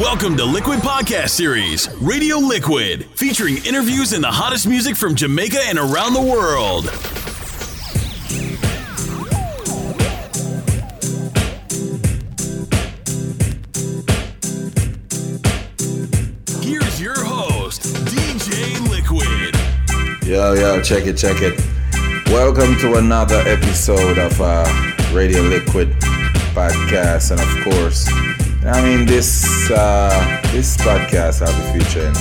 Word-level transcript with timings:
Welcome 0.00 0.36
to 0.38 0.44
Liquid 0.44 0.80
Podcast 0.80 1.28
Series, 1.28 1.88
Radio 2.00 2.38
Liquid, 2.38 3.04
featuring 3.14 3.58
interviews 3.64 4.12
and 4.12 4.24
the 4.24 4.28
hottest 4.28 4.66
music 4.66 4.96
from 4.96 5.14
Jamaica 5.14 5.60
and 5.68 5.78
around 5.78 6.14
the 6.14 6.20
world. 6.20 6.86
Here's 16.64 17.00
your 17.00 17.24
host, 17.24 17.82
DJ 17.82 18.80
Liquid. 18.90 19.54
Yo, 20.26 20.54
yo, 20.54 20.82
check 20.82 21.06
it, 21.06 21.16
check 21.16 21.36
it. 21.40 21.56
Welcome 22.32 22.76
to 22.78 22.96
another 22.96 23.38
episode 23.46 24.18
of 24.18 24.40
uh, 24.40 24.64
Radio 25.12 25.42
Liquid 25.42 25.90
podcast, 26.52 27.30
and 27.30 27.40
of 27.40 27.64
course, 27.64 28.08
I 28.66 28.82
mean 28.82 29.04
this 29.04 29.70
uh, 29.70 30.40
this 30.50 30.74
podcast 30.78 31.42
I'll 31.42 31.52
be 31.74 31.78
featuring 31.78 32.14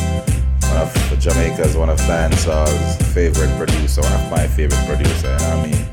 one 0.74 0.82
of 0.82 1.20
Jamaica's 1.20 1.78
one 1.78 1.90
of 1.90 1.98
dancehall's 2.00 2.98
favorite 3.14 3.56
producer, 3.58 4.02
one 4.02 4.12
of 4.12 4.30
my 4.30 4.46
favorite 4.48 4.86
producer. 4.86 5.32
You 5.32 5.38
know 5.38 5.62
I 5.62 5.68
mean? 5.68 5.86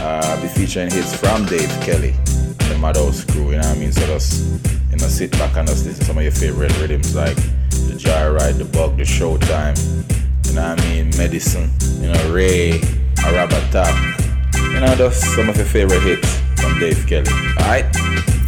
Uh, 0.00 0.20
I'll 0.24 0.40
be 0.40 0.46
featuring 0.46 0.92
hits 0.92 1.16
from 1.16 1.44
Dave 1.46 1.68
Kelly, 1.82 2.12
the 2.68 2.78
Madhouse 2.80 3.24
crew. 3.24 3.50
You 3.50 3.56
know 3.56 3.68
I 3.68 3.74
mean? 3.74 3.90
So 3.90 4.06
just 4.06 4.62
you 4.92 4.96
know 4.96 5.08
sit 5.08 5.32
back 5.32 5.56
and 5.56 5.66
just 5.66 5.84
listen 5.84 5.98
to 5.98 6.04
some 6.04 6.18
of 6.18 6.22
your 6.22 6.32
favorite 6.32 6.70
rhythms 6.78 7.16
like 7.16 7.34
the 7.34 7.98
Joyride, 7.98 8.58
the 8.58 8.66
Bug, 8.66 8.96
the 8.96 9.02
Showtime. 9.02 9.76
You 10.46 10.54
know 10.54 10.66
I 10.66 10.76
mean? 10.88 11.10
Medicine. 11.18 11.68
You 12.00 12.12
know 12.12 12.32
Ray, 12.32 12.78
Arabatak. 13.26 14.54
You 14.72 14.78
know 14.78 14.94
just 14.94 15.24
some 15.34 15.48
of 15.48 15.56
your 15.56 15.66
favorite 15.66 16.02
hits 16.02 16.38
from 16.60 16.78
Dave 16.78 17.04
Kelly. 17.08 17.32
Alright? 17.58 17.86
Taking 17.92 18.39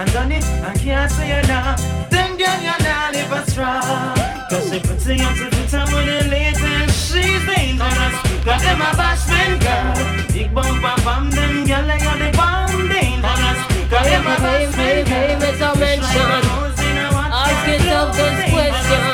I 0.00 0.04
done 0.06 0.32
it, 0.32 0.42
I 0.64 0.72
can't 0.78 1.12
say 1.12 1.28
it 1.28 1.46
now. 1.46 1.76
Them 2.08 2.38
girl 2.38 2.56
you 2.64 2.72
not 2.72 3.12
a 3.12 3.50
straw. 3.50 4.16
Cause 4.48 4.72
she 4.72 4.80
puts 4.80 5.04
the 5.04 5.12
answer 5.20 5.50
to 5.50 5.62
time 5.68 5.92
with 5.92 6.08
the 6.08 6.24
latest. 6.32 7.12
She's 7.12 7.44
dangerous. 7.44 8.16
Got 8.40 8.64
them 8.64 8.80
a 8.80 8.96
bashman 8.96 9.60
girl. 9.60 9.92
Big 10.32 10.54
bumper 10.54 10.96
from 11.04 11.28
them 11.28 11.66
girl 11.68 11.84
they 11.84 12.00
got 12.00 12.16
the 12.16 12.32
bomb 12.32 12.88
dangerous. 12.88 13.60
Got 13.92 14.04
them 14.08 14.24
a 14.24 14.36
bashman 14.40 14.72
hey, 14.72 15.04
hey, 15.04 15.36
girl. 15.36 15.52
Mr. 15.52 15.72
Mention. 15.76 16.48
Oh, 16.48 17.36
Ask 17.44 17.68
yourself 17.68 18.16
this 18.16 18.40
question. 18.56 19.04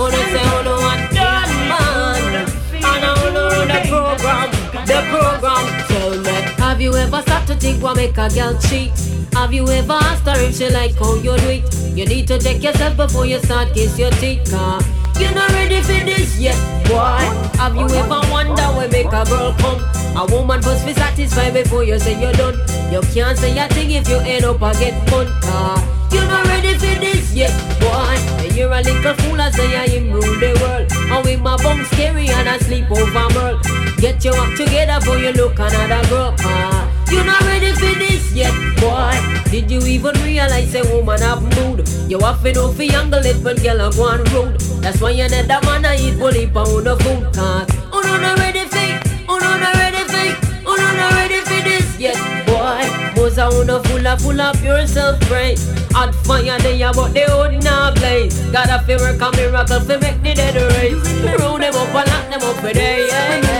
Who 0.00 0.04
they 0.08 0.24
say 0.32 0.40
oh, 0.40 0.56
who 0.56 0.72
the 0.72 0.76
one 0.88 1.04
done 1.12 1.52
man? 1.68 2.48
And 2.80 3.04
I 3.04 3.12
who 3.20 3.28
run 3.44 3.68
the 3.68 3.80
program, 3.92 4.48
the 4.88 4.98
program. 5.12 5.64
Tell 5.84 6.16
me, 6.16 6.32
have 6.64 6.80
you 6.80 6.96
ever 6.96 7.22
sat 7.28 7.46
to 7.48 7.54
think 7.56 7.82
what 7.82 7.96
make 7.96 8.16
a 8.16 8.30
girl 8.30 8.58
cheat? 8.58 9.11
Have 9.34 9.52
you 9.52 9.66
ever 9.68 9.92
asked 9.92 10.26
her 10.26 10.38
if 10.38 10.56
she 10.56 10.68
like 10.68 10.94
how 10.94 11.14
you 11.14 11.36
do 11.36 11.48
it? 11.48 11.96
You 11.96 12.06
need 12.06 12.28
to 12.28 12.38
check 12.38 12.62
yourself 12.62 12.96
before 12.96 13.26
you 13.26 13.38
start 13.40 13.72
kiss 13.74 13.98
your 13.98 14.10
teeth, 14.12 14.50
car. 14.50 14.80
You're 15.18 15.34
not 15.34 15.50
ready 15.50 15.80
for 15.80 16.04
this 16.04 16.38
yet, 16.38 16.56
boy. 16.86 17.24
Have 17.58 17.74
you 17.76 17.86
ever 17.88 18.20
wonder 18.30 18.62
where 18.76 18.88
make 18.88 19.06
a 19.06 19.24
girl 19.24 19.54
come? 19.58 19.80
A 20.16 20.26
woman 20.30 20.60
must 20.60 20.84
be 20.84 20.92
satisfied 20.92 21.54
before 21.54 21.84
you 21.84 21.98
say 21.98 22.20
you're 22.20 22.32
done. 22.32 22.58
You 22.92 23.00
can't 23.12 23.38
say 23.38 23.56
a 23.58 23.68
thing 23.68 23.90
if 23.90 24.08
you 24.08 24.18
end 24.18 24.44
up 24.44 24.60
a 24.60 24.72
get 24.78 25.08
fun, 25.08 25.26
car. 25.40 25.78
You're 26.12 26.26
not 26.26 26.46
ready 26.46 26.74
for 26.74 27.00
this 27.00 27.34
yet, 27.34 27.52
boy. 27.80 28.16
And 28.44 28.54
you're 28.54 28.72
a 28.72 28.80
little 28.82 29.14
fool, 29.14 29.40
I 29.40 29.50
say 29.50 29.76
I 29.76 29.88
him 29.88 30.12
rule 30.12 30.20
the 30.20 30.58
world. 30.60 30.92
And 30.92 31.24
with 31.24 31.40
my 31.40 31.56
bum 31.62 31.84
scary 31.86 32.28
and 32.28 32.48
I 32.48 32.58
sleep 32.58 32.90
over 32.90 33.28
merl. 33.34 33.58
Get 33.96 34.24
your 34.24 34.36
act 34.36 34.58
together 34.58 35.00
before 35.00 35.18
you 35.18 35.32
look 35.32 35.58
another 35.58 36.08
girl, 36.08 36.36
car. 36.36 36.91
You're 37.12 37.24
not 37.26 37.42
ready 37.42 37.72
for 37.72 37.92
this 38.00 38.32
yet, 38.32 38.54
boy. 38.80 39.12
Did 39.50 39.70
you 39.70 39.80
even 39.80 40.14
realize 40.22 40.74
a 40.74 40.82
woman 40.90 41.20
have 41.20 41.42
mood? 41.42 41.86
You 42.08 42.18
have 42.20 42.42
to 42.42 42.52
know 42.54 42.72
for 42.72 42.84
younger 42.84 43.20
it 43.22 43.36
when 43.44 43.56
girl 43.56 43.82
are 43.82 43.92
going 43.92 44.24
rude. 44.32 44.58
That's 44.80 44.98
why 44.98 45.10
you 45.10 45.28
need 45.28 45.44
that 45.44 45.62
man 45.64 45.84
I 45.84 45.96
eat 45.96 46.18
bully 46.18 46.46
pound 46.46 46.86
of 46.86 46.98
food, 47.02 47.24
cause 47.34 47.68
Oh 47.92 48.00
no, 48.00 48.16
not 48.16 48.38
ready 48.38 48.64
for, 48.64 48.80
oh 49.28 49.38
no, 49.38 49.50
not 49.60 49.74
ready 49.76 50.02
for, 50.08 50.64
oh 50.64 50.74
no, 50.74 50.88
not 50.96 51.12
ready 51.12 51.40
for 51.44 51.60
this 51.68 52.00
yet, 52.00 52.16
boy. 52.46 52.80
Was 53.20 53.36
a 53.36 53.46
una 53.60 53.82
full 53.84 54.06
of 54.06 54.20
full 54.22 54.40
of 54.40 54.56
pure 54.62 54.86
self-praise. 54.86 55.68
Hot 55.92 56.14
fire 56.24 56.58
there, 56.60 56.92
but 56.94 57.12
they 57.12 57.26
would 57.28 57.62
not 57.62 57.94
blaze. 57.96 58.40
Gotta 58.50 58.82
feel 58.86 58.98
work 58.98 59.20
a 59.20 59.36
miracle 59.36 59.80
for 59.80 59.98
make 59.98 60.22
the 60.22 60.32
dead 60.32 60.56
raise. 60.72 61.04
Roll 61.38 61.58
them 61.58 61.74
up 61.76 61.94
and 61.94 62.08
lock 62.08 62.24
them 62.30 62.42
up 62.48 62.56
for 62.56 62.72
day, 62.72 63.06
yeah, 63.06 63.36
yeah. 63.36 63.52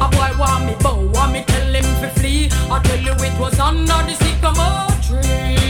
A 0.00 0.08
boy 0.08 0.30
want 0.38 0.64
me 0.64 0.74
bow, 0.80 0.96
want 1.12 1.32
me 1.32 1.44
tell 1.46 1.74
him 1.74 1.84
to 1.84 2.08
flee. 2.18 2.48
I 2.70 2.80
tell 2.82 2.98
you 2.98 3.12
it 3.12 3.38
was 3.38 3.58
under 3.60 4.00
the 4.08 4.14
sycamore 4.16 4.88
tree. 5.04 5.60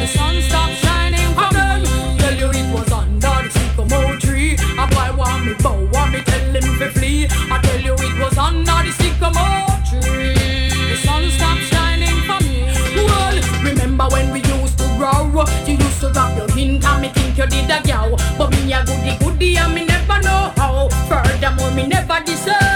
The 0.00 0.06
sun 0.06 0.40
stopped 0.42 0.74
shining 0.78 1.34
for 1.34 1.50
me 1.50 2.16
Tell 2.18 2.36
you 2.38 2.48
it 2.54 2.72
was 2.72 2.92
under 2.92 3.34
the 3.42 3.50
sycamore 3.50 4.16
tree. 4.18 4.54
A 4.78 4.86
boy 4.86 5.10
want 5.18 5.44
me 5.44 5.54
bow, 5.54 5.74
want 5.92 6.12
me 6.12 6.20
tell 6.22 6.54
him 6.54 6.78
to 6.78 6.88
flee. 6.90 7.26
I 7.50 7.58
tell 7.62 7.80
you 7.80 7.94
it 7.94 8.14
was 8.22 8.38
under 8.38 8.78
the 8.86 8.92
sycamore 8.94 9.74
tree. 9.90 10.70
The 10.70 10.96
sun 11.02 11.28
stopped 11.34 11.66
shining 11.74 12.18
for 12.30 12.38
me. 12.46 12.70
Well, 12.94 13.42
remember 13.64 14.06
when 14.12 14.30
we 14.32 14.38
used 14.38 14.78
to 14.78 14.86
row 15.02 15.44
You 15.66 15.74
used 15.74 16.00
to 16.02 16.10
wrap 16.10 16.36
your 16.36 16.48
hint 16.54 16.84
and 16.84 17.02
me 17.02 17.08
think 17.08 17.36
you 17.36 17.46
did 17.46 17.70
a 17.70 17.82
gal 17.82 18.16
But 18.38 18.50
me 18.50 18.72
a 18.72 18.84
goody 18.84 19.16
goody 19.18 19.56
and 19.56 19.74
me 19.74 19.84
never 19.84 20.22
know 20.22 20.52
how. 20.56 20.88
Furthermore 21.08 21.72
me 21.72 21.88
never 21.88 22.20
decide 22.24 22.69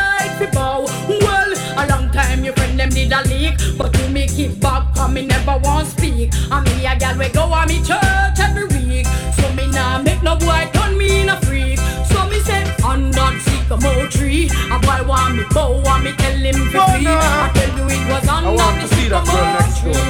me 5.14 5.24
never 5.26 5.56
want 5.58 5.86
speak. 5.86 6.34
And 6.50 6.66
me 6.66 6.84
a 6.84 6.96
gal 6.98 7.16
we 7.16 7.28
go 7.28 7.42
on 7.42 7.68
me 7.68 7.78
church 7.78 8.38
every 8.42 8.66
week. 8.74 9.06
So 9.38 9.46
me 9.54 9.70
nah 9.70 10.02
make 10.02 10.22
no 10.22 10.36
boy 10.36 10.68
turn 10.74 10.98
me 10.98 11.22
in 11.22 11.28
a 11.28 11.40
freak. 11.42 11.78
So 12.10 12.26
me 12.28 12.40
say, 12.40 12.62
I'm 12.82 13.06
on 13.06 13.10
that 13.12 13.34
sycamore 13.46 14.08
tree. 14.08 14.50
A 14.74 14.76
boy 14.82 15.06
want 15.06 15.36
me 15.36 15.44
bow, 15.54 15.80
want 15.86 16.04
me 16.04 16.12
tell 16.12 16.34
him 16.34 16.58
to 16.72 16.78
oh, 16.82 17.00
no. 17.00 17.14
I 17.14 17.50
tell 17.54 17.70
you 17.78 17.86
it 17.94 18.04
was 18.10 18.28
on 18.28 18.44
I 18.44 18.50
want 18.50 18.80
to 18.82 18.88
see 18.94 19.08
that 19.08 19.24
girl 19.24 19.46
next 19.54 19.78
door. 19.86 20.02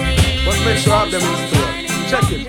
But 0.49 0.59
make 0.65 0.81
sure 0.81 0.95
I 0.95 1.05
have 1.05 1.11
them 1.13 1.23
in 1.23 1.37
store. 1.53 1.71
Check 2.09 2.33
it. 2.33 2.49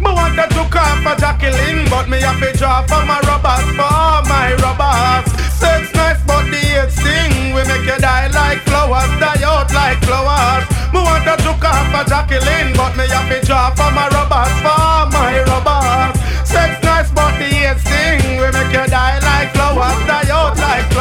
Me 0.00 0.08
wanted 0.08 0.48
to 0.48 0.64
call 0.72 0.96
for 1.04 1.14
Jacqueline, 1.20 1.84
but 1.90 2.08
me 2.08 2.20
have 2.24 2.40
to 2.40 2.56
draw 2.56 2.82
for 2.88 3.04
my 3.04 3.20
robbers, 3.28 3.68
for 3.76 4.24
my 4.32 4.56
robbers. 4.64 5.28
Sex 5.52 5.92
nice, 5.92 6.22
but 6.24 6.46
the 6.48 6.88
sting, 6.88 7.52
we 7.52 7.60
make 7.68 7.84
you 7.84 7.98
die 8.00 8.28
like 8.30 8.60
flowers, 8.64 9.10
die 9.20 9.42
out 9.44 9.68
like 9.74 9.98
flowers. 10.04 10.77
Me 10.92 11.00
want 11.00 11.24
to 11.24 11.36
took 11.44 11.64
off 11.64 11.86
for 11.92 12.04
Jacqueline, 12.08 12.72
but 12.76 12.96
me 12.96 13.06
have 13.08 13.28
to 13.28 13.44
draw 13.46 13.70
for 13.76 13.90
my 13.92 14.08
robbers, 14.08 14.54
for 14.64 15.08
my 15.12 15.44
robbers. 15.44 16.16
Sex 16.48 16.82
nice, 16.82 17.10
but 17.12 17.36
the 17.38 17.50
sting. 17.78 18.40
We 18.40 18.48
make 18.50 18.72
you 18.72 18.86
die 18.88 19.18
like 19.20 19.52
flowers, 19.54 20.00
die 20.06 20.30
out 20.30 20.56
like. 20.56 20.97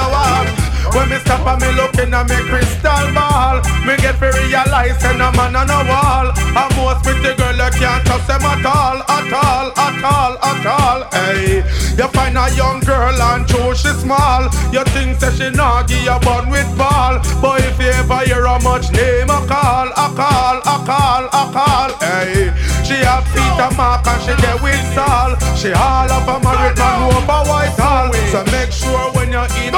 When 0.98 1.10
me 1.10 1.18
stop 1.22 1.46
and 1.46 1.62
me 1.62 1.70
looking 1.78 2.10
at 2.10 2.26
me 2.26 2.42
crystal 2.50 3.06
ball. 3.14 3.62
Me 3.86 3.94
get 4.02 4.18
to 4.18 4.34
realize 4.34 4.98
and 5.06 5.22
a 5.22 5.30
man 5.38 5.54
on 5.54 5.70
a 5.70 5.86
wall. 5.86 6.34
A 6.34 6.66
most 6.74 7.06
pretty 7.06 7.38
girl 7.38 7.54
you 7.54 7.70
can't 7.78 8.02
trust 8.02 8.26
them 8.26 8.42
at 8.42 8.66
all 8.66 9.06
At 9.06 9.30
all, 9.30 9.68
at 9.78 10.02
all, 10.02 10.34
at 10.42 10.66
all. 10.66 11.00
Hey, 11.14 11.62
you 11.94 12.08
find 12.18 12.34
a 12.34 12.50
young 12.58 12.80
girl 12.82 13.14
and 13.14 13.46
true 13.48 13.78
she 13.78 13.94
small. 13.94 14.50
You 14.74 14.82
think 14.90 15.22
that 15.22 15.38
she 15.38 15.54
give 15.54 16.02
you 16.02 16.18
bun 16.26 16.50
with 16.50 16.66
ball. 16.74 17.22
But 17.46 17.62
if 17.62 17.78
you 17.78 17.94
ever 17.94 18.26
hear 18.26 18.50
how 18.50 18.58
much 18.66 18.90
name 18.90 19.30
a 19.30 19.38
call 19.46 19.94
A 19.94 20.10
call, 20.18 20.58
a 20.66 20.76
call, 20.82 21.24
a 21.30 21.44
call. 21.54 21.94
Hey, 22.02 22.50
she 22.82 22.98
have 23.06 23.22
feet 23.30 23.62
a 23.62 23.70
mark 23.78 24.02
and 24.02 24.22
she 24.26 24.34
get 24.42 24.58
with 24.66 24.82
Saul. 24.98 25.38
She 25.54 25.70
all 25.78 26.10
up 26.10 26.26
a 26.26 26.42
married 26.42 26.74
man 26.82 27.06
over 27.06 27.42
white 27.46 27.78
hall. 27.78 28.10
So 28.34 28.42
make 28.50 28.74
sure 28.74 29.14
when 29.14 29.30
you're 29.30 29.46
in 29.62 29.78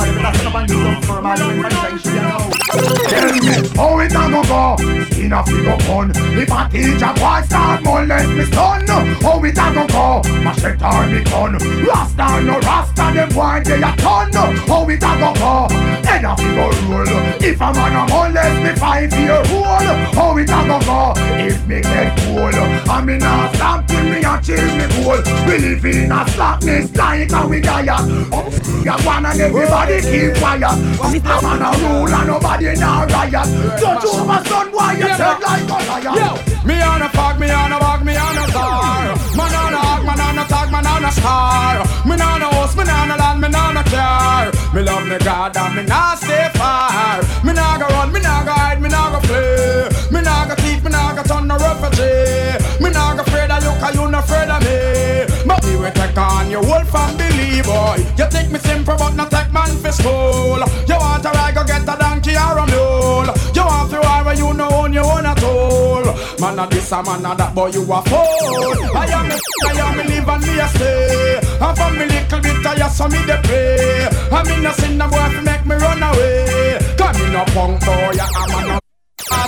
a 0.00 0.32
a. 0.32 1.90
Tell 3.10 3.32
me, 3.34 3.68
how 3.76 3.98
it 3.98 4.12
a 4.12 4.30
go 4.30 4.42
go? 4.44 4.76
In 5.18 5.32
a 5.32 5.44
figure 5.44 5.76
gun. 5.78 6.12
If 6.14 6.50
a 6.50 6.68
teacher 6.70 7.12
boy 7.18 7.42
start 7.44 7.82
molest 7.82 8.28
me 8.30 8.44
son, 8.46 8.86
how 8.86 9.44
it 9.44 9.58
a 9.58 9.66
go 9.74 9.86
go? 9.88 10.22
Machete 10.42 10.84
or 10.84 11.06
me 11.06 11.24
gun. 11.24 11.58
Rasta 11.84 12.40
no 12.42 12.58
rasta, 12.60 13.12
them 13.14 13.28
boy 13.30 13.60
they 13.64 13.82
a 13.82 13.96
ton. 13.96 14.32
How 14.32 14.88
it 14.88 15.02
a 15.02 15.12
go 15.18 15.34
go? 15.34 15.68
Head 16.06 16.24
a 16.24 16.36
figure 16.36 16.72
roll. 16.88 17.08
If 17.42 17.60
a 17.60 17.72
man 17.72 17.96
a 17.96 18.06
molest 18.10 18.62
me 18.62 18.72
five 18.78 19.12
year 19.12 19.42
old, 19.52 20.14
how 20.14 20.36
it 20.38 20.48
a 20.48 20.60
go 20.66 20.78
go? 20.80 21.12
If 21.40 21.66
me 21.66 21.80
get 21.80 22.16
cool, 22.20 22.90
I 22.90 23.02
me 23.04 23.18
not 23.18 23.54
stop 23.54 23.86
till 23.88 24.04
me 24.04 24.18
achieve 24.22 24.74
me 24.76 24.86
goal. 25.02 25.20
We 25.46 25.58
live 25.58 25.84
in 25.84 26.12
a 26.12 26.28
slackness 26.28 26.94
like 26.96 27.32
a 27.32 27.46
we 27.46 27.60
diet. 27.60 27.90
Up 28.32 28.46
ya 28.84 28.96
one 29.04 29.26
and 29.26 29.40
everybody 29.40 29.99
keep 30.02 30.34
quiet. 30.40 30.76
Mr. 31.12 31.42
Man 31.42 31.62
a 31.62 31.70
rule 31.80 32.14
and 32.14 32.26
nobody 32.28 32.74
now 32.76 33.04
riot. 33.06 33.48
Judge 33.80 34.04
over 34.04 34.40
son, 34.48 34.68
why 34.72 34.92
you 34.94 35.08
take 35.08 35.40
like 35.42 35.68
a 35.68 35.78
liar? 35.88 36.14
Yo, 36.16 36.30
me 36.64 36.82
on 36.82 37.02
a 37.02 37.08
fog, 37.10 37.38
me 37.38 37.50
on 37.50 37.72
a 37.72 37.78
bag, 37.78 38.04
me 38.04 38.16
on 38.16 38.38
a 38.38 38.44
star. 38.48 39.16
Man 39.36 39.54
on 39.54 39.74
a 39.74 39.78
hog, 39.78 40.04
man 40.04 40.20
on 40.20 40.38
a 40.38 40.44
tag, 40.48 40.70
man 40.70 40.86
on 40.86 41.04
a 41.04 41.10
star. 41.12 41.84
Me 42.06 42.14
on 42.14 42.42
a 42.42 42.48
house, 42.54 42.76
me 42.76 42.82
on 42.82 43.10
a 43.10 43.16
land, 43.16 43.40
me 43.40 43.48
on 43.48 43.76
a 43.76 43.82
car. 43.84 44.50
Me 44.74 44.82
love 44.82 45.06
me 45.06 45.18
God 45.18 45.56
and 45.56 45.76
me 45.76 45.82
not 45.82 46.18
stay 46.18 46.48
far. 46.54 47.20
Me 47.44 47.52
nah 47.52 47.78
go 47.78 47.86
run, 47.86 48.12
me 48.12 48.20
nah 48.20 48.44
go 48.44 48.52
hide, 48.52 48.80
me 48.80 48.88
nah 48.88 49.10
go 49.10 49.20
flee. 49.26 49.88
Me 50.12 50.20
nah 50.22 50.46
go 50.46 50.54
thief, 50.62 50.82
me 50.84 50.90
nah 50.90 51.14
go 51.14 51.22
turn 51.22 51.46
no 51.48 51.56
refugee. 51.56 52.56
Me 52.82 52.90
nah 52.90 53.14
go 53.14 53.22
afraid 53.22 53.50
of 53.50 53.62
you, 53.64 53.70
cause 53.80 53.94
you 53.94 54.08
not 54.08 54.24
afraid 54.24 54.48
of 54.48 54.62
me. 54.62 54.99
Take 56.10 56.18
on 56.18 56.50
your 56.50 56.64
whole 56.64 56.84
family, 56.86 57.62
boy. 57.62 58.02
You 58.18 58.26
think 58.30 58.50
me 58.50 58.58
simple, 58.58 58.96
but 58.98 59.14
not 59.14 59.30
take 59.30 59.52
man 59.52 59.70
for 59.78 59.92
school. 59.92 60.58
You 60.88 60.98
want 60.98 61.22
to 61.22 61.30
ride, 61.30 61.54
go 61.54 61.62
get 61.62 61.82
a 61.82 61.96
donkey 61.96 62.34
or 62.34 62.58
a 62.58 62.66
mule. 62.66 63.30
You 63.54 63.62
want 63.62 63.90
to 63.92 63.98
ride 64.00 64.26
where 64.26 64.34
you 64.34 64.52
know 64.52 64.68
own 64.70 64.92
your 64.92 65.04
own 65.04 65.24
at 65.24 65.40
all. 65.44 66.02
Man 66.40 66.58
a 66.58 66.66
this, 66.66 66.90
a 66.90 67.00
man 67.04 67.24
a 67.24 67.36
that, 67.36 67.54
boy 67.54 67.68
you 67.68 67.82
a 67.82 68.02
fool. 68.02 68.96
I 68.96 69.06
am 69.06 69.28
me, 69.28 69.36
I 69.62 69.86
am 69.86 69.96
me 69.98 70.02
live 70.02 70.28
and 70.28 70.42
me 70.42 70.58
a 70.58 70.66
stay. 70.74 71.40
And 71.60 71.78
from 71.78 71.96
me 71.96 72.04
little 72.06 72.40
bit 72.40 72.66
I 72.66 72.88
saw 72.88 73.06
me 73.06 73.18
the 73.18 73.38
pray. 73.44 74.08
I 74.36 74.42
mean 74.48 74.64
no 74.64 74.72
sin, 74.72 74.98
no 74.98 75.08
boy 75.08 75.40
make 75.42 75.64
me 75.64 75.76
run 75.76 76.02
away. 76.02 76.78
Come 76.98 77.22
in 77.22 77.32
no 77.32 77.44
punk 77.54 77.86
boy, 77.86 78.18
I'm 78.18 78.74
a 78.74 78.79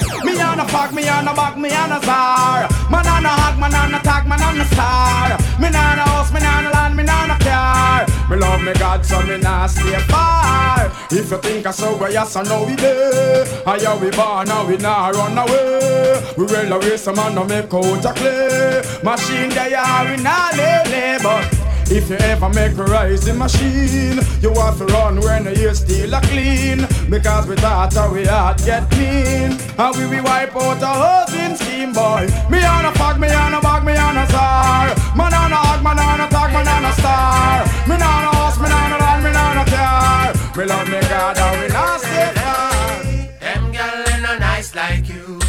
no 0.00 0.24
me 0.24 0.40
on 0.40 0.60
a 0.60 0.68
fuck, 0.68 0.92
me 0.92 1.08
on 1.08 1.28
a 1.28 1.34
bag, 1.34 1.58
me 1.58 1.70
on 1.74 1.92
a 1.92 2.02
star. 2.02 2.68
Man 2.90 3.06
on 3.06 3.24
a 3.24 3.28
hug, 3.28 3.58
man 3.58 3.74
on 3.74 3.94
a 3.94 4.00
tag, 4.00 4.26
man 4.26 4.42
on 4.42 4.60
a 4.60 4.64
star. 4.66 5.38
Me 5.60 5.68
on 5.68 5.74
a 5.74 6.04
house, 6.08 6.32
me 6.32 6.40
on 6.44 6.66
a 6.66 6.70
land, 6.70 6.96
me 6.96 7.02
on 7.02 7.30
a 7.30 7.38
car. 7.38 8.06
Me 8.30 8.36
love 8.36 8.62
me 8.62 8.72
God, 8.74 9.04
so 9.04 9.20
me 9.22 9.38
not 9.38 9.70
stay 9.70 9.98
far. 10.08 10.90
If 11.10 11.30
you 11.30 11.38
think 11.38 11.66
I 11.66 11.70
so, 11.70 11.96
well, 11.96 12.12
yes, 12.12 12.36
I 12.36 12.42
know 12.42 12.64
we 12.64 12.74
there. 12.76 13.44
I 13.66 13.78
how 13.78 13.98
we 13.98 14.10
born, 14.10 14.48
now 14.48 14.66
we 14.66 14.76
not 14.76 15.14
run 15.14 15.36
away. 15.36 16.22
We 16.36 16.44
will 16.44 16.72
away 16.72 16.96
some 16.96 17.16
man, 17.16 17.34
no 17.34 17.44
make 17.44 17.72
out 17.72 18.04
a 18.04 18.12
clay. 18.12 18.82
Machine 19.02 19.50
they 19.50 19.74
are, 19.74 20.04
we 20.08 20.22
not 20.22 20.56
lay, 20.56 21.18
but. 21.22 21.62
If 21.94 22.08
you 22.08 22.16
ever 22.16 22.48
make 22.48 22.78
a 22.78 22.84
rising 22.84 23.36
machine, 23.36 24.18
you 24.40 24.54
have 24.54 24.78
to 24.78 24.86
run 24.86 25.20
when 25.20 25.44
you 25.44 25.74
still 25.74 26.14
a 26.14 26.20
clean. 26.22 26.86
Because 27.10 27.46
we 27.46 27.56
thought 27.56 27.94
how 27.94 28.12
we 28.12 28.24
had 28.24 28.58
get 28.64 28.90
clean. 28.90 29.58
And 29.78 29.96
we 29.96 30.06
will 30.06 30.24
wipe 30.24 30.54
out 30.56 30.82
a 30.82 30.86
housing 30.86 31.56
scheme, 31.56 31.92
boy. 31.92 32.26
Me 32.50 32.64
on 32.64 32.84
a 32.84 32.92
fog, 32.92 33.20
me 33.20 33.28
on 33.28 33.54
a 33.54 33.60
bag, 33.60 33.84
me 33.84 33.96
on 33.96 34.16
a 34.16 34.26
star. 34.26 34.94
Man 35.16 35.34
on 35.34 35.52
a 35.52 35.56
hog, 35.56 35.82
man 35.82 35.98
on 35.98 36.20
a 36.20 36.28
tag, 36.28 36.52
man 36.52 36.68
on 36.68 36.84
a 36.84 36.92
star. 36.92 37.64
Me 37.88 37.94
on 37.94 38.00
a 38.00 38.30
house, 38.36 38.58
me 38.58 38.68
on 38.70 38.92
a 38.92 38.98
land, 38.98 39.24
me 39.24 39.30
on 39.30 39.58
a 39.58 39.64
car. 39.70 40.32
Me 40.56 40.64
love 40.64 40.88
me 40.88 41.00
God, 41.08 41.38
and 41.38 41.60
we 41.60 41.68
not 41.68 42.00
stay 42.00 42.32
far. 42.36 43.02
Them 43.40 43.72
gal 43.72 44.04
ain't 44.08 44.22
no 44.22 44.38
nice 44.38 44.74
like 44.74 45.08
you. 45.08 45.40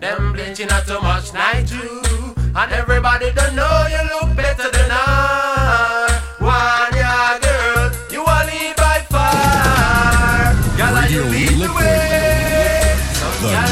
Them 0.00 0.32
bleaching 0.32 0.68
not 0.68 0.86
too 0.86 1.00
much 1.00 1.32
night 1.32 1.66
too. 1.66 2.02
And 2.54 2.72
everybody 2.72 3.32
don't 3.32 3.54
know 3.54 3.86
you 3.90 4.02
look 4.14 4.36
better 4.36 4.70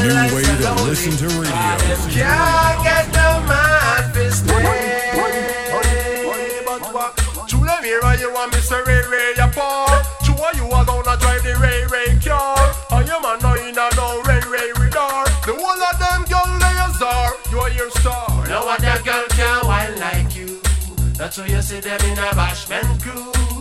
new 0.04 0.36
way 0.36 0.42
to 0.42 0.82
listen 0.84 1.16
to 1.16 1.28
radio. 1.40 1.52
can't 2.12 2.84
get 2.84 3.06
no 3.16 3.40
man 3.48 4.12
for 4.12 4.30
stay. 4.30 4.94
True, 7.48 7.64
let 7.64 7.82
me 7.82 7.92
run 7.94 8.18
you 8.18 8.32
want 8.32 8.52
me 8.52 8.60
say 8.60 8.80
Ray 8.86 9.02
Ray 9.08 9.34
your 9.36 9.48
paw. 9.48 9.86
True, 10.24 10.34
you 10.56 10.70
are 10.70 10.84
gonna 10.84 11.16
drive 11.16 11.42
the 11.42 11.56
Ray 11.56 11.84
Ray 11.86 12.18
car. 12.20 12.74
And 12.90 13.08
you 13.08 13.20
man 13.22 13.38
know 13.40 13.54
you 13.54 13.72
know 13.72 13.88
no 13.96 14.22
Ray 14.22 14.40
Ray 14.48 14.72
radar. 14.78 15.24
The 15.46 15.54
whole 15.56 15.82
of 15.88 15.98
them 15.98 16.24
girl 16.28 16.58
they 16.58 16.76
a 16.84 16.88
czar. 16.98 17.32
Are 17.54 17.70
your 17.70 17.90
star. 17.90 18.48
No 18.48 18.68
other 18.68 19.02
girl 19.04 19.24
can 19.30 19.66
whine 19.66 19.98
like 20.00 20.36
you. 20.36 20.60
That's 21.16 21.38
why 21.38 21.46
you 21.46 21.62
see 21.62 21.80
them 21.80 22.00
in 22.00 22.18
a 22.18 22.34
bashment 22.34 23.00
crew. 23.00 23.53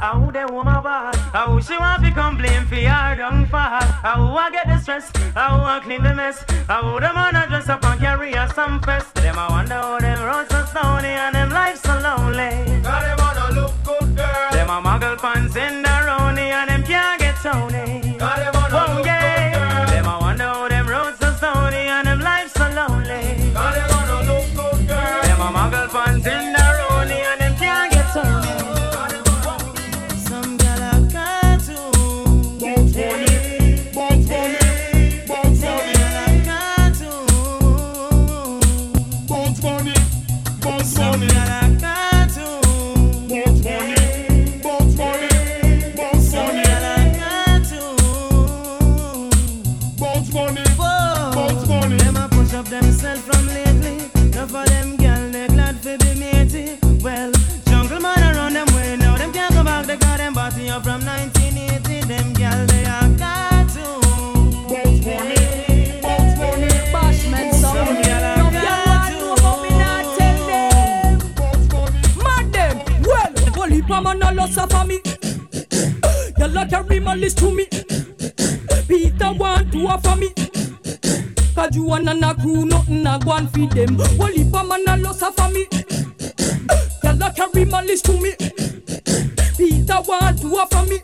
How 0.00 0.30
the 0.30 0.46
woman 0.52 0.80
bad? 0.82 1.16
How 1.34 1.58
she 1.58 1.76
want 1.76 2.04
to 2.04 2.36
blame 2.36 2.66
for 2.66 2.76
her 2.76 3.16
down 3.16 3.46
far? 3.46 3.82
How 3.82 4.36
I 4.36 4.50
get 4.50 4.68
the 4.68 4.78
stress? 4.78 5.10
How 5.34 5.60
I 5.64 5.80
clean 5.80 6.04
the 6.04 6.14
mess? 6.14 6.44
How 6.68 7.00
the 7.00 7.12
man 7.12 7.34
I 7.34 7.46
dress 7.46 7.68
up 7.68 7.84
and 7.84 7.98
carry 8.00 8.32
a 8.32 8.48
some 8.54 8.80
fest? 8.80 9.12
Them 9.16 9.36
I 9.36 9.50
wonder 9.50 9.74
how 9.74 9.98
them 9.98 10.22
roads 10.22 10.50
so 10.50 10.64
stony 10.66 11.08
and 11.08 11.34
them 11.34 11.50
life 11.50 11.78
so 11.78 11.94
lonely. 11.98 12.80
God, 12.82 13.02
they 13.02 13.22
wanna 13.22 13.60
look 13.60 13.72
good, 13.82 14.16
girl. 14.16 14.50
Them 14.52 14.70
a 14.70 14.80
muggle 14.80 15.18
pants 15.18 15.56
in 15.56 15.82
the 15.82 15.88
rowney 15.88 16.50
and 16.50 16.70
them 16.70 16.84
can't 16.84 17.18
get 17.20 17.34
tony. 17.36 18.07
List 77.28 77.38
to 77.38 77.50
me. 77.52 77.66
Peter 78.88 79.32
want 79.32 79.70
to 79.70 79.86
offer 79.86 80.16
me. 80.16 80.28
Cause 81.54 81.76
you 81.76 81.92
and 81.92 82.08
a 82.08 82.34
crew 82.34 82.64
nothing 82.64 83.06
a 83.06 83.18
go 83.22 83.32
and 83.32 83.50
feed 83.50 83.72
them. 83.72 83.98
Whole 83.98 84.26
heap 84.28 84.54
of 84.54 84.66
man 84.66 84.84
a 84.88 84.96
loss 84.96 85.20
for 85.20 85.50
me. 85.50 85.66
Y'all 87.02 87.22
a 87.22 87.32
carry 87.32 87.66
my 87.66 87.82
list 87.82 88.06
to 88.06 88.12
me. 88.12 88.32
Peter 89.58 90.00
want 90.08 90.40
to 90.40 90.46
offer 90.56 90.88
me. 90.88 91.00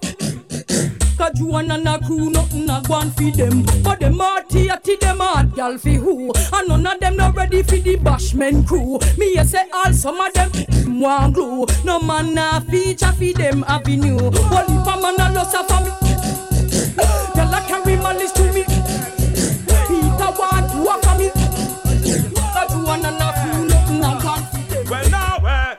Cause 1.19 1.39
you 1.39 1.55
and 1.57 1.89
a 1.89 1.99
crew 1.99 2.31
nothing 2.31 2.71
a 2.71 2.83
go 2.87 3.01
and 3.01 3.15
feed 3.17 3.35
them. 3.35 3.63
But 3.83 4.01
them 4.01 4.19
hearty 4.19 4.71
at 4.71 4.85
them 4.85 5.19
hard 5.19 5.55
gal 5.55 5.77
fi 5.77 5.95
who. 5.95 6.33
And 6.55 6.69
none 6.69 6.87
of 6.87 7.01
them 7.01 7.17
not 7.17 7.37
ready 7.37 7.63
for 7.63 7.77
the 7.77 7.97
bashment 7.97 8.67
crew. 8.67 8.99
Me 9.19 9.37
a 9.37 9.45
say 9.45 9.69
all 9.75 9.93
some 9.93 10.19
of 10.19 10.33
them 10.33 11.01
want 11.01 11.35
glue. 11.35 11.67
No 11.85 12.01
man 12.01 12.39
a 12.39 12.63
feature 12.63 13.13
fi 13.13 13.33
them 13.35 13.63
avenue. 13.69 14.19
Only 14.19 14.85
for 14.85 14.97
man 15.03 15.21
a 15.21 15.35
loss 15.35 15.53
a 15.53 15.65
for 15.65 15.85
me. 15.85 16.04
A 17.53 17.61
carry 17.69 17.97
my 17.97 18.15
list 18.15 18.37
to 18.37 18.45
me. 18.53 18.65
Peter 18.65 20.31
want 20.85 21.03
to 21.03 21.13
me. 21.19 21.29
Cause 22.55 22.73
you 22.73 22.87
and 22.89 23.05
a 23.05 23.13
crew 23.41 23.67
nothing 23.69 24.01
them. 24.01 24.89
Well, 24.91 25.11
now, 25.11 25.37
eh, 25.47 25.75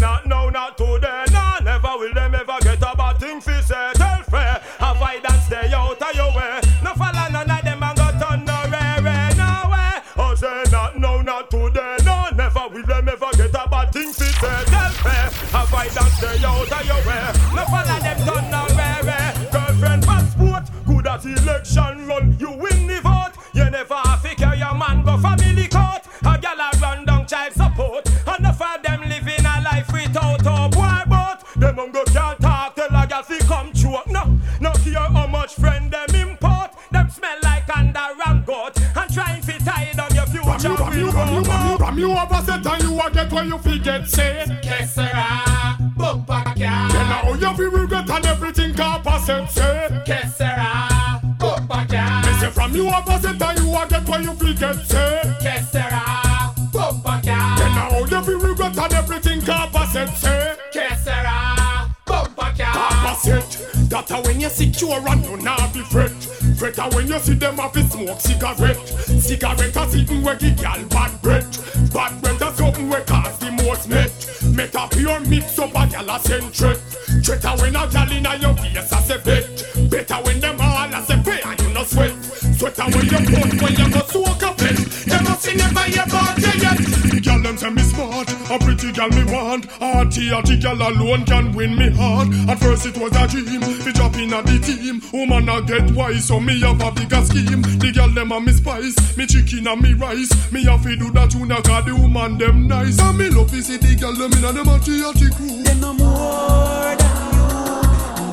not, 0.00 0.26
no, 0.26 0.50
not 0.50 0.76
today. 0.76 1.24
Nah, 1.30 1.60
never 1.60 1.92
will 1.98 2.12
them 2.14 2.34
ever 2.34 2.58
get 2.62 2.82
a 2.82 2.96
bad 2.96 3.18
thing 3.18 3.40
fi 3.40 3.60
say. 3.60 3.92
Tell 3.94 4.22
fair, 4.24 4.60
stay 5.46 5.72
out 5.72 6.02
of 6.02 6.14
your 6.14 6.32
way. 6.36 6.60
No 6.82 6.94
follow 6.94 7.28
none 7.30 7.50
of 7.50 7.62
them 7.64 7.82
and 7.82 7.96
go 7.96 8.10
turn 8.18 8.44
not, 10.70 10.98
no, 10.98 11.22
not 11.22 11.50
today. 11.50 11.96
No, 12.04 12.28
never 12.34 12.68
will 12.72 12.84
them 12.84 13.08
ever 13.08 13.30
get 13.36 13.54
a 13.54 13.68
bad 13.68 13.92
thing 13.92 14.12
fi 14.12 14.24
say. 14.24 14.64
Tell 14.66 14.92
fair, 15.02 15.30
stay 16.18 16.44
out 16.44 16.72
of 16.72 16.86
your 16.86 17.02
way. 17.06 17.32
No 17.54 17.64
follow 17.66 18.00
them 18.00 18.27
Them 31.68 31.76
ungo 31.76 32.02
can't 32.06 32.40
talk, 32.40 32.76
tell 32.76 32.86
a 32.86 33.06
gal 33.06 33.22
fi 33.22 33.36
come 33.40 33.70
choke. 33.74 34.06
No, 34.06 34.24
no 34.58 34.72
care 34.72 34.94
how 34.94 35.26
much 35.26 35.52
friend 35.56 35.90
them 35.90 36.14
import. 36.14 36.70
Them 36.90 37.10
smell 37.10 37.36
like 37.42 37.68
under 37.76 38.08
ram 38.24 38.42
goat. 38.46 38.80
And 38.96 39.12
trying 39.12 39.42
fi 39.42 39.58
tie 39.58 39.92
down 39.94 40.14
your 40.14 40.24
future 40.24 40.66
you, 40.66 40.76
ram 40.76 40.98
you, 40.98 41.10
ram 41.10 41.34
you, 41.34 41.42
ram 41.42 41.68
you, 41.68 41.76
ram 41.76 41.98
you 41.98 42.12
over 42.12 42.42
set 42.46 42.66
and 42.66 42.82
you 42.82 42.98
a 42.98 43.10
get 43.10 43.30
where 43.30 43.44
you 43.44 43.58
fi 43.58 43.76
get 43.76 44.08
say. 44.08 44.46
Que 44.62 44.86
sera? 44.86 45.76
Bumper 45.94 46.42
car. 46.42 46.54
Then 46.54 46.88
now 46.90 47.34
you 47.34 47.54
fi 47.54 47.62
regret 47.64 48.08
and 48.08 48.26
everything 48.26 48.72
capa 48.72 49.20
set 49.20 49.50
say. 49.50 50.02
Que 50.06 50.26
sera? 50.30 51.20
Bumper 51.38 51.86
car. 51.86 52.22
Me 52.24 52.32
say 52.40 52.50
from 52.50 52.74
you 52.74 52.88
over 52.88 53.18
set 53.20 53.42
and 53.42 53.58
you 53.58 53.76
a 53.76 53.86
get 53.86 54.08
where 54.08 54.22
you 54.22 54.32
fi 54.32 54.54
get 54.54 54.87
That 63.88 64.10
a 64.10 64.20
when 64.20 64.38
you 64.38 64.50
secure 64.50 65.00
and 65.08 65.24
you 65.24 65.36
not 65.38 65.72
be 65.72 65.80
fret. 65.80 66.10
Fret 66.58 66.76
a 66.76 66.94
when 66.94 67.08
you 67.08 67.18
see 67.20 67.34
them 67.34 67.56
have 67.56 67.72
to 67.72 67.82
smoke 67.84 68.20
cigarette. 68.20 68.86
Cigarette 68.86 69.76
a 69.76 69.88
sitting 69.88 70.22
where 70.22 70.34
the 70.36 70.50
gal 70.50 70.84
bad 70.88 71.22
breath. 71.22 71.92
Bad 71.94 72.20
breath 72.20 72.42
a 72.42 72.54
something 72.54 72.90
where 72.90 73.00
cause 73.04 73.38
the 73.38 73.50
most 73.50 73.88
met. 73.88 74.12
Met 74.54 74.74
a 74.74 74.88
pure 74.94 75.20
mix 75.20 75.58
up 75.58 75.70
a 75.70 75.86
gal 75.88 76.10
a 76.10 76.20
send 76.20 76.52
threat. 76.52 76.76
Threat 77.24 77.44
a 77.44 77.56
when 77.62 77.76
a 77.76 77.88
gal 77.88 78.12
in 78.12 78.26
a 78.26 78.36
your 78.36 78.54
face 78.56 78.92
a 78.92 79.00
say 79.00 79.18
bet. 79.24 79.90
Better 79.90 80.22
when 80.22 80.40
them 80.40 80.60
all 80.60 80.94
as 80.94 81.08
a 81.08 81.12
say 81.14 81.22
pay 81.24 81.40
and 81.48 81.60
you 81.60 81.70
no 81.72 81.84
sweat. 81.84 82.12
Sweat 82.58 82.78
a 82.78 82.84
when 82.92 83.06
you 83.06 83.18
put 83.24 83.62
when 83.62 83.72
you 83.72 83.97
gal 88.98 89.10
me 89.10 89.24
want. 89.32 89.64
Hearty, 89.78 90.28
hearty 90.28 90.58
gal 90.58 90.74
alone 90.74 91.24
can 91.24 91.52
win 91.52 91.76
me 91.76 91.90
heart. 91.90 92.28
At 92.50 92.58
first 92.58 92.86
it 92.86 92.98
was 92.98 93.14
a 93.14 93.28
dream, 93.28 93.62
fi 93.62 93.92
drop 93.92 94.16
in 94.16 94.32
a 94.32 94.42
the 94.42 94.58
team. 94.58 95.00
Woman 95.12 95.48
a 95.48 95.62
get 95.62 95.90
wise, 95.92 96.26
so 96.26 96.40
me 96.40 96.60
have 96.60 96.82
a 96.82 96.90
bigger 96.90 97.22
scheme. 97.24 97.62
The 97.62 97.92
gal 97.94 98.10
them 98.10 98.32
a 98.32 98.40
me 98.40 98.52
spice, 98.52 99.16
me 99.16 99.26
chicken 99.26 99.68
and 99.68 99.80
me 99.80 99.94
rice. 99.94 100.30
Me 100.50 100.64
have 100.64 100.82
to 100.82 100.96
do 100.96 101.10
that 101.12 101.30
tuna 101.30 101.62
cause 101.62 101.84
the 101.84 101.94
woman 101.94 102.38
them 102.38 102.66
nice. 102.66 102.98
And 102.98 103.18
me 103.18 103.30
love 103.30 103.50
to 103.50 103.62
see 103.62 103.76
the 103.76 103.94
gal 103.94 104.14
them 104.14 104.32
in 104.32 104.44
a 104.44 104.52
them 104.52 104.66
hearty, 104.66 105.00
hearty 105.00 105.30
crew. 105.30 105.62
Them 105.62 105.80
no 105.80 105.94
more 105.94 106.96
than 106.98 107.14
you. 107.38 107.46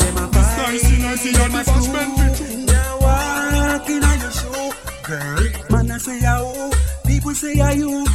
Them 0.02 0.18
a 0.18 0.26
It's 0.34 0.52
nicey, 0.58 0.98
nicey 1.02 1.30
and 1.30 1.54
the 1.54 1.62
bashment 1.62 2.12
be 2.18 2.26
true. 2.38 2.66
Now 2.66 2.98
walking 3.06 4.04
on 4.04 4.20
your 4.20 4.32
show, 4.32 4.74
girl. 5.06 5.46
Man, 5.70 5.92
I 5.92 5.98
say 6.00 6.20
oh, 6.26 6.72
people 7.06 7.36
say 7.36 7.54
ya 7.54 7.70
you. 7.70 8.06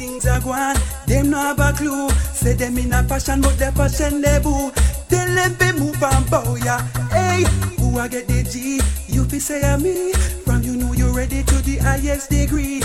Things 0.00 0.24
are 0.26 0.40
going, 0.40 0.76
them 1.06 1.28
no 1.28 1.36
have 1.36 1.60
a 1.60 1.74
clue. 1.76 2.08
Say 2.32 2.54
them 2.54 2.78
in 2.78 2.90
a 2.90 3.02
fashion, 3.04 3.42
but 3.42 3.58
their 3.58 3.70
fashion 3.70 4.22
they 4.22 4.38
boo. 4.38 4.72
Tell 5.10 5.28
them 5.34 5.52
be 5.60 5.78
move 5.78 6.02
and 6.02 6.30
bow 6.30 6.54
ya. 6.54 6.78
Hey, 7.12 7.44
who 7.76 7.98
I 7.98 8.08
get 8.08 8.26
the 8.26 8.42
G? 8.42 8.80
You 9.08 9.26
fi 9.26 9.38
say 9.38 9.60
ya 9.60 9.76
me. 9.76 10.14
From 10.46 10.62
you 10.62 10.74
know 10.76 10.94
you 10.94 11.14
ready 11.14 11.42
to 11.42 11.54
the 11.56 11.76
highest 11.76 12.30
degree. 12.30 12.80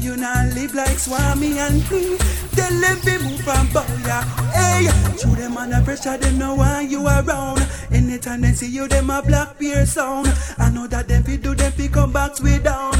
You 0.00 0.16
not 0.16 0.54
live 0.54 0.74
like 0.74 0.98
Swami 0.98 1.58
and 1.58 1.84
free. 1.84 2.16
They 2.52 2.68
them 2.80 2.98
be 3.04 3.18
move 3.22 3.46
and 3.46 3.72
bow 3.72 3.84
ya. 4.06 4.22
Hey, 4.50 4.88
shoot 5.18 5.36
them 5.36 5.56
under 5.56 5.82
pressure, 5.82 6.16
them 6.16 6.38
no 6.38 6.54
want 6.54 6.90
you 6.90 7.06
around. 7.06 7.66
Anytime 7.92 8.40
they 8.40 8.52
see 8.52 8.68
you, 8.68 8.88
them 8.88 9.10
a 9.10 9.20
black 9.20 9.58
beer 9.58 9.84
sound. 9.84 10.32
I 10.58 10.70
know 10.70 10.86
that 10.86 11.06
them 11.06 11.22
fi 11.22 11.36
do 11.36 11.54
them 11.54 11.72
fi 11.72 11.88
come 11.88 12.12
back 12.12 12.40
way 12.42 12.58
down. 12.58 12.94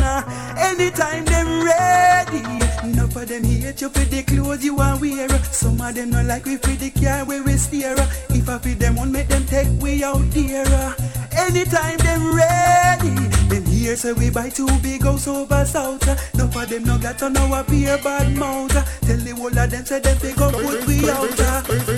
Anytime 0.59 1.25
them 1.25 1.64
ready, 1.64 2.42
enough 2.87 3.16
of 3.16 3.28
them 3.28 3.45
hate 3.45 3.80
you 3.80 3.88
for 3.88 4.04
the 4.04 4.23
clothes 4.23 4.62
you 4.62 4.78
are 4.78 4.99
wear. 4.99 5.28
Some 5.45 5.80
of 5.80 5.95
them 5.95 6.11
not 6.11 6.26
like 6.26 6.45
we 6.45 6.57
for 6.59 6.76
the 6.76 6.90
car 6.90 7.25
where 7.25 7.42
we 7.42 7.52
steer. 7.54 7.95
If 8.28 8.49
I 8.49 8.59
feed 8.59 8.78
them 8.78 8.97
one, 8.97 9.11
make 9.11 9.28
them 9.28 9.47
take 9.47 9.69
we 9.80 10.04
out 10.04 10.30
there. 10.30 10.95
Anytime 11.33 11.97
them 11.99 12.35
ready, 12.35 13.39
them 13.50 13.64
here 13.66 13.97
say 13.97 14.12
we 14.12 14.30
buy 14.30 14.49
two 14.49 14.69
big 14.78 15.02
house 15.02 15.26
over 15.26 15.64
south. 15.64 16.35
Enough 16.35 16.57
of 16.57 16.69
them 16.69 16.85
no 16.85 16.99
got 16.99 17.21
know 17.33 17.54
a 17.54 17.64
beer 17.64 17.99
bad 18.02 18.37
mouth. 18.37 18.73
Tell 19.00 19.16
the 19.16 19.35
whole 19.35 19.59
of 19.59 19.71
them 19.71 19.85
say 19.85 20.00
them 20.00 20.16
fi 20.19 20.33
go 20.33 20.50
put 20.50 20.87
we 20.87 21.11
out. 21.11 21.40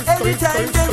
Anytime 0.09 0.73
them. 0.73 0.93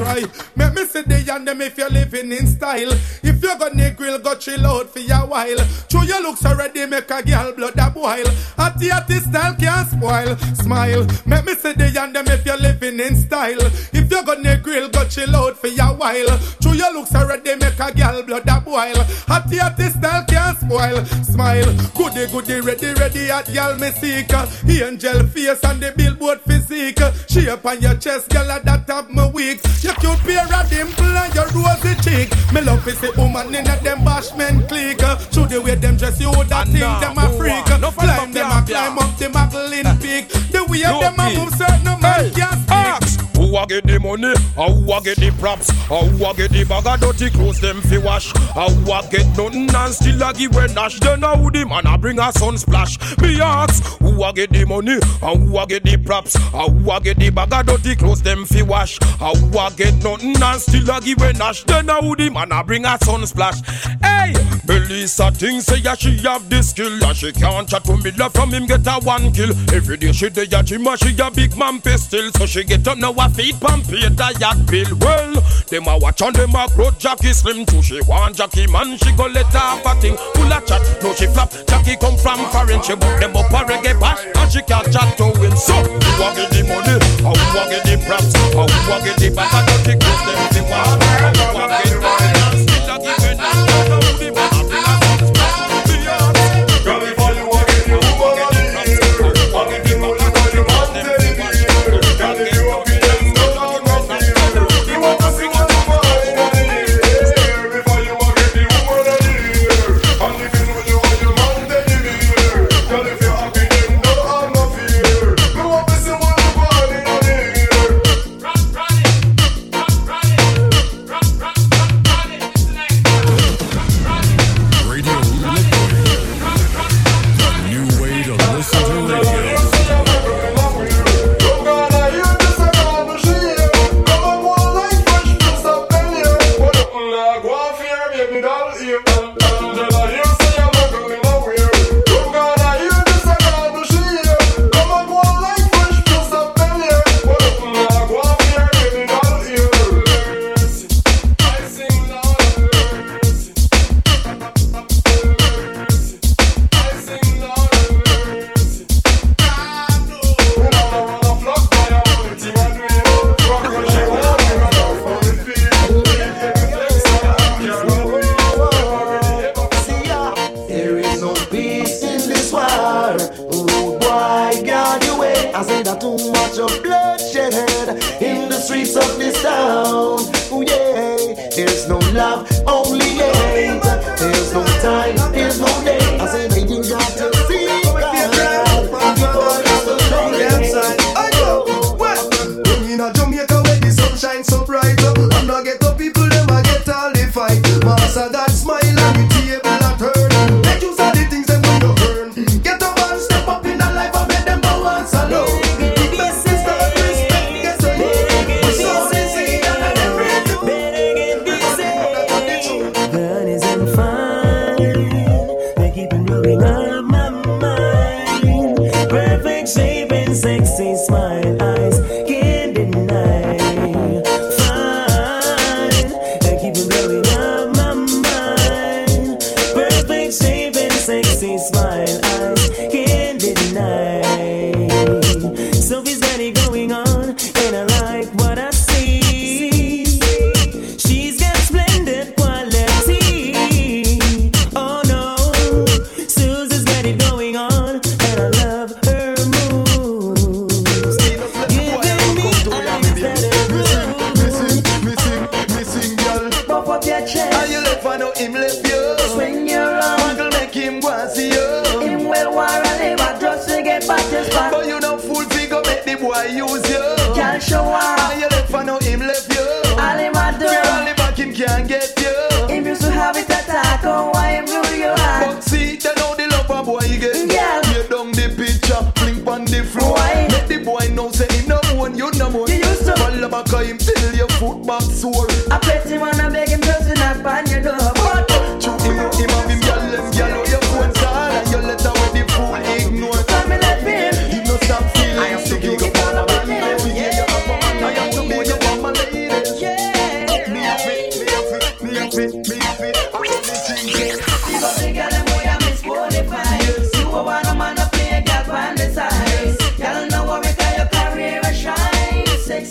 Right. 0.00 0.56
Make 0.56 0.74
me 0.74 0.84
see 0.86 1.02
the 1.02 1.32
and 1.34 1.46
them 1.46 1.60
if 1.60 1.78
you're 1.78 1.90
living 1.90 2.32
in 2.32 2.46
style. 2.46 2.92
If 3.22 3.42
you 3.42 3.50
you 3.50 3.58
go 3.58 3.68
near 3.68 3.90
grill, 3.90 4.18
go 4.18 4.34
chill 4.34 4.66
out 4.66 4.90
for 4.90 5.00
a 5.00 5.18
while. 5.26 5.58
Show 5.90 6.02
your 6.02 6.22
looks 6.22 6.44
already 6.44 6.86
make 6.86 7.10
a 7.10 7.22
girl 7.22 7.52
blood 7.52 7.78
a 7.78 7.90
boil. 7.90 8.26
At 8.58 8.78
the 8.78 8.92
artist 8.92 9.26
style 9.28 9.54
can't 9.56 9.88
spoil. 9.88 10.36
Smile, 10.54 11.06
make 11.26 11.44
me 11.44 11.54
see 11.54 11.72
the 11.72 11.92
and 12.00 12.14
them 12.14 12.28
if 12.28 12.44
you're 12.46 12.56
living 12.56 13.00
in 13.00 13.16
style. 13.16 13.60
If 13.92 14.10
you 14.10 14.24
go 14.24 14.34
near 14.34 14.58
grill, 14.58 14.88
go 14.88 15.04
chill 15.08 15.34
out 15.34 15.56
for 15.56 15.66
a 15.66 15.86
while. 15.94 16.38
Show 16.62 16.72
your 16.72 16.92
looks 16.92 17.14
already 17.14 17.56
make 17.56 17.78
a 17.78 17.92
girl 17.92 18.22
blood 18.22 18.48
a 18.48 18.60
boil. 18.60 19.00
At 19.28 19.48
the 19.48 19.59
artist 19.60 19.96
style 19.98 20.24
can't 20.26 20.58
spoil. 20.58 21.04
Smile, 21.22 21.72
goody 21.94 22.26
goody 22.26 22.60
ready 22.60 22.92
ready 22.94 23.30
at 23.30 23.52
girl 23.52 23.76
me 23.78 23.90
seek. 23.92 24.30
Angel 24.90 25.26
face 25.28 25.62
and 25.64 25.80
the 25.80 25.92
billboard 25.96 26.40
physique. 26.40 26.98
Shape 27.28 27.64
on 27.64 27.80
your 27.80 27.94
chest, 27.96 28.28
girl 28.30 28.46
that 28.46 28.88
have 28.88 29.10
my 29.10 29.28
weeks. 29.28 29.84
Your 29.84 29.94
cute 29.94 30.18
pair 30.20 30.44
of 30.44 30.68
dimple 30.70 31.04
and 31.04 31.34
your 31.34 31.46
rosy 31.54 31.94
cheek. 32.02 32.30
Me 32.52 32.60
love 32.60 32.86
is 32.88 33.00
the 33.00 33.12
woman 33.16 33.54
in 33.54 33.66
a 33.68 33.76
them 33.82 34.00
bashment 34.00 34.68
clique. 34.68 35.00
Show 35.32 35.46
the 35.46 35.60
way 35.60 35.74
them 35.74 35.96
dress 35.96 36.20
you 36.20 36.32
that 36.32 36.66
think 36.68 37.00
them 37.00 37.18
a 37.18 37.28
freak. 37.38 37.64
Climb 37.64 38.32
them 38.32 38.50
a 38.50 38.64
climb 38.66 38.98
up 38.98 39.16
the 39.18 39.28
Magdalene 39.28 39.98
peak. 40.02 40.28
The 40.50 40.64
way 40.68 40.82
them 40.82 41.18
a 41.18 41.26
move 41.36 41.54
certain 41.54 42.00
man 42.00 42.30
can't 42.32 43.02
speak. 43.04 43.19
Who 43.50 43.56
a 43.56 43.66
get 43.66 43.82
the 43.82 43.98
money? 43.98 44.32
Or 44.56 44.70
who 44.70 44.92
a 44.92 45.02
get 45.02 45.16
the 45.16 45.32
props? 45.40 45.70
Or 45.90 46.04
who 46.04 46.24
a 46.24 46.32
get 46.32 46.52
the 46.52 46.62
bag 46.62 46.86
of 46.86 47.00
dirty 47.00 47.30
clothes 47.30 47.58
them 47.58 47.82
fi 47.82 47.98
wash? 47.98 48.32
Or 48.54 48.70
who 48.70 48.92
a 48.92 49.02
get 49.10 49.26
nothing 49.36 49.68
and 49.74 49.92
still 49.92 50.22
a 50.22 50.32
give 50.32 50.54
a 50.54 50.68
nash? 50.68 51.00
Then 51.00 51.22
how 51.22 51.50
the 51.50 51.66
man 51.66 51.84
a 51.84 51.98
bring 51.98 52.20
a 52.20 52.30
sun 52.30 52.58
splash? 52.58 52.96
Me 53.18 53.40
ask, 53.40 53.82
who 53.98 54.22
a 54.22 54.32
get 54.32 54.50
the 54.50 54.64
money? 54.64 54.98
Or 55.20 55.34
who 55.36 55.58
a 55.58 55.66
get 55.66 55.82
the 55.82 55.96
props? 55.96 56.36
Or 56.54 56.70
who 56.70 56.90
a 56.92 57.00
get 57.00 57.18
the 57.18 57.30
bag 57.30 57.52
of 57.52 57.66
dirty 57.66 57.96
clothes 57.96 58.22
them 58.22 58.44
fi 58.44 58.62
wash? 58.62 59.00
Or 59.20 59.34
who 59.34 59.58
a 59.58 59.68
get 59.76 60.00
nothing 60.00 60.40
and 60.40 60.60
still 60.60 60.88
a 60.88 61.00
give 61.00 61.20
a 61.20 61.32
nash? 61.32 61.64
Then 61.64 61.88
how 61.88 62.14
the 62.14 62.30
man 62.30 62.52
a 62.52 62.62
bring 62.62 62.84
a 62.84 62.98
sun 63.02 63.26
splash? 63.26 63.60
Hey, 64.00 64.32
Melissa 64.64 65.32
thinks 65.32 65.66
say 65.66 65.78
yeah 65.78 65.96
she 65.96 66.18
have 66.18 66.48
the 66.48 66.62
skill 66.62 67.02
and 67.02 67.16
she 67.16 67.32
can't 67.32 67.68
chat 67.68 67.82
to 67.82 67.96
me 67.96 68.12
love 68.12 68.32
from 68.32 68.50
him 68.50 68.66
get 68.66 68.86
a 68.86 69.00
one 69.02 69.32
kill. 69.32 69.50
Every 69.74 69.96
day 69.96 70.12
she 70.12 70.30
dey 70.30 70.46
a 70.52 70.62
gym 70.62 70.86
and 70.86 71.00
she 71.00 71.18
a 71.18 71.30
big 71.32 71.56
man 71.56 71.80
pistol, 71.80 72.30
so 72.36 72.46
she 72.46 72.62
get 72.62 72.86
up 72.86 72.96
now 72.96 73.10
a 73.10 73.28
feet 73.40 73.60
pump 73.60 73.86
the 73.86 74.36
yacht 74.40 74.60
bill. 74.68 74.90
Well, 75.00 75.40
them 75.68 75.88
a 75.88 75.96
watch 75.98 76.22
on 76.22 76.32
them 76.32 76.54
a 76.54 76.68
grow 76.74 76.90
Jackie 76.98 77.32
slim 77.32 77.64
too. 77.64 77.82
She 77.82 78.00
want 78.02 78.36
Jackie 78.36 78.66
man, 78.66 78.98
she 78.98 79.12
go 79.16 79.26
let 79.26 79.46
her 79.52 79.58
have 79.58 79.86
a 79.86 80.00
thing 80.00 80.16
full 80.34 80.52
of 80.52 80.66
chat. 80.66 80.82
No 81.02 81.14
she 81.14 81.26
flap, 81.26 81.50
Jackie 81.66 81.96
come 81.96 82.16
from 82.16 82.44
foreign. 82.52 82.82
She 82.82 82.94
book 82.94 83.16
them 83.20 83.36
up 83.36 83.50
a 83.50 83.64
reggae 83.64 83.98
bash 83.98 84.24
and 84.24 84.52
she 84.52 84.60
can't 84.62 84.92
chat 84.92 85.16
to 85.18 85.32
win. 85.40 85.56
So 85.56 85.74
who 85.74 86.22
a 86.24 86.28
get 86.36 86.50
the 86.52 86.62
money? 86.68 86.96
Or 87.24 87.32
who 87.32 87.58
a 87.58 87.64
get 87.70 87.84
the 87.88 87.96
props? 88.04 88.34
Or 88.52 88.68
who 88.68 88.92
a 88.92 88.96
get 89.04 89.16
the? 89.16 89.28
I 89.40 89.64
don't 89.64 89.80
think 89.84 90.02
close 90.02 90.22
them 90.26 90.40
fi 90.52 90.60
wash. 90.68 90.92
Or 91.00 91.40
who 91.40 91.64
a 91.64 91.68
get 91.68 91.84
the 91.88 92.19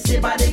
sit 0.06 0.22
by 0.22 0.36
the 0.38 0.49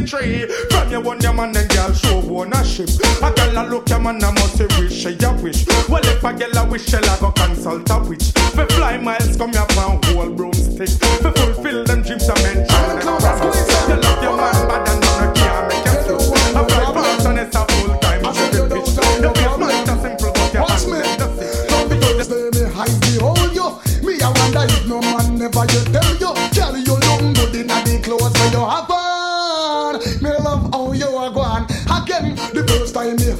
the 0.00 0.06
tree. 0.06 0.46
From 0.70 0.90
your 0.90 1.00
one, 1.00 1.20
your 1.20 1.32
man 1.32 1.56
and 1.56 1.68
girl 1.68 1.92
show 1.92 2.20
ownership. 2.30 2.88
A 3.22 3.32
girl 3.32 3.58
a 3.58 3.62
look 3.68 3.88
your 3.88 3.98
man, 3.98 4.22
a 4.22 4.32
must 4.32 4.60
wish, 4.78 4.92
she 4.92 5.16
a 5.24 5.32
wish. 5.42 5.66
Well, 5.88 6.04
if 6.04 6.24
a 6.24 6.32
girl 6.32 6.56
a 6.56 6.68
wish, 6.68 6.86
she 6.86 6.96
a 6.96 7.16
go 7.20 7.30
consult 7.32 7.90
a 7.90 7.98
witch. 8.00 8.32
We 8.56 8.64
fly 8.76 8.98
miles, 8.98 9.36
come 9.36 9.52
here 9.52 9.66
a 9.68 10.06
whole 10.06 10.30
broomstick. 10.30 10.90
We 11.24 11.30
fulfill 11.30 11.84
them 11.84 12.02
dreams, 12.02 12.28
I 12.28 12.34
mention. 12.42 12.66
You 13.88 13.96
love 14.00 14.22
your 14.22 14.36
man, 14.36 14.75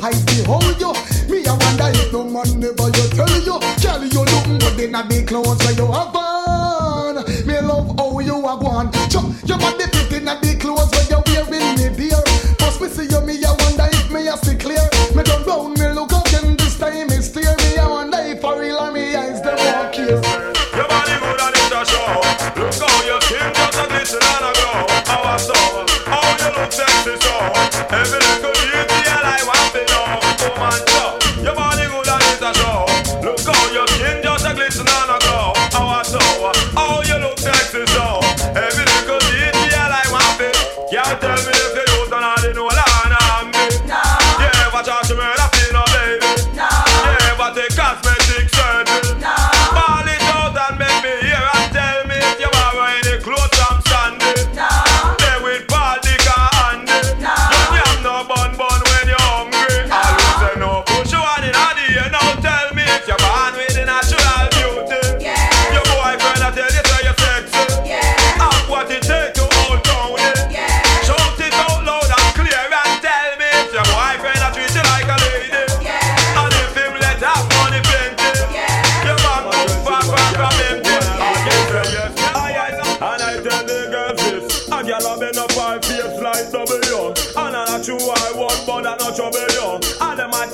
hide 0.01 0.25
behold 0.27 0.79
you. 0.81 0.93
Me 1.31 1.47
I 1.47 1.53
wonder 1.53 1.91
if 1.93 2.13
no 2.13 2.25
man 2.25 2.61
never 2.61 2.89
you 2.93 3.07
tell 3.15 3.35
you. 3.41 3.57
Girl 3.83 4.03
you 4.05 4.23
look 4.25 4.47
good 4.61 4.81
in 4.81 4.93
the 4.93 5.25
clothes 5.27 5.59
when 5.65 5.77
you 5.77 5.87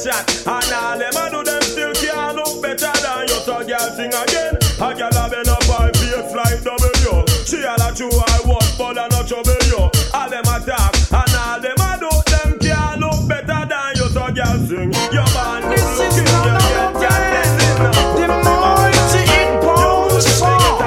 chat 0.02 0.26
And 0.46 0.72
all 0.74 0.98
them 0.98 1.14
a 1.14 1.30
do 1.30 1.40
them 1.46 1.62
still 1.62 1.94
can't 1.94 2.34
look 2.34 2.60
better 2.60 2.90
than 2.90 3.28
you. 3.30 3.38
So 3.46 3.62
girl 3.62 3.88
sing 3.94 4.10
again. 4.10 4.58
A 4.82 4.88
girl 4.98 5.14
a 5.14 5.30
bend 5.30 5.48
up 5.48 5.62
her 5.62 5.92
face 5.94 6.34
like 6.34 6.58
W. 6.66 7.22
She 7.46 7.62
a 7.62 7.74
not 7.78 7.94
true 7.94 8.10
I 8.10 8.42
want 8.44 8.66
but 8.78 8.98
I 8.98 9.06
not 9.08 9.28
trouble 9.28 9.62
you 9.70 9.86
All 10.14 10.28
them 10.28 10.42
a 10.42 10.58
talk 10.58 10.94
And 11.14 11.34
all 11.38 11.60
them 11.62 11.78
a 11.78 11.90
do 12.02 12.10
them 12.34 12.58
can't 12.58 12.98
look 12.98 13.28
better 13.30 13.62
than 13.62 13.90
you. 13.94 14.08
So 14.10 14.26
girl 14.34 14.58
sing. 14.66 14.90
Your 15.14 15.28
man 15.38 15.70
is 15.70 15.86
looking 15.94 16.26
You 16.26 16.40
get 16.42 16.98
your 16.98 17.18
blessing 17.30 17.78
The 18.18 18.26
mighty 18.42 19.22
inbound 19.38 20.18
song 20.18 20.82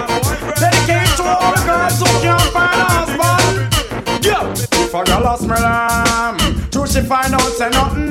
Dedicated 0.59 1.15
to 1.15 1.23
all 1.23 1.55
the 1.55 1.61
girls 1.63 1.99
who 2.03 2.09
can't 2.19 2.51
find 2.51 2.79
a 2.83 2.87
husband. 2.99 4.25
Yeah, 4.25 4.43
if 4.51 4.93
a 4.93 5.03
girl 5.07 5.23
a 5.23 5.37
smell 5.39 5.65
True 6.71 6.87
she 6.87 7.01
find 7.07 7.33
out 7.33 7.41
say 7.55 7.69
nothing 7.69 8.04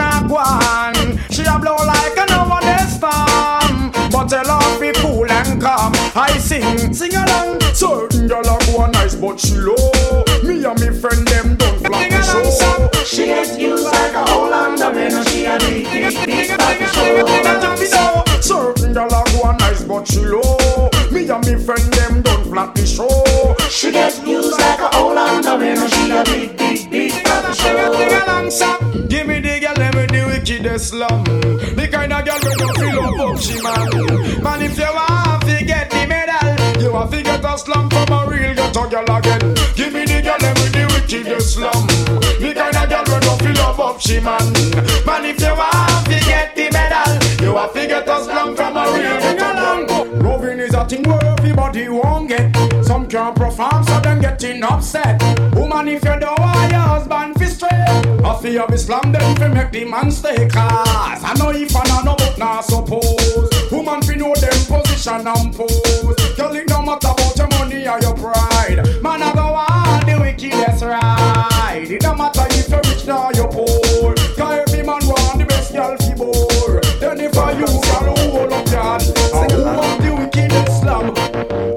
but 9.24 9.40
she 9.40 9.54
low. 9.56 9.74
Me 10.42 10.64
and 10.64 10.78
me 10.80 10.90
friend 11.00 11.26
them 11.26 11.56
don't 11.56 11.78
flop 11.80 12.08
the 12.10 12.20
show. 12.22 13.04
She 13.04 13.26
get 13.26 13.58
used 13.58 13.84
like 13.84 14.12
a 14.12 14.24
whole 14.30 14.52
underwear 14.52 15.24
She 15.24 15.44
a 15.46 15.58
big, 15.58 15.84
big, 15.84 16.26
big 16.26 16.58
baby 16.58 16.86
show 16.92 18.24
Certain 18.40 18.92
girl 18.92 19.06
a 19.06 19.24
go 19.32 19.52
nice 19.52 19.82
but 19.84 20.06
she 20.06 20.20
low. 20.20 20.90
Me 21.10 21.28
and 21.28 21.46
me 21.46 21.54
friend 21.64 21.92
them 21.94 22.22
don't 22.22 22.44
flop 22.44 22.74
the 22.74 22.86
show. 22.86 23.08
She 23.70 23.92
get 23.92 24.26
used 24.26 24.58
like 24.58 24.80
a 24.80 24.88
whole 24.96 25.16
underwear 25.16 25.76
She 25.88 26.10
a 26.10 26.24
big, 26.24 26.56
big, 26.58 26.90
big 26.90 27.12
baby 27.24 27.54
show 27.54 29.08
Give 29.08 29.26
me 29.26 29.40
the 29.40 29.60
girl, 29.60 29.74
let 29.76 29.94
me 29.94 30.06
the 30.06 30.26
wickedest 30.26 30.88
slum. 30.90 31.24
The 31.24 31.88
kind 31.90 32.12
of 32.12 32.24
girl 32.24 32.38
we 32.42 32.54
don't 32.56 32.76
feel 32.76 33.00
up 33.00 33.20
up 33.20 33.40
she 33.40 33.62
man. 33.62 34.42
Man, 34.42 34.62
if 34.62 34.78
you 34.78 34.84
want 34.84 35.33
me 41.14 41.22
the 41.22 41.40
slum. 41.40 41.86
The 41.86 42.52
kind 42.54 42.76
of 42.76 42.88
girl 42.88 43.14
we 43.14 43.20
don't 43.20 43.42
feel 43.42 43.64
up 43.64 43.78
up 43.78 44.00
she 44.00 44.20
man. 44.20 44.52
Man, 45.06 45.24
if 45.24 45.40
you 45.40 45.54
want 45.54 46.06
to 46.06 46.18
get 46.24 46.54
the 46.56 46.70
medal, 46.72 47.44
you 47.44 47.54
want 47.54 47.74
to 47.74 47.86
get 47.86 48.08
a 48.08 48.24
slum 48.24 48.56
from 48.56 48.76
a 48.76 48.84
real 48.92 49.36
girl. 49.38 50.04
Loving 50.22 50.60
is 50.60 50.74
a 50.74 50.84
thing 50.86 51.02
where 51.02 51.24
everybody 51.24 51.88
won't 51.88 52.28
get. 52.28 52.54
Some 52.84 53.06
can't 53.08 53.36
perform, 53.36 53.84
so 53.84 54.00
them 54.00 54.20
getting 54.20 54.62
upset. 54.62 55.22
Woman, 55.54 55.88
if 55.88 56.04
you 56.04 56.18
don't 56.18 56.38
want 56.38 56.70
your 56.70 56.80
husband 56.80 57.38
fi 57.38 57.46
straight, 57.46 58.24
I 58.24 58.38
feel 58.40 58.62
of 58.62 58.72
Islam 58.72 59.12
them 59.12 59.36
fi 59.36 59.48
make 59.48 59.70
the 59.70 59.84
man 59.84 60.10
stay 60.10 60.48
class. 60.48 61.22
I 61.22 61.34
know 61.34 61.50
if 61.50 61.74
I 61.76 62.02
know 62.04 62.16
but 62.16 62.38
not 62.38 62.64
suppose. 62.64 63.70
Woman 63.70 64.02
fi 64.02 64.14
know 64.14 64.34
them 64.34 64.60
position 64.66 65.26
and 65.26 65.54
pose. 65.54 65.93
It 71.94 72.00
don't 72.00 72.18
matter 72.18 72.42
if 72.50 72.68
you're 72.68 72.82
rich 72.90 73.06
or 73.06 73.30
you're 73.38 73.46
poor. 73.46 74.14
Cause 74.34 74.66
every 74.66 74.82
man 74.82 74.98
want 75.06 75.38
the 75.38 75.46
best 75.46 75.72
girl 75.72 75.94
fi 75.96 76.12
bore. 76.18 76.82
Then 76.98 77.20
if 77.20 77.38
I 77.38 77.52
you, 77.54 77.70
who 77.70 78.30
hold 78.34 78.52
up 78.52 78.66
that? 78.66 79.06
And 79.06 79.52
who 79.52 79.62
want 79.62 80.02
the 80.02 80.10
wickedest 80.10 80.82
slam? 80.82 81.14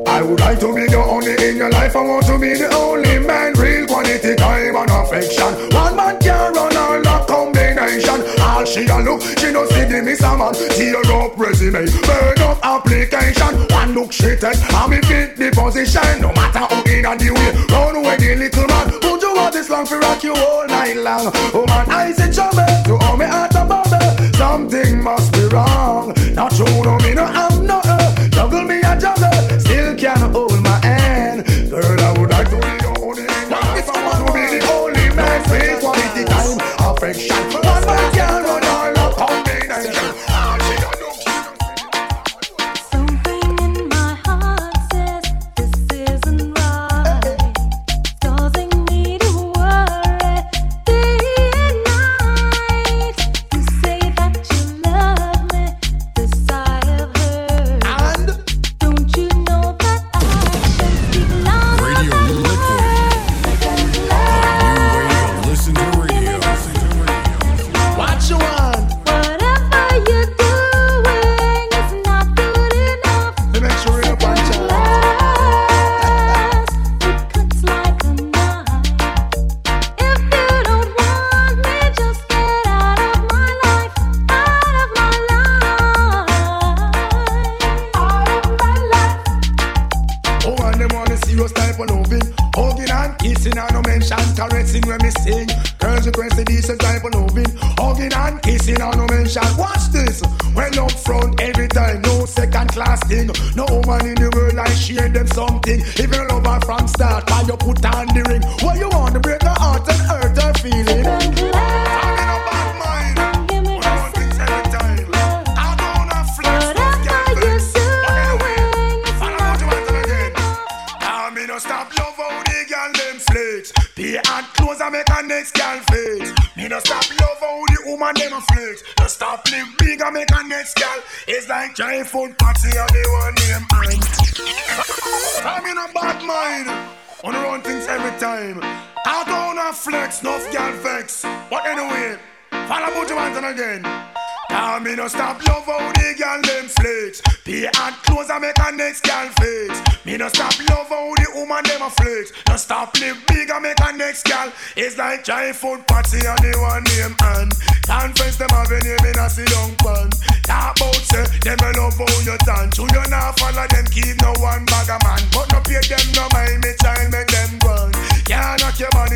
I 0.07 0.23
would 0.23 0.39
like 0.39 0.59
to 0.61 0.73
be 0.73 0.87
the 0.87 0.97
only 0.97 1.37
in 1.37 1.57
your 1.57 1.69
life. 1.69 1.95
I 1.95 2.01
want 2.01 2.25
to 2.25 2.39
be 2.39 2.57
the 2.57 2.65
only 2.73 3.19
man. 3.19 3.53
Real 3.61 3.85
quality 3.85 4.33
time 4.33 4.75
and 4.75 4.89
affection. 4.89 5.53
One 5.77 5.95
man 5.95 6.17
can 6.17 6.53
run 6.53 6.75
all 6.75 6.97
the 6.97 7.17
combination. 7.29 8.17
All 8.41 8.65
she 8.65 8.89
a 8.89 8.97
look, 8.97 9.21
she 9.21 9.53
no 9.53 9.69
see 9.69 9.85
the 9.85 10.01
miss 10.01 10.25
a 10.25 10.33
man. 10.33 10.57
Tear 10.73 10.97
up 11.13 11.37
resume, 11.37 11.85
burn 12.09 12.41
up 12.41 12.57
application. 12.65 13.69
One 13.69 13.93
look 13.93 14.11
she 14.11 14.33
take, 14.33 14.57
and 14.57 14.89
me 14.89 14.97
fit 15.05 15.37
the 15.37 15.53
position. 15.53 16.25
No 16.25 16.33
matter 16.33 16.65
who 16.73 16.81
in 16.89 17.05
and 17.05 17.21
the 17.21 17.29
way, 17.29 17.53
run 17.69 18.01
away 18.01 18.17
the 18.17 18.33
little 18.33 18.65
man. 18.65 19.06
You 19.67 19.73
this 19.73 19.77
long 19.77 19.85
for 19.85 19.99
rock 19.99 20.23
you 20.23 20.33
all 20.33 20.65
night 20.67 20.95
long? 20.95 21.29
Oh 21.53 21.65
man, 21.67 21.89
I 21.89 22.13
say 22.13 22.31
trouble 22.31 22.65
to 22.85 23.05
all 23.05 23.17
me 23.17 23.25
at 23.25 23.51
the 23.51 23.65
bubble. 23.65 24.33
Something 24.37 25.03
must 25.03 25.33
be 25.33 25.43
wrong. 25.47 26.13
Not 26.33 26.53
true, 26.53 26.83
no 26.83 26.97
me 26.99 27.13
no 27.13 27.25
I'm 27.25 27.65
not. 27.65 27.85
Uh, 27.85 28.29
juggle 28.29 28.63
me 28.63 28.79
a 28.79 28.97
juggle, 28.97 29.59
still 29.59 29.95
can't 29.95 30.31
hold 30.33 30.61
my 30.61 30.79
hand. 30.85 31.45
Girl, 31.69 31.99
I 31.99 32.17
would 32.17 32.29
like 32.29 32.49
to 32.49 32.55
be 32.55 32.61
the 32.61 32.95
only 33.01 33.23
in 33.23 33.27
your 33.27 33.49
life. 33.49 33.89
I 33.89 34.05
want 34.05 34.27
to 34.27 34.33
be 34.33 34.57
the 34.57 34.71
only 34.71 35.15
man. 35.15 35.43
Time, 36.27 36.95
affection. 36.95 37.35
One 37.35 37.35
man 37.41 37.47
can 37.47 37.65
the 37.65 37.66
combination. 37.66 37.66
All 37.66 37.66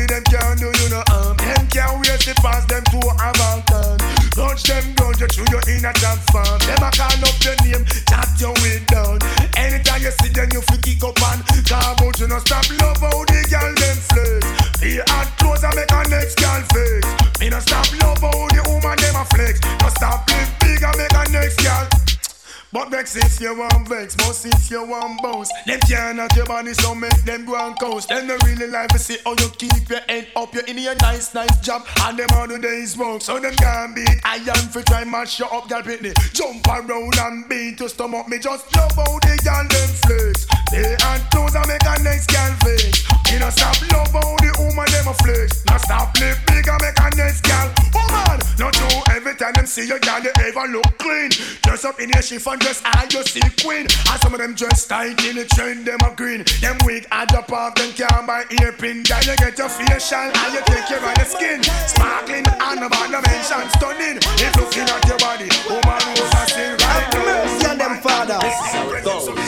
body 0.02 0.14
them 0.14 0.24
can't 0.24 0.58
do 0.58 0.66
you 0.66 0.88
no 0.90 1.02
harm. 1.08 1.36
Them 1.36 1.66
can't 1.68 1.98
waste 2.00 2.28
it 2.28 2.36
past 2.36 2.68
them 2.68 2.82
to 2.84 3.00
have 3.18 3.36
a 3.36 3.62
turn. 3.66 3.98
Touch 4.32 4.62
them 4.64 4.94
down, 4.94 5.14
you 5.18 5.26
through 5.26 5.46
your 5.50 5.62
inner 5.68 5.92
farm. 6.30 6.58
Them 6.60 6.82
a 6.82 6.90
call 6.90 7.22
up 7.22 7.36
your 7.42 7.56
name, 7.64 7.84
chat 8.08 8.28
your 8.38 8.54
way 8.62 8.82
down. 8.86 9.18
Anytime 9.56 10.02
you 10.02 10.10
see 10.22 10.28
them, 10.28 10.48
you 10.52 10.60
feel 10.62 10.78
kick 10.78 11.02
up 11.04 11.20
and 11.22 11.66
talk 11.66 12.00
about 12.00 12.18
you 12.18 12.28
no 12.28 12.38
stop 12.38 12.64
love 12.80 12.98
how 12.98 13.24
the 13.24 13.40
girl 13.50 13.74
them 13.74 13.98
flex. 14.10 14.80
Be 14.80 15.00
hard 15.06 15.28
clothes 15.38 15.64
and 15.64 15.74
make 15.76 15.90
a 15.90 16.08
next 16.08 16.36
girl 16.38 16.62
flex. 16.72 17.40
Me 17.40 17.50
no 17.50 17.60
stop 17.60 18.01
But 22.72 22.90
vex 22.90 23.16
if 23.16 23.38
you 23.38 23.54
want 23.54 23.86
vex, 23.86 24.16
but 24.16 24.46
if 24.46 24.70
you 24.70 24.82
want 24.86 25.22
bounce. 25.22 25.50
Them 25.66 25.78
can't 25.80 26.16
knock 26.16 26.34
your 26.34 26.46
body 26.46 26.72
so 26.72 26.94
make 26.94 27.22
them 27.24 27.44
go 27.44 27.54
and 27.54 27.78
coast. 27.78 28.08
Them 28.08 28.26
no 28.26 28.38
really 28.46 28.66
like 28.66 28.88
to 28.88 28.98
see 28.98 29.18
how 29.26 29.32
you 29.32 29.48
keep 29.58 29.90
your 29.90 30.00
head 30.08 30.28
up. 30.34 30.54
You 30.54 30.62
in 30.66 30.78
your 30.78 30.94
nice, 30.96 31.34
nice 31.34 31.60
job 31.60 31.86
and 32.00 32.18
them 32.18 32.28
all 32.34 32.48
the 32.48 32.58
days 32.58 32.92
smoke. 32.92 33.20
So 33.20 33.38
them 33.38 33.54
can't 33.56 33.94
beat 33.94 34.08
iron 34.24 34.68
for 34.72 34.82
try 34.82 35.04
mash 35.04 35.38
you 35.38 35.46
up, 35.46 35.68
girl 35.68 35.82
pitney 35.82 36.14
Jump 36.32 36.66
around 36.66 37.18
and 37.18 37.46
beat 37.46 37.76
to 37.78 37.90
stomach. 37.90 38.26
Me 38.28 38.38
Just 38.38 38.74
love 38.74 38.92
how 38.92 39.18
the 39.18 39.38
girl 39.44 39.68
them 39.68 39.88
flex 40.06 40.51
They 40.72 40.96
and 40.96 41.22
clothes 41.28 41.54
and 41.54 41.68
make 41.68 41.84
a 41.84 42.00
next 42.00 42.32
girl 42.32 42.48
flex 42.64 43.04
You 43.28 43.44
know 43.44 43.52
stop 43.52 43.76
love 43.92 44.08
how 44.08 44.40
the 44.40 44.56
woman 44.56 44.88
them 44.88 45.04
a 45.04 45.14
flex. 45.20 45.60
Now 45.68 45.76
stop 45.76 46.16
live 46.16 46.40
big 46.48 46.64
and 46.64 46.80
make 46.80 46.96
a 46.96 47.08
next 47.12 47.44
girl 47.44 47.68
Woman, 47.92 48.40
not 48.56 48.72
do 48.72 48.88
every 49.12 49.36
time 49.36 49.52
them 49.52 49.66
see 49.66 49.84
you 49.84 50.00
girl 50.00 50.24
you 50.24 50.32
ever 50.40 50.64
look 50.72 50.88
clean. 50.96 51.28
Dress 51.60 51.84
up 51.84 52.00
in 52.00 52.08
your 52.08 52.22
chiffon 52.24 52.58
dress 52.58 52.80
and 52.80 53.12
you 53.12 53.20
see 53.20 53.44
queen. 53.60 53.84
And 53.84 54.18
some 54.24 54.32
of 54.32 54.40
them 54.40 54.54
dress 54.56 54.88
tight 54.88 55.20
in 55.28 55.36
the 55.36 55.44
trend 55.44 55.84
them 55.84 56.00
a 56.08 56.16
green. 56.16 56.40
Them 56.64 56.80
wig 56.88 57.04
I 57.12 57.26
drop 57.26 57.52
off 57.52 57.74
them 57.76 57.92
can't 57.92 58.26
buy 58.26 58.48
earpin. 58.64 59.04
Then 59.04 59.22
you 59.28 59.36
get 59.36 59.58
your 59.60 59.68
facial 59.68 60.24
and 60.24 60.50
you 60.56 60.62
take 60.72 60.88
care 60.88 61.04
of 61.04 61.12
your 61.20 61.28
skin. 61.28 61.60
Sparkling 61.84 62.48
and 62.48 62.80
about 62.80 63.12
the 63.12 63.20
mention 63.28 63.68
stunning. 63.76 64.16
If 64.40 64.56
looking 64.56 64.88
at 64.88 65.04
your 65.04 65.20
body, 65.20 65.52
woman 65.68 66.00
who's 66.16 66.32
a 66.32 66.42
sin 66.48 66.72
right 66.80 67.12
mercy 67.12 67.66
on 67.68 67.76
them, 67.76 68.00
Father. 68.00 68.40
This 68.40 68.56
is 68.56 68.72
how 68.72 68.88
it 68.88 69.04
goes. 69.04 69.41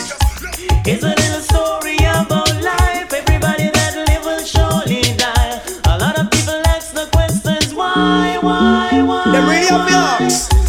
Why. 9.75 10.19
Them 10.19 10.64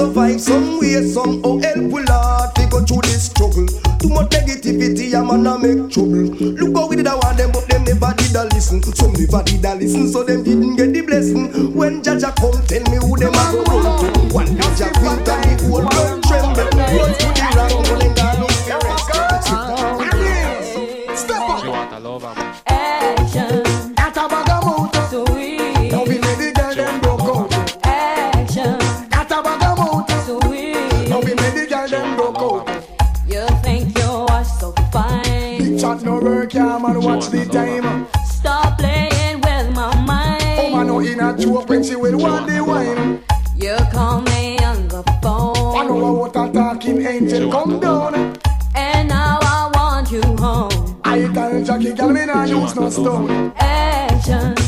survive 0.00 0.40
some 0.40 0.80
way, 0.80 1.04
somehow 1.04 1.40
oh, 1.44 1.60
help 1.60 1.92
we 1.92 2.02
lad. 2.04 2.56
We 2.56 2.64
go 2.66 2.80
through 2.80 3.02
this 3.02 3.26
struggle. 3.26 3.66
Too 4.00 4.08
much 4.08 4.30
negativity, 4.30 5.12
I'm 5.14 5.28
gonna 5.28 5.58
make 5.58 5.92
trouble. 5.92 6.24
Look 6.56 6.76
how 6.76 6.88
we 6.88 6.96
did 6.96 7.06
I 7.06 7.16
want 7.16 7.36
them, 7.36 7.52
but 7.52 7.68
them 7.68 7.84
never 7.84 8.14
did 8.16 8.34
a 8.34 8.44
listen. 8.44 8.82
Some 8.82 9.12
never 9.12 9.42
did 9.44 9.64
a 9.64 9.74
listen, 9.74 10.08
so 10.08 10.24
them 10.24 10.42
didn't 10.42 10.76
get 10.76 10.92
the 10.94 11.02
blessing. 11.02 11.74
When 11.74 12.02
Jaja 12.02 12.34
come, 12.36 12.64
tell 12.66 12.84
me 12.88 12.96
who 12.96 13.16
them 13.18 13.34
a 13.34 13.44
go 13.68 13.76
to. 14.00 14.34
One 14.34 14.48
Jaja 14.56 14.88
beat 14.96 15.28
and 15.28 15.60
the 15.60 15.68
whole 15.68 15.84
world 15.84 16.22
tremble. 16.24 16.64
Run 16.96 17.12
to 17.20 17.28
the 17.36 17.46
round, 17.56 18.29
me 52.80 53.52
nah 53.58 54.54
use 54.54 54.59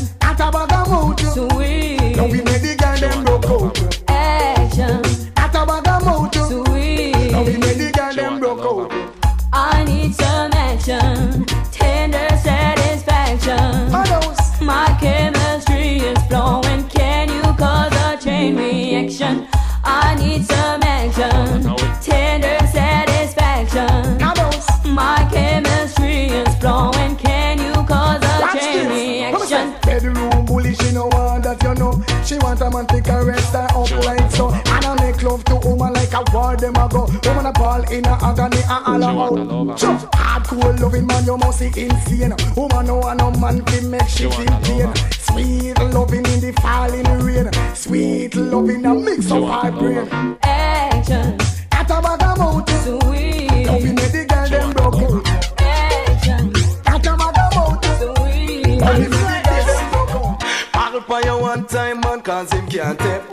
them 36.62 36.76
a 36.76 36.88
go. 36.88 37.06
Woman 37.24 37.46
a 37.46 37.52
ball 37.52 37.82
in 37.90 38.06
a 38.06 38.18
agony 38.22 38.62
and 38.68 39.04
all 39.04 39.70
out. 39.70 39.78
Sure. 39.78 39.96
Hardcore 40.14 40.80
loving 40.80 41.06
man, 41.06 41.24
you 41.24 41.36
must 41.36 41.58
see 41.58 41.66
insane. 41.66 42.34
Woman 42.56 42.86
no 42.86 42.98
want 42.98 43.18
no 43.20 43.30
man 43.32 43.62
can 43.64 43.90
make 43.90 44.08
she 44.08 44.30
feel 44.30 44.58
pain. 44.62 44.94
Sweet 45.10 45.78
loving 45.92 46.24
in 46.26 46.40
the 46.40 46.52
falling 46.62 47.04
rain. 47.24 47.50
Sweet 47.74 48.34
loving 48.36 48.86
a 48.86 48.94
mix 48.94 49.30
of 49.30 49.44
high 49.44 49.70
brain. 49.70 50.08
Action. 50.42 51.36
At 51.72 51.90
a 51.90 52.00
bag 52.00 52.22
of 52.22 52.38
mountain. 52.38 52.80
Sweet. 52.82 53.66
Loving 53.66 53.94
make 53.96 54.12
the 54.12 54.24
girl 54.28 54.48
them 54.48 54.72
broke 54.72 54.94
out. 55.02 55.60
Action. 55.60 56.52
At 56.86 57.06
a 57.06 57.16
bag 57.16 57.38
of 57.38 57.56
mountain. 57.56 57.94
Sweet. 57.98 58.80
Loving 58.80 59.10
make 59.10 59.18
the 59.18 59.42
girl 59.44 59.64
them 59.66 59.90
broke 59.90 60.10
out. 60.10 60.40
Paddle 60.72 61.00
for 61.02 61.20
you 61.22 61.38
one 61.38 61.66
time, 61.66 62.00
man, 62.00 62.20
cause 62.20 62.52
him 62.52 62.68
can't 62.68 62.98
take 62.98 63.31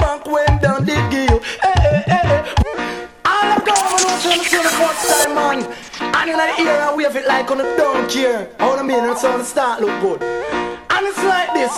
And 6.40 6.58
in 6.58 6.66
the 6.66 6.72
ear, 6.72 6.82
I 6.82 6.96
wave 6.96 7.16
it 7.18 7.28
like 7.28 7.52
on 7.52 7.60
a 7.60 7.64
don't. 7.76 8.60
All 8.62 8.78
the 8.78 8.84
minutes 8.84 9.26
on 9.26 9.40
the 9.40 9.44
start 9.44 9.82
look 9.82 10.02
good. 10.02 10.24
And 10.24 11.06
it's 11.06 11.22
like 11.26 11.54
this. 11.54 11.76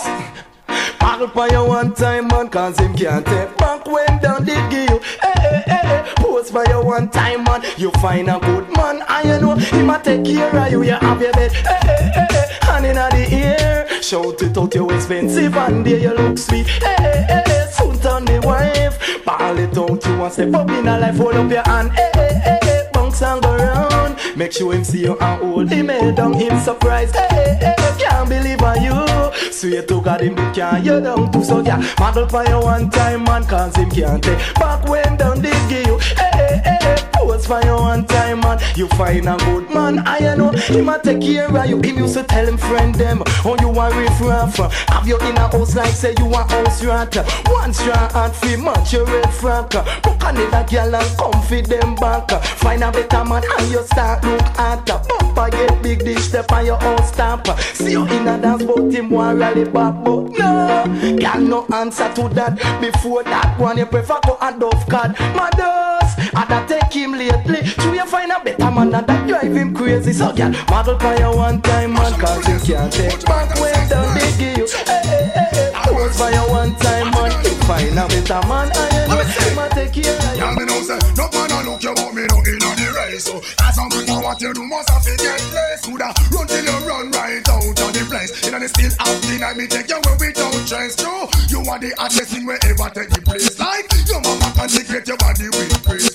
Paddle 1.00 1.28
for 1.28 1.48
you 1.48 1.64
one 1.64 1.92
time, 1.94 2.28
man, 2.28 2.48
cause 2.48 2.78
him 2.78 2.94
can't 2.94 3.26
take 3.26 3.56
back 3.56 3.84
when 3.86 4.06
down 4.22 4.44
did 4.44 4.70
give. 4.70 5.02
Hey, 5.20 5.32
hey, 5.34 5.62
hey, 5.66 5.80
hey. 5.82 6.12
Post 6.14 6.52
for 6.52 6.64
you 6.68 6.74
eh, 6.74 6.76
eh, 6.76 6.80
eh, 6.80 6.84
one 6.84 7.10
time, 7.10 7.42
man. 7.42 7.62
You 7.76 7.90
find 7.92 8.30
a 8.30 8.38
good 8.38 8.68
man, 8.76 9.02
and 9.08 9.28
you 9.28 9.40
know 9.40 9.56
him 9.56 9.90
a 9.90 10.00
take 10.00 10.24
care 10.24 10.56
of 10.56 10.70
you. 10.70 10.82
You 10.84 10.92
have 10.92 11.20
your 11.20 11.32
bed. 11.32 11.50
Hey, 11.50 11.78
hey, 11.82 12.10
hey, 12.14 12.26
hey. 12.30 12.58
Hand 12.60 12.86
in 12.86 12.94
the 12.94 13.34
ear. 13.34 14.00
Shout 14.00 14.42
it 14.42 14.56
out, 14.56 14.74
you 14.76 14.90
expensive, 14.90 15.56
and 15.56 15.84
there 15.84 15.98
you 15.98 16.14
look 16.14 16.38
sweet. 16.38 16.68
Hey, 16.68 16.94
hey, 16.98 17.24
hey, 17.28 17.42
hey. 17.46 17.68
Soon 17.72 17.98
turn 17.98 18.24
the 18.26 18.40
wife. 18.46 19.24
Ball 19.24 19.58
it 19.58 19.76
out, 19.76 20.06
you 20.06 20.18
want 20.18 20.32
step 20.32 20.54
up 20.54 20.70
in 20.70 20.86
a 20.86 21.00
life, 21.00 21.16
hold 21.16 21.34
up 21.34 21.50
your 21.50 21.62
hand. 21.64 21.90
Hey, 21.90 22.10
hey, 22.14 22.40
hey, 22.44 22.58
hey. 22.62 22.90
Bounce 22.92 23.22
and 23.22 23.42
go 23.42 23.56
round. 23.56 23.91
Make 24.36 24.52
sure 24.52 24.72
him 24.72 24.84
see 24.84 25.02
you 25.02 25.18
and 25.18 25.42
hold 25.42 25.70
him 25.70 25.88
head 25.88 26.16
down, 26.16 26.32
him 26.32 26.58
surprised. 26.60 27.14
Hey, 27.14 27.28
hey, 27.30 27.58
hey. 27.60 27.76
Can't 27.98 28.28
believe 28.28 28.62
on 28.62 28.82
you. 28.82 29.52
Swear 29.52 29.82
to 29.82 30.00
God, 30.00 30.20
him 30.22 30.34
big 30.34 30.54
can 30.54 30.84
you 30.84 31.00
down 31.00 31.30
too. 31.32 31.44
So 31.44 31.60
yeah, 31.60 31.82
model 31.98 32.28
for 32.28 32.44
you 32.46 32.58
one 32.60 32.90
time, 32.90 33.24
man, 33.24 33.44
cause 33.44 33.76
him 33.76 33.90
can't 33.90 34.22
take 34.22 34.54
back 34.54 34.88
when 34.88 35.16
down 35.16 35.40
they 35.40 35.50
give 35.68 35.86
you. 35.86 35.98
Hey, 35.98 36.60
hey, 36.64 36.78
hey, 36.80 36.96
Pose 37.22 37.46
for 37.46 37.62
you 37.64 37.74
one 37.74 38.04
time, 38.06 38.40
man. 38.40 38.58
You 38.76 38.88
find 38.88 39.28
a 39.28 39.36
good 39.36 39.70
man, 39.70 40.02
I 40.06 40.34
know 40.34 40.50
him 40.50 40.88
a 40.88 40.98
take 40.98 41.20
care 41.20 41.46
of 41.46 41.66
you. 41.66 41.80
Him 41.80 41.98
used 41.98 42.14
to 42.14 42.24
tell 42.24 42.46
him 42.46 42.56
friend 42.56 42.94
them, 42.94 43.22
oh 43.44 43.56
you 43.60 43.68
a 43.68 43.96
riff 43.96 44.20
raff. 44.20 44.56
Have 44.88 45.06
you 45.06 45.18
in 45.18 45.36
a 45.36 45.48
house 45.48 45.76
like 45.76 45.92
say 45.92 46.14
you 46.18 46.26
a 46.26 46.42
house 46.42 46.84
rat. 46.84 47.14
One 47.48 47.72
straw 47.72 48.10
and 48.14 48.34
free 48.34 48.56
match 48.56 48.92
your 48.92 49.06
red 49.06 49.24
frack. 49.26 49.70
Book 50.02 50.18
another 50.22 50.66
girl 50.68 50.94
and 50.96 51.18
come 51.18 51.42
feed 51.42 51.66
them 51.66 51.94
back. 51.96 52.30
Find 52.42 52.82
a 52.82 52.90
better 52.90 53.24
man 53.24 53.42
and 53.58 53.70
you 53.70 53.82
start 53.84 54.24
look 54.24 54.42
at. 54.58 54.86
Bumper 54.86 55.50
get 55.50 55.82
big 55.82 56.00
dish 56.00 56.24
step 56.24 56.50
on 56.52 56.66
your 56.66 56.82
own 56.82 57.02
stamp. 57.04 57.46
See 57.58 57.92
you 57.92 58.04
in 58.06 58.28
a 58.28 58.40
dance 58.40 58.64
but 58.64 58.90
him 58.90 59.10
want 59.10 59.38
rally 59.38 59.64
back 59.64 59.94
but 60.04 60.28
no. 60.30 60.84
Girl 61.18 61.40
no 61.40 61.66
answer 61.72 62.12
to 62.14 62.28
that. 62.30 62.56
Before 62.80 63.22
that 63.24 63.58
one 63.58 63.78
you 63.78 63.86
prefer 63.86 64.18
go 64.26 64.36
a 64.40 64.52
dove 64.58 64.86
card. 64.88 65.18
Mothers, 65.34 66.11
I 66.34 66.44
da 66.48 66.66
take 66.66 66.92
him 66.92 67.12
lately. 67.12 67.66
So 67.66 67.92
you 67.92 68.06
find 68.06 68.30
a 68.30 68.40
better 68.42 68.70
man 68.70 68.94
and 68.94 69.06
that 69.06 69.28
drive 69.28 69.54
him 69.54 69.74
crazy. 69.74 70.12
So 70.12 70.32
girl, 70.32 70.50
model 70.70 70.98
for 70.98 71.14
you 71.16 71.30
one 71.36 71.60
time 71.62 71.94
man 71.94 72.12
cause 72.20 72.46
you 72.48 72.58
can't 72.74 72.92
take 72.92 73.24
back 73.26 73.54
when 73.60 73.88
down 73.88 74.14
they 74.14 74.30
give 74.38 74.58
you. 74.58 74.66
Hey, 74.86 75.00
hey, 75.04 75.30
hey, 75.34 75.50
hey. 75.52 75.82
Pose 75.84 76.16
for 76.16 76.30
you 76.30 76.44
one 76.48 76.74
time 76.76 77.10
man. 77.10 77.32
You 77.44 77.50
find 77.66 77.98
a 77.98 78.06
better 78.08 78.42
man 78.48 78.70
and 78.74 78.92
you 78.94 79.04
know 79.08 79.22
him 79.22 79.58
a 79.58 79.68
take 79.74 79.96
you. 79.96 80.12
Y'all 80.38 80.54
me 80.54 80.64
know 80.64 80.80
say, 80.82 80.98
no 81.16 81.28
man 81.32 81.50
a 81.52 81.58
look 81.68 81.82
you 81.82 81.94
but 81.94 82.12
me 82.14 82.22
no 82.30 82.38
in 82.46 82.62
on 82.62 82.74
the 82.76 82.88
race. 82.96 83.24
So, 83.24 83.38
as 83.62 83.78
a 83.78 83.84
man, 83.88 84.22
what 84.22 84.40
you 84.40 84.52
do 84.54 84.64
must 84.64 84.90
have 84.90 85.02
to 85.02 85.14
get 85.16 85.40
place. 85.50 85.80
Coulda 85.84 86.12
run 86.32 86.46
till 86.46 86.64
you 86.64 86.76
run 86.86 87.10
right 87.12 87.42
out 87.48 87.66
of 87.66 87.90
the 87.92 88.04
place. 88.08 88.30
In 88.46 88.58
the 88.58 88.68
still 88.68 88.92
out 89.00 89.18
the 89.22 89.38
night, 89.40 89.56
me 89.56 89.66
take 89.66 89.88
you 89.88 89.98
where 90.04 90.16
we 90.20 90.32
don't 90.32 90.64
chase 90.66 90.94
through. 90.96 91.26
You 91.50 91.60
are 91.70 91.78
the 91.78 91.92
hottest 91.98 92.30
thing 92.32 92.46
wherever 92.46 92.88
take 92.94 93.10
the 93.10 93.20
place. 93.22 93.58
Like 93.58 93.90
your 94.06 94.20
mama 94.22 94.52
consecrate 94.56 95.06
your 95.08 95.16
body 95.18 95.48
with 95.50 95.84
grace. 95.84 96.11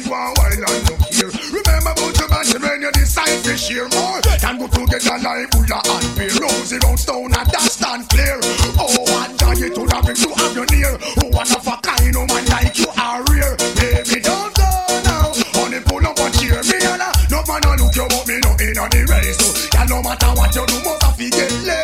Looking 0.00 0.12
one 0.12 0.32
while 0.36 0.52
and 0.52 0.88
look 0.88 1.00
here. 1.12 1.30
Remember 1.52 1.92
about 1.92 2.16
your 2.16 2.28
man 2.28 2.44
when 2.62 2.82
you 2.82 2.92
decide 2.92 3.44
to 3.44 3.56
share 3.56 3.88
more. 3.88 4.20
Can 4.40 4.58
go 4.58 4.66
together 4.68 5.18
like 5.20 5.50
Buddha 5.50 5.80
and 5.84 6.16
Bear. 6.16 6.32
Rosy 6.40 6.78
round 6.78 6.98
stone 6.98 7.34
and 7.34 7.48
that 7.52 7.68
stand 7.68 8.08
clear. 8.08 8.40
Oh, 8.80 8.88
what 9.12 9.36
joy 9.36 9.68
to 9.68 9.82
have 9.94 10.08
him 10.08 10.16
to 10.16 10.30
have 10.40 10.56
you 10.56 10.64
near. 10.72 10.96
Oh, 11.20 11.28
what 11.28 11.50
of 11.52 11.66
a 11.66 11.76
kind 11.84 12.16
of 12.16 12.28
man 12.28 12.44
like 12.48 12.78
you 12.78 12.88
are 12.96 13.22
rare. 13.28 13.56
Baby, 13.76 14.20
don't 14.20 14.54
go 14.56 14.70
now. 15.04 15.32
Only 15.60 15.80
pull 15.80 16.06
up 16.06 16.18
and 16.18 16.34
cheer 16.38 16.62
me. 16.64 16.80
No 17.28 17.44
man 17.44 17.60
no 17.60 17.74
look 17.76 17.94
you 17.94 18.06
but 18.08 18.24
me 18.24 18.40
no 18.40 18.56
in 18.56 18.78
on 18.80 18.88
the 18.88 19.04
race. 19.04 19.36
So, 19.36 19.68
yeah, 19.74 19.84
no 19.84 20.02
matter 20.02 20.32
what 20.32 20.54
you 20.54 20.64
do, 20.64 20.80
must 20.80 21.02
have 21.02 21.16
to 21.16 21.28
get 21.28 21.52
less. 21.64 21.79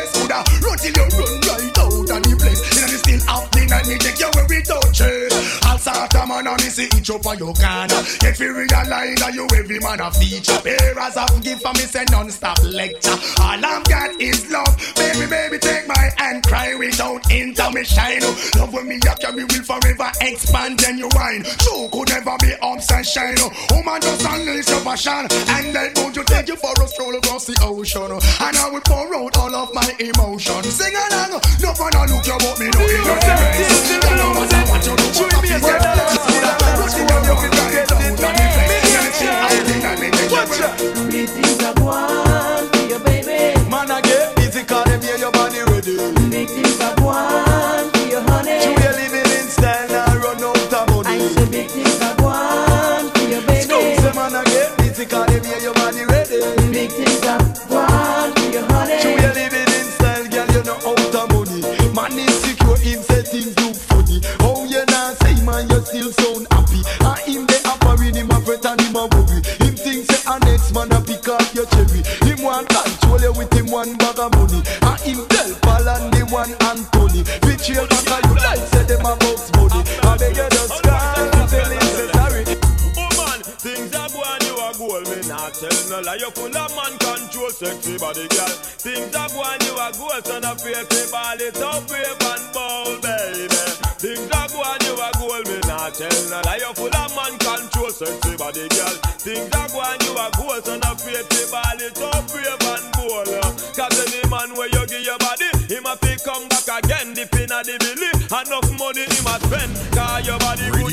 Start 5.87 6.15
a 6.17 6.27
man 6.27 6.49
and 6.49 6.59
me 6.65 6.69
see 6.69 6.89
each 6.99 7.11
up 7.11 7.25
on 7.27 7.39
your 7.39 7.55
corner. 7.55 8.03
Get 8.19 8.37
fi 8.37 8.47
realize 8.51 8.91
that 9.23 9.31
you 9.33 9.47
every 9.55 9.79
man 9.79 10.01
a 10.01 10.11
feature. 10.11 10.59
Bearers 10.59 11.15
of 11.15 11.31
gift 11.47 11.63
for 11.63 11.71
me 11.79 11.87
say 11.87 12.03
non-stop 12.11 12.59
lecture. 12.65 13.15
All 13.39 13.55
I've 13.55 13.87
got 13.87 14.11
is 14.21 14.51
love. 14.51 14.75
Baby, 14.97 15.31
baby, 15.31 15.59
take 15.63 15.87
my 15.87 16.11
hand, 16.19 16.43
cry 16.43 16.75
without 16.75 17.23
intermission. 17.31 18.19
Love 18.59 18.75
when 18.75 18.89
me 18.89 18.99
a 18.99 19.15
carry 19.15 19.47
will 19.47 19.63
forever 19.63 20.11
expand 20.23 20.81
then 20.81 20.99
you 20.99 21.07
wine. 21.15 21.47
True 21.63 21.87
could 21.95 22.11
never 22.11 22.35
be 22.43 22.51
shine. 23.07 23.39
Woman 23.71 24.01
just 24.03 24.27
unleash 24.27 24.69
your 24.69 24.83
passion 24.83 25.31
and 25.31 25.71
then 25.71 25.93
won't 25.97 26.17
you 26.17 26.25
take 26.25 26.49
you 26.49 26.57
for 26.57 26.75
a 26.83 26.89
stroll 26.89 27.15
across 27.15 27.47
the 27.47 27.55
ocean? 27.63 28.11
And 28.11 28.57
I 28.59 28.71
will 28.75 28.83
pour 28.83 29.15
out 29.15 29.39
all 29.39 29.55
of 29.55 29.71
my 29.73 29.87
emotion. 30.03 30.63
Sing 30.67 30.95
along, 30.99 31.39
no 31.63 31.71
one 31.79 31.95
look 32.11 32.27
you 32.27 32.37
but 32.43 32.59
me 32.59 32.67
no 32.75 32.83
in. 32.83 33.07
You 33.87 34.01
know 34.19 34.35
what 34.35 34.51
I 34.51 34.67
want 34.67 34.83
you 34.83 34.97
do. 34.99 35.07
What 35.15 35.35
I 35.35 35.41
feel, 35.47 35.76
Rush 35.79 36.95
the 36.95 37.03
way 37.05 37.21
you 37.27 37.35
feel, 37.37 37.61
get 37.71 37.93
out 37.93 38.01
of 38.01 38.17
the 38.17 38.53
place. 38.57 40.33
Watch 40.33 40.61
out. 40.61 41.11
Big 41.11 41.29
things 41.29 41.63
are 41.65 41.75
going 41.75 42.69
for 42.73 42.87
you, 42.89 42.99
baby. 43.01 43.71
Man, 43.71 43.91
I 43.91 44.01
get 44.03 44.37
busy 44.37 44.63
cause 44.65 44.85
them 44.85 45.01
hear 45.03 45.17
your 45.17 45.33
body 45.33 45.61
ready. 45.61 46.16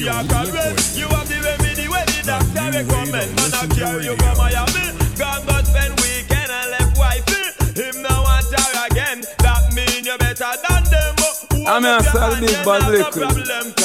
You 0.03 0.27
can 0.27 0.51
rest. 0.51 0.97
You 0.97 1.07
have 1.07 1.27
the 1.27 1.39
remedy 1.39 1.87
where 1.87 2.05
the 2.05 2.19
doctor 2.27 2.67
recommend. 2.75 3.35
Man 3.35 3.51
a 3.55 3.63
carry 3.71 4.05
you 4.05 4.15
from 4.19 4.37
Miami, 4.37 4.85
gone 5.15 5.45
go 5.47 5.55
spend 5.63 5.95
weekend 6.03 6.51
and 6.51 6.71
left 6.71 6.97
wifey. 6.99 7.43
Him 7.79 8.03
now 8.03 8.23
want 8.23 8.51
her 8.51 8.87
again. 8.91 9.23
That 9.39 9.71
mean 9.71 10.03
you 10.03 10.17
better 10.17 10.53
than 10.67 10.83
them. 10.91 11.15
Who 11.55 11.65
I'm 11.67 11.85
a 11.85 11.97
up 11.97 12.03
your 12.03 12.11
sell 12.11 12.35
hand, 12.35 12.45
big 12.45 12.65
bad 12.65 12.83
have 12.83 13.82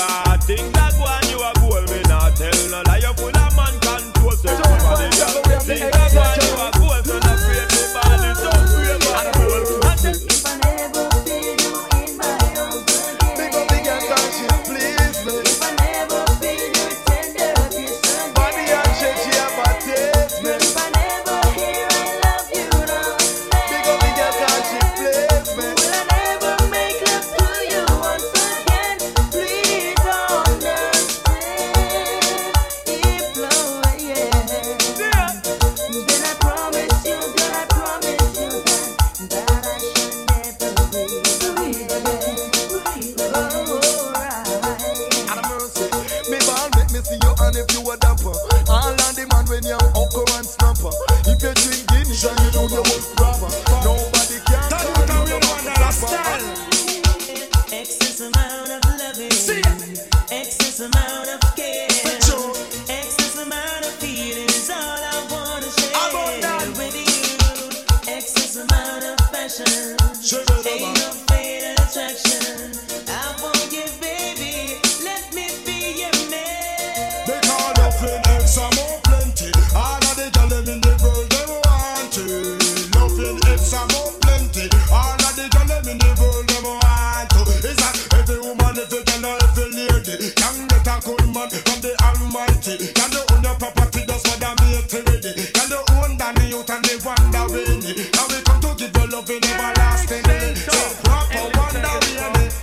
Nothing 83.18 83.50
extra 83.50 83.82
more 83.90 84.14
plenty. 84.22 84.70
All 84.94 85.18
of 85.18 85.34
the 85.34 85.50
girl 85.50 85.90
in 85.90 85.98
the 85.98 86.10
world 86.22 86.46
them 86.46 86.62
want 86.62 87.26
to. 87.34 87.42
It's 87.66 87.74
that 87.82 88.14
every 88.14 88.38
woman, 88.38 88.78
every 88.78 89.02
girl, 89.02 89.26
every 89.42 89.74
lady 89.74 90.30
can 90.38 90.54
get 90.70 90.86
a 90.86 91.02
good 91.02 91.26
man 91.34 91.50
from 91.50 91.78
the 91.82 91.98
Almighty. 91.98 92.78
Can 92.94 93.10
you 93.10 93.22
own 93.34 93.42
your 93.42 93.58
property 93.58 94.06
just 94.06 94.22
for 94.22 94.38
the 94.38 94.50
mate 94.62 94.94
ready? 95.02 95.34
Can 95.50 95.66
you 95.66 95.82
own 95.98 96.14
the 96.14 96.46
youth 96.46 96.70
and 96.70 96.84
the 96.86 96.94
wonder 97.02 97.42
winnie? 97.50 98.06
Now 98.14 98.30
we 98.30 98.38
come 98.46 98.62
to 98.62 98.70
give 98.78 98.94
you 98.94 99.06
love 99.10 99.26
in 99.26 99.42
everlasting. 99.50 100.54
So 100.54 100.78
proper 101.02 101.42
wonder 101.58 101.98
winnie. 102.06 102.54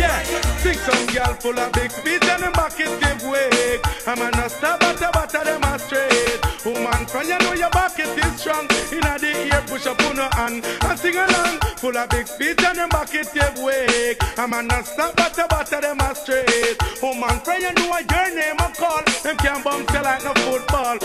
Yeah, 0.00 0.24
big 0.64 0.80
some 0.80 1.04
girl 1.12 1.36
full 1.36 1.58
of 1.60 1.68
From 7.20 7.28
you 7.28 7.38
know 7.40 7.52
your 7.52 7.68
back 7.68 7.98
it 7.98 8.16
is 8.16 8.40
strong. 8.40 8.66
Inna 8.90 9.18
the 9.18 9.52
ear 9.52 9.62
push 9.66 9.84
up 9.84 10.00
on 10.04 10.16
her 10.16 10.30
hand 10.32 10.64
and 10.64 10.98
sing 10.98 11.14
along. 11.14 11.60
Full 11.76 11.94
of 11.94 12.08
big 12.08 12.26
feet 12.26 12.64
and 12.64 12.78
them 12.78 12.88
back 12.88 13.12
it 13.12 13.28
give. 13.34 13.58
I'm 14.38 14.54
a 14.54 14.62
nasta 14.62 15.12
butter 15.14 15.44
butter 15.50 15.82
them 15.82 16.00
a 16.00 16.14
straight. 16.14 16.80
Woman 17.02 17.38
from 17.40 17.60
you 17.60 17.72
know 17.76 17.92
your 17.92 18.34
name 18.34 18.56
a 18.56 18.72
call. 18.72 19.04
Them 19.22 19.36
can't 19.36 19.62
bounce 19.62 19.92
you 19.92 20.00
like 20.00 20.24
no 20.24 20.32
football. 20.32 20.96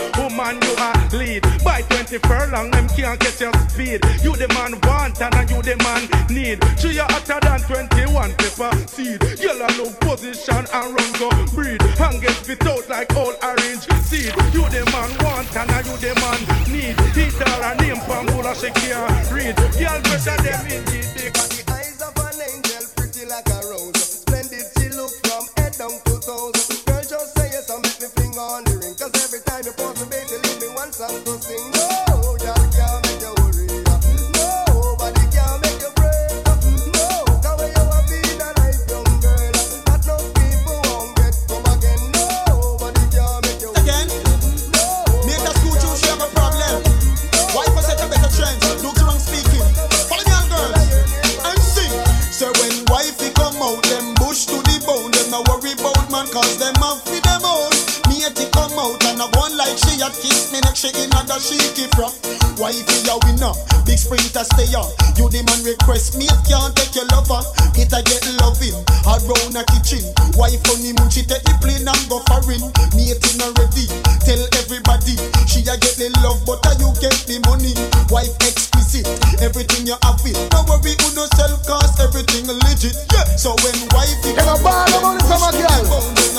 Lead 1.76 1.90
20 1.90 2.18
furlong. 2.24 2.70
Them 2.70 2.88
can't 2.88 3.20
get 3.20 3.38
your 3.40 3.52
speed. 3.68 4.00
You 4.24 4.32
the 4.32 4.48
man 4.56 4.80
want 4.88 5.20
and 5.20 5.50
you 5.50 5.60
the 5.60 5.76
man 5.84 6.08
need. 6.32 6.56
She 6.80 6.96
you 6.96 7.04
hotter 7.04 7.36
than 7.44 7.60
21 7.68 8.32
pepper 8.40 8.72
seed. 8.88 9.20
Yellow 9.36 9.68
low 9.76 9.92
position 10.00 10.64
and 10.72 10.88
run 10.96 11.12
go 11.20 11.28
breed. 11.52 11.82
And 12.00 12.20
get 12.22 12.32
spit 12.32 12.64
out 12.66 12.88
like 12.88 13.14
old 13.14 13.36
orange 13.44 13.84
seed. 14.08 14.32
You 14.56 14.64
the 14.72 14.88
man 14.88 15.12
want 15.20 15.52
and 15.52 15.84
you 15.84 15.96
the 16.00 16.12
man 16.16 16.40
need. 16.72 16.96
Her 16.96 17.60
a 17.60 17.76
name 17.76 18.00
Pambula 18.08 18.56
she 18.56 18.70
can't 18.72 19.30
read. 19.30 19.56
Girl 19.76 20.00
better 20.00 20.36
them 20.40 20.66
in 20.72 20.84
the. 20.88 20.96
The 21.20 21.72
eyes 21.72 22.00
of 22.00 22.16
an 22.16 22.40
angel, 22.40 22.88
pretty 22.96 23.26
like 23.28 23.48
a 23.52 23.60
rose. 23.68 24.24
Splendid 24.24 24.64
she 24.78 24.88
look 24.96 25.12
from 25.20 25.44
head 25.56 25.76
down 25.76 26.05
like 59.66 59.78
she 59.82 59.98
a 59.98 60.08
kiss 60.14 60.54
me 60.54 60.62
next 60.62 60.86
she 60.86 60.90
in 60.94 61.10
other 61.18 61.38
she 61.42 61.58
keep 61.74 61.90
from. 61.98 62.14
Wifey 62.56 63.02
a 63.10 63.14
winner, 63.26 63.52
big 63.84 63.98
sprinter 63.98 64.46
stay 64.46 64.70
on. 64.78 64.86
You 65.18 65.26
the 65.28 65.42
man 65.42 65.60
request 65.66 66.14
me 66.14 66.30
can't 66.46 66.72
take 66.78 66.94
your 66.94 67.08
lover. 67.10 67.42
It 67.74 67.90
a 67.90 68.00
get 68.06 68.22
loving 68.38 68.78
around 69.02 69.26
a 69.26 69.42
in 69.50 69.56
a 69.58 69.62
kitchen. 69.74 70.02
Wife 70.38 70.62
only 70.70 70.94
moon 70.94 71.10
she 71.10 71.26
take 71.26 71.42
the 71.42 71.52
plane 71.58 71.84
and 71.84 72.04
go 72.06 72.22
foreign. 72.30 72.62
Matey 72.94 73.32
not 73.42 73.58
ready. 73.58 73.90
Tell 74.22 74.40
everybody 74.62 75.18
she 75.50 75.66
a 75.66 75.74
get 75.74 75.98
the 75.98 76.14
love 76.22 76.46
but 76.46 76.62
a 76.70 76.72
you 76.78 76.94
get 77.02 77.16
the 77.26 77.42
money. 77.50 77.74
Wife 78.08 78.32
exquisite, 78.46 79.08
everything 79.42 79.90
you 79.90 79.98
have 80.06 80.22
it. 80.22 80.38
Don't 80.54 80.70
worry 80.70 80.94
who 80.94 81.08
no 81.18 81.26
self 81.34 81.58
cause 81.66 81.98
everything 81.98 82.46
legit. 82.46 82.94
Yeah. 83.10 83.26
So 83.34 83.58
when 83.66 83.76
wifey 83.92 84.32
In 84.38 84.46
a 84.46 84.56
bar 84.62 84.86
about 84.94 85.18
the 85.18 85.22
summer 85.26 85.52
girl. 85.52 85.82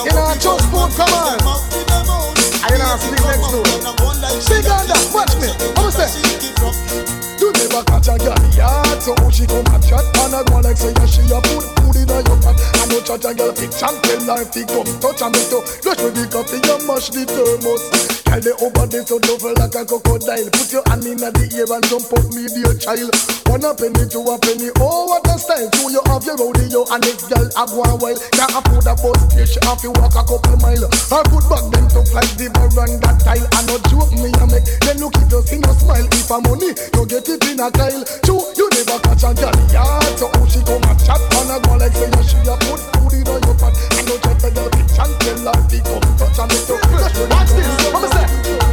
In 0.07 0.15
a 0.15 0.33
church 0.39 0.63
boat, 0.71 0.95
come 0.95 1.11
on. 1.11 2.36
I 2.63 2.73
in 2.73 2.81
a 2.81 2.97
sleep 2.97 3.21
next 3.25 3.51
door. 3.51 3.63
Big 4.49 4.65
on 4.71 4.87
that, 4.87 5.03
watch 5.13 5.33
me. 5.37 5.49
How 5.77 5.89
say? 5.89 6.09
You 7.37 7.53
never 7.53 7.83
catch 7.85 8.09
a 8.09 8.17
girl 8.17 8.33
yard, 8.57 9.01
so 9.01 9.13
she 9.29 9.45
come 9.45 9.61
and 9.69 9.83
chat 9.85 10.01
and 10.01 10.33
I 10.33 10.41
go 10.49 10.57
like 10.59 10.75
say 10.75 10.89
yeah, 10.89 11.05
she 11.05 11.21
a 11.29 11.37
put 11.37 11.69
food 11.77 11.95
in 12.01 12.09
your 12.09 12.37
pot. 12.41 12.57
I 12.57 12.85
know 12.89 12.99
chat 13.05 13.23
a 13.23 13.31
girl 13.33 13.53
pick 13.53 13.69
champ 13.71 14.01
tell 14.01 14.25
her 14.25 14.41
if 14.41 14.53
he 14.53 14.65
come 14.65 14.89
touch 14.97 15.21
and 15.21 15.31
make 15.37 15.49
to 15.53 15.61
flush 15.85 16.01
with 16.01 16.17
the 16.17 16.25
coffee 16.33 16.57
and 16.57 16.83
mash 16.89 17.13
the 17.13 17.29
thermos. 17.29 17.83
Girl 18.25 18.41
they 18.41 18.55
over 18.57 18.85
there 18.89 19.05
so 19.05 19.19
double 19.21 19.53
like 19.53 19.77
a 19.77 19.85
crocodile. 19.85 20.49
Put 20.49 20.73
your 20.73 20.83
hand 20.89 21.05
in 21.05 21.21
the 21.21 21.45
ear 21.53 21.69
and 21.69 21.85
jump 21.85 22.09
up 22.09 22.25
me 22.33 22.49
dear 22.49 22.73
child. 22.73 23.36
One 23.47 23.63
a 23.63 23.71
penny 23.73 24.03
to 24.11 24.19
a 24.27 24.35
penny, 24.39 24.69
oh 24.77 25.07
what 25.07 25.27
a 25.27 25.39
style. 25.39 25.69
Two 25.71 25.91
you 25.91 26.01
have 26.11 26.23
your 26.25 26.37
rodeo 26.37 26.83
and 26.91 27.03
this 27.03 27.23
girl 27.25 27.47
a 27.47 27.63
go 27.65 27.83
a 27.83 27.95
while. 27.95 28.19
Can't 28.35 28.51
afford 28.51 28.87
a 28.87 28.93
bus 28.95 29.27
she 29.47 29.59
have 29.63 29.79
to 29.81 29.89
walk 29.97 30.15
a 30.15 30.23
couple 30.27 30.57
mile. 30.59 30.87
Her 31.07 31.23
foot 31.31 31.45
back 31.47 31.65
them 31.71 31.87
tough 31.87 32.11
like 32.11 32.33
the 32.35 32.51
baron 32.51 32.99
that 32.99 33.17
tile. 33.23 33.47
I 33.55 33.59
no 33.65 33.79
joke 33.87 34.11
me 34.19 34.29
a 34.35 34.45
make. 34.51 34.67
Then 34.83 34.99
look 34.99 35.15
if 35.15 35.31
you 35.31 35.41
see 35.47 35.59
no 35.63 35.71
smile. 35.73 36.07
If 36.11 36.29
a 36.29 36.37
money, 36.43 36.75
you 36.75 37.03
get 37.07 37.27
it 37.29 37.43
in 37.47 37.59
a 37.63 37.71
Kyle. 37.71 38.03
True, 38.27 38.43
you 38.59 38.67
never 38.75 38.99
catch 38.99 39.23
a 39.23 39.31
girl 39.31 39.57
yard. 39.71 40.13
So 40.19 40.27
how 40.27 40.45
she 40.45 40.59
come 40.67 40.83
and 40.83 40.99
chat 40.99 41.21
and 41.23 41.51
a 41.51 41.57
go 41.63 41.73
like 41.79 41.95
say 41.95 42.11
yeah, 42.11 42.23
she 42.27 42.37
a 42.43 42.55
put 42.67 42.81
in 43.15 43.23
her 43.23 43.39
your 43.39 43.55
pot. 43.55 43.73
I 43.95 44.01
know 44.03 44.17
chat 44.19 44.43
a 44.43 44.49
girl 44.51 44.69
bitch 44.75 44.97
and 44.99 45.13
tell 45.23 45.47
her 45.47 45.57
to 45.57 45.77
come 45.87 46.07
touch 46.19 46.39
and 46.43 46.49
make 46.51 46.65
to 46.67 46.75
flash. 46.91 47.15
Watch 47.31 47.51
this, 47.55 47.71
what 47.95 48.01
me 48.03 48.09
say? 48.11 48.66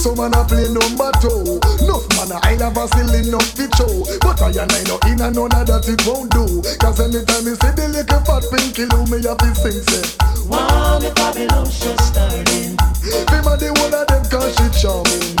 So 0.00 0.14
man 0.16 0.32
a 0.32 0.42
play 0.48 0.64
number 0.72 1.12
two. 1.20 1.60
Enough 1.84 2.08
man 2.16 2.32
a 2.32 2.40
I 2.40 2.56
never 2.56 2.88
silly 2.88 3.20
enough 3.20 3.52
to 3.52 3.68
show. 3.76 4.08
But 4.24 4.40
I 4.40 4.48
and 4.48 4.72
I 4.72 4.80
know 4.88 4.96
in 5.04 5.20
and 5.20 5.36
none 5.36 5.52
of 5.52 5.68
that 5.68 5.84
it 5.92 6.00
won't 6.08 6.32
do. 6.32 6.64
Cause 6.80 7.04
anytime 7.04 7.44
me 7.44 7.52
see 7.60 7.68
the 7.76 7.84
little 7.92 8.24
fat 8.24 8.40
pinky 8.48 8.88
loo 8.88 9.04
Me 9.12 9.20
have 9.28 9.36
to 9.36 9.52
sing 9.60 9.84
say 9.92 10.00
Wow, 10.48 10.96
the 10.96 11.12
Babylon's 11.12 11.76
just 11.76 12.00
starting. 12.00 12.80
Them 13.28 13.44
a 13.44 13.60
the 13.60 13.76
one 13.76 13.92
of 13.92 14.08
them 14.08 14.24
cause 14.32 14.56
she 14.56 14.72
charming. 14.80 15.36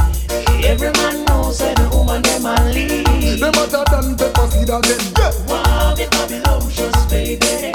Every 0.60 0.92
man 0.92 1.24
knows 1.24 1.56
that 1.64 1.80
the 1.80 1.88
woman 1.96 2.20
them 2.20 2.44
a 2.44 2.52
lead. 2.68 3.40
Them 3.40 3.56
hotter 3.56 3.88
than 3.88 4.12
pepper 4.12 4.44
seed 4.52 4.68
again. 4.68 5.00
Yeah. 5.16 5.32
Wow, 5.48 5.96
the 5.96 6.04
Babylon's 6.12 6.76
just 6.76 7.08
baby. 7.08 7.72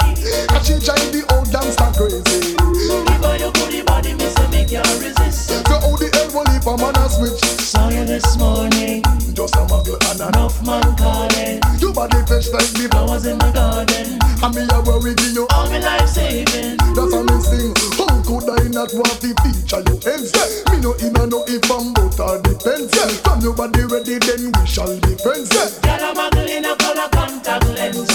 And 0.54 0.62
she 0.62 0.78
drive 0.78 1.10
the 1.10 1.26
old 1.34 1.50
gangster 1.50 1.90
crazy. 1.98 2.54
Give 2.54 3.26
her 3.26 3.34
your 3.42 3.50
body, 3.50 3.82
say 3.82 4.14
me 4.14 4.35
can't 4.82 5.00
resist. 5.00 5.48
So 5.48 5.76
how 5.80 5.96
the 5.96 6.08
hell 6.12 6.28
will 6.34 6.50
if 6.52 6.66
a 6.66 6.74
man 6.76 6.96
a 6.96 7.08
switch? 7.08 7.40
Saw 7.60 7.88
you 7.88 8.04
this 8.04 8.36
morning, 8.36 9.02
Just 9.32 9.56
a 9.56 9.64
muggle 9.68 10.00
and 10.10 10.20
a 10.20 10.28
enough 10.28 10.58
man 10.64 10.84
calling. 10.96 11.60
You 11.80 11.92
body 11.92 12.20
fresh 12.26 12.48
like 12.52 12.72
me. 12.76 12.86
Flowers 12.88 13.26
in 13.26 13.38
the 13.38 13.50
garden, 13.52 14.18
And 14.20 14.52
me 14.54 14.62
a 14.68 14.78
worry 14.84 15.14
give 15.14 15.34
you 15.34 15.46
all 15.50 15.68
life 15.70 16.08
saving. 16.08 16.76
That's 16.94 17.12
a 17.12 17.20
me 17.24 17.36
sing. 17.40 17.72
How 17.96 18.12
could 18.22 18.48
I 18.52 18.68
not 18.68 18.92
want 18.92 19.16
to 19.24 19.30
feature 19.42 19.82
you 19.86 19.96
ends? 20.04 20.32
Me 20.70 20.76
no 20.80 20.92
in 21.00 21.16
a 21.16 21.24
no 21.26 21.44
if 21.48 21.64
I'm 21.70 21.92
both 21.94 22.20
or 22.20 22.40
depends 22.42 22.92
From 23.24 23.40
your 23.40 23.54
body 23.54 23.84
ready 23.84 24.18
then 24.18 24.52
we 24.52 24.62
shall 24.66 24.92
be 25.00 25.16
friends. 25.18 25.48
Girl, 25.50 25.72
I'm 25.84 26.20
a 26.20 26.30
girl 26.30 26.48
in 26.48 26.64
a 26.64 26.76
color 26.76 27.08
contact 27.10 27.66
lens. 27.72 28.08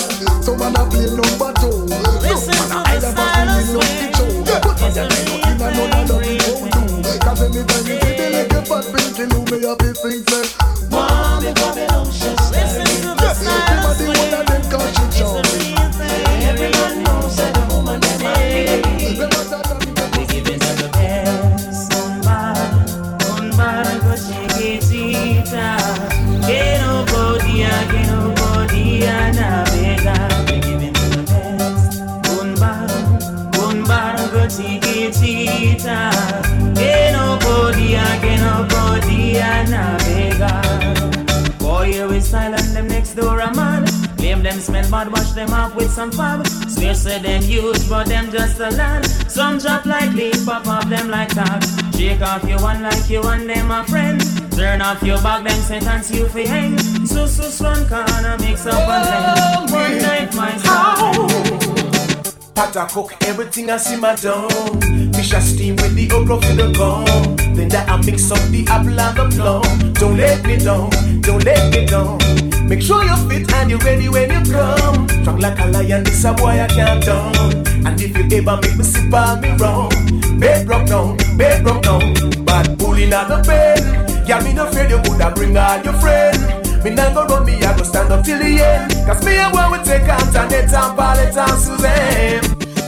So 0.45 0.55
man 0.55 0.75
a 0.77 0.83
play 0.89 1.09
number 1.09 1.51
two. 1.59 1.89
No 1.89 2.11
Listen 2.21 2.53
man 2.53 2.85
to 2.85 2.89
I 2.89 2.97
the 2.97 3.09
silence 3.11 3.65
see 3.65 3.73
me 3.73 4.11
no 4.13 4.25
when 4.29 4.45
show 4.45 4.61
But 4.61 4.81
I 4.81 4.93
know 4.95 5.15
no 5.17 5.35
in 5.49 5.61
a 5.61 6.37
no 6.37 6.40
Cause 7.19 7.41
anytime 7.41 7.85
you 7.87 7.99
see 7.99 8.15
the 8.15 8.27
little 8.31 8.63
fat 8.63 8.85
pinky 8.93 9.25
loo 9.25 9.43
Me 9.51 9.67
have 9.67 9.77
to 9.77 9.95
sing 9.95 10.23
say 10.25 10.45
Wow, 10.91 11.39
the 11.39 11.53
Babylon's 11.53 12.19
just. 12.19 12.53
Them 12.53 12.67
a 12.67 12.83
the 13.03 14.05
one 14.07 14.33
of 14.39 14.45
them 14.47 14.63
cause 14.71 14.91
she 14.95 15.05
charming 15.19 15.81
Every 16.43 16.69
man 16.71 17.03
knows 17.03 17.37
that 17.37 17.53
the 17.53 17.63
woman 17.73 17.99
them 18.01 18.25
a 18.25 18.33
lead. 18.35 19.17
Them 19.17 19.31
hotter 19.31 19.61
than 19.69 20.11
We 20.17 20.25
the 20.81 20.89
best. 20.91 21.93
Un 21.95 22.21
bar, 22.21 22.57
un 23.37 23.49
bar, 23.55 23.85
go 24.03 24.13
chiquitita. 24.15 25.77
Que 26.45 26.77
no 26.81 27.05
podía, 27.05 27.71
que 27.91 28.01
no 28.11 28.33
podía 28.35 29.31
navegar. 29.31 30.31
We 30.47 30.59
giving 30.59 30.95
her 30.95 31.09
the 31.15 31.23
best. 31.31 32.01
Un 32.39 32.55
chiquitita, 34.49 36.11
them 44.51 44.59
smell 44.61 44.91
bad, 44.91 45.11
wash 45.11 45.31
them 45.31 45.53
off 45.53 45.75
with 45.75 45.91
some 45.91 46.11
fab. 46.11 46.45
Swear 46.47 46.93
say 46.93 47.19
them 47.19 47.43
use, 47.43 47.87
but 47.87 48.07
them 48.07 48.31
just 48.31 48.59
a 48.59 48.69
land. 48.71 49.05
Some 49.29 49.59
drop 49.59 49.85
like 49.85 50.11
leaf, 50.13 50.45
pop 50.45 50.67
off 50.67 50.89
them 50.89 51.09
like 51.09 51.29
tag. 51.29 51.63
Shake 51.95 52.21
off 52.21 52.43
your 52.43 52.61
one 52.61 52.81
like 52.81 53.09
you 53.09 53.21
and 53.23 53.49
them 53.49 53.71
a 53.71 53.83
friend. 53.85 54.21
Turn 54.51 54.81
off 54.81 55.01
your 55.03 55.21
back, 55.21 55.43
them 55.47 55.59
sentence 55.61 56.11
you 56.11 56.27
fi 56.27 56.45
hang. 56.45 56.77
So 57.05 57.25
so 57.25 57.63
one 57.63 57.87
corner 57.87 58.37
mix 58.39 58.65
up 58.65 58.75
and 58.75 59.69
blend. 59.69 59.71
One 59.71 59.97
night 60.01 60.35
my 60.35 60.57
song. 60.57 61.29
Pot 62.53 62.75
I 62.75 62.87
cook 62.87 63.13
everything 63.23 63.69
I 63.69 63.77
see 63.77 63.95
my 63.95 64.15
down. 64.15 64.49
Fish 65.13 65.33
I 65.33 65.39
steam 65.39 65.75
with 65.77 65.95
the 65.95 66.11
okra 66.11 66.41
for 66.41 66.53
the 66.53 66.71
gum. 66.73 67.55
Then 67.55 67.69
that 67.69 67.87
I 67.87 67.97
mix 68.03 68.29
up 68.31 68.41
the 68.49 68.65
apple 68.67 68.99
and 68.99 69.17
the 69.17 69.35
plum. 69.35 69.93
Don't 69.93 70.17
let 70.17 70.43
me 70.45 70.57
down, 70.57 70.89
don't 71.21 71.43
let 71.45 71.71
me 71.73 71.85
down. 71.85 72.40
Make 72.71 72.81
sure 72.81 73.03
you're 73.03 73.17
fit 73.27 73.51
and 73.51 73.69
you're 73.69 73.79
ready 73.79 74.07
when 74.07 74.31
you 74.31 74.49
come. 74.49 75.05
Strong 75.09 75.39
like 75.39 75.59
a 75.59 75.65
lion, 75.67 76.05
this 76.05 76.23
a 76.23 76.31
boy 76.31 76.57
I 76.57 76.67
can't 76.67 77.03
down. 77.03 77.35
And 77.85 77.99
if 77.99 78.15
you 78.15 78.23
ever 78.37 78.61
make 78.61 78.77
me 78.77 78.83
sip 78.85 79.13
on 79.13 79.41
me 79.41 79.51
wrong, 79.59 79.91
bed 80.39 80.69
rock 80.69 80.87
down, 80.87 81.17
bed 81.35 81.65
rock 81.65 81.83
down. 81.83 82.13
Bad 82.45 82.79
pulling 82.79 83.11
out 83.11 83.27
the 83.27 83.43
pen. 83.43 84.25
Yeah, 84.25 84.41
me 84.41 84.53
no 84.53 84.65
afraid 84.65 84.89
you 84.89 85.01
coulda 85.03 85.31
bring 85.35 85.57
all 85.57 85.83
your 85.83 85.91
friend. 85.99 86.39
Me 86.81 86.91
not 86.91 87.13
go 87.13 87.25
run 87.25 87.45
me, 87.45 87.61
I 87.61 87.75
go 87.75 87.83
stand 87.83 88.09
up 88.09 88.23
till 88.23 88.39
the 88.39 88.63
end. 88.63 88.89
Cause 89.05 89.21
me 89.25 89.35
and 89.35 89.53
one 89.53 89.71
we 89.73 89.77
take 89.79 90.03
Antoinette 90.03 90.73
and 90.73 90.95
Paulette 90.95 91.35
and 91.35 91.59
Suzanne. 91.59 92.45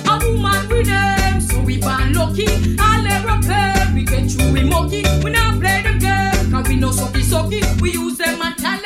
A 0.08 0.16
woman 0.24 0.70
with 0.70 0.88
them, 0.88 1.42
so 1.42 1.60
we 1.60 1.82
born 1.82 2.14
lucky. 2.14 2.48
All 2.80 3.06
aeroplane, 3.06 3.94
we 3.94 4.06
get 4.06 4.32
through 4.32 4.54
we 4.54 4.64
monkey. 4.64 5.04
We 5.26 5.32
not 5.32 5.60
play 5.60 5.84
the 5.84 6.00
game, 6.00 6.52
cause 6.54 6.70
we 6.70 6.78
know 6.78 6.92
sucky 6.92 7.22
sucky. 7.22 7.82
We 7.82 7.92
use 7.92 8.18
them 8.18 8.42
and 8.42 8.58
tell 8.58 8.83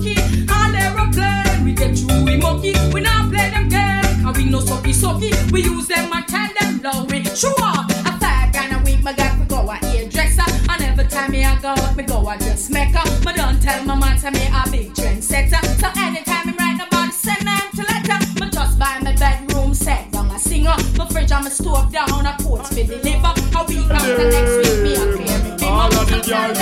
born. 0.00 0.48
All 0.50 0.74
aeroplane, 0.74 1.64
we 1.64 1.72
get 1.72 1.98
through 1.98 2.24
we 2.24 2.36
monkey. 2.36 2.74
We 2.92 3.00
not 3.00 3.30
play 3.30 3.50
them 3.50 3.68
game, 3.68 4.22
cause 4.22 4.36
we 4.36 4.44
know 4.46 4.60
sucky 4.60 4.94
sucky. 4.94 5.32
We 5.52 5.62
use 5.62 5.88
them 5.88 6.12
and 6.12 6.26
tell 6.26 6.48
them 6.60 6.80
no. 6.82 7.04
We 7.08 7.24
sure, 7.24 7.52
a 7.52 8.12
fag 8.20 8.54
and 8.56 8.80
a 8.80 8.84
week, 8.84 9.02
my 9.02 9.12
got 9.12 9.38
to 9.38 9.44
go 9.44 9.68
a 9.68 9.74
hairdresser. 9.74 10.44
And 10.70 10.82
every 10.82 11.06
time 11.06 11.30
me 11.32 11.44
I 11.44 11.60
go 11.60 11.68
out, 11.68 11.96
me 11.96 12.04
go 12.04 12.28
a 12.28 12.38
dressmaker. 12.38 13.02
Me 13.24 13.32
don't 13.34 13.60
tell 13.60 13.84
my 13.84 13.94
man, 13.94 14.18
say 14.18 14.30
me 14.30 14.46
a 14.46 14.70
big 14.70 14.92
trendsetter. 14.94 15.62
So 15.80 15.88
anytime 15.96 16.46
me 16.46 16.54
write 16.58 16.80
about 16.86 17.12
send 17.12 17.46
them 17.46 17.70
to 17.76 17.82
letter. 17.82 18.40
Me 18.40 18.50
just 18.50 18.78
buy 18.78 18.98
my 19.02 19.14
bedroom 19.16 19.74
set 19.74 20.10
down 20.12 20.30
a 20.30 20.38
singer. 20.38 20.76
My 20.96 21.06
fridge 21.08 21.32
and 21.32 21.44
my 21.44 21.50
stove 21.50 21.92
down 21.92 22.26
a 22.26 22.36
ports 22.40 22.68
for 22.68 22.84
deliver. 22.84 23.32
A 23.56 23.64
week 23.68 23.90
after 23.90 24.30
next 24.30 24.56
week 24.56 24.82
me 24.82 24.94
a 24.94 25.04
clear 25.12 25.38
me. 25.44 25.66
All 25.66 25.92
of 25.94 26.06
the 26.08 26.18
girls 26.26 26.58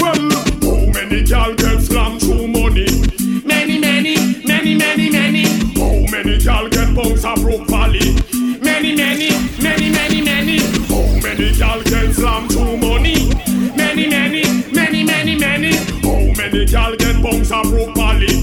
Well, 0.00 0.53
gal 1.34 1.54
get 1.56 1.80
slammed 1.82 2.20
through 2.20 2.46
money? 2.46 2.86
Many, 3.44 3.76
many, 3.80 4.14
many, 4.46 4.76
many, 4.76 5.10
many. 5.10 5.44
How 5.74 5.94
many 6.12 6.38
gal 6.38 6.68
get 6.68 6.94
bounced 6.94 7.24
up 7.24 7.40
Brook 7.40 7.66
Valley? 7.66 8.14
Many, 8.62 8.94
many, 8.94 9.30
many, 9.60 9.90
many, 9.90 10.20
many. 10.22 10.58
How 10.92 11.06
many 11.26 11.48
gal 11.58 11.82
get 11.82 12.14
slammed 12.14 12.52
through 12.52 12.76
money? 12.76 13.16
Many, 13.74 14.06
many, 14.08 14.44
many, 14.70 15.02
many, 15.02 15.34
many. 15.36 15.72
How 16.06 16.22
many 16.40 16.66
gal 16.66 16.94
get 16.96 17.20
bounced 17.20 17.50
up 17.50 17.64
Brook 17.64 17.94
Valley? 17.96 18.34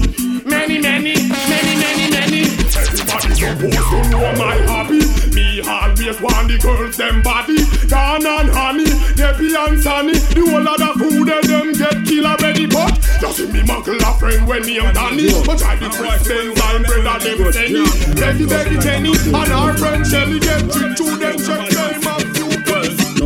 Many, 0.44 0.78
many, 0.78 1.14
many, 1.52 1.74
many, 1.84 2.06
many. 2.16 2.42
Everybody 2.76 3.34
supposed 3.40 3.88
to 3.88 4.10
know 4.10 4.26
my 4.36 4.56
hobby. 4.68 5.00
Me 5.34 5.62
always 5.66 6.20
want 6.20 6.48
the 6.48 6.58
girls 6.60 6.98
them 6.98 7.22
body. 7.22 7.56
Dawn 7.88 8.26
and 8.26 8.50
honey, 8.50 8.90
Debbie 9.16 9.54
and 9.56 9.80
Sunny. 9.80 10.12
The 10.12 10.42
whole 10.44 10.68
of 10.68 10.78
the 10.78 10.90
food 11.00 11.28
and 11.36 11.48
them 11.48 11.72
get 11.72 12.06
kill 12.06 12.26
already. 12.26 12.61
Just 13.20 13.36
see 13.36 13.46
me 13.52 13.62
muckle 13.64 13.96
a 13.96 14.14
friend 14.18 14.46
when 14.46 14.64
me 14.66 14.78
am 14.80 14.94
Danny. 14.94 15.28
But 15.44 15.62
I 15.62 15.76
the 15.76 15.90
fresh 15.90 16.26
Benz 16.26 16.60
and 16.60 16.86
and 16.86 17.22
them 17.22 17.52
penny. 17.52 17.84
Becky, 18.14 18.46
Becky, 18.46 18.78
Jenny 18.78 19.12
and 19.12 19.52
our 19.52 19.76
friend 19.76 20.06
Shelly 20.06 20.38
get 20.40 20.70
tricked 20.70 20.96
to 20.98 21.16
them 21.18 21.36
check 21.38 21.68
them 21.70 22.00
a 22.00 22.00
few 22.00 22.02
bells. 22.02 22.02
No 22.04 22.21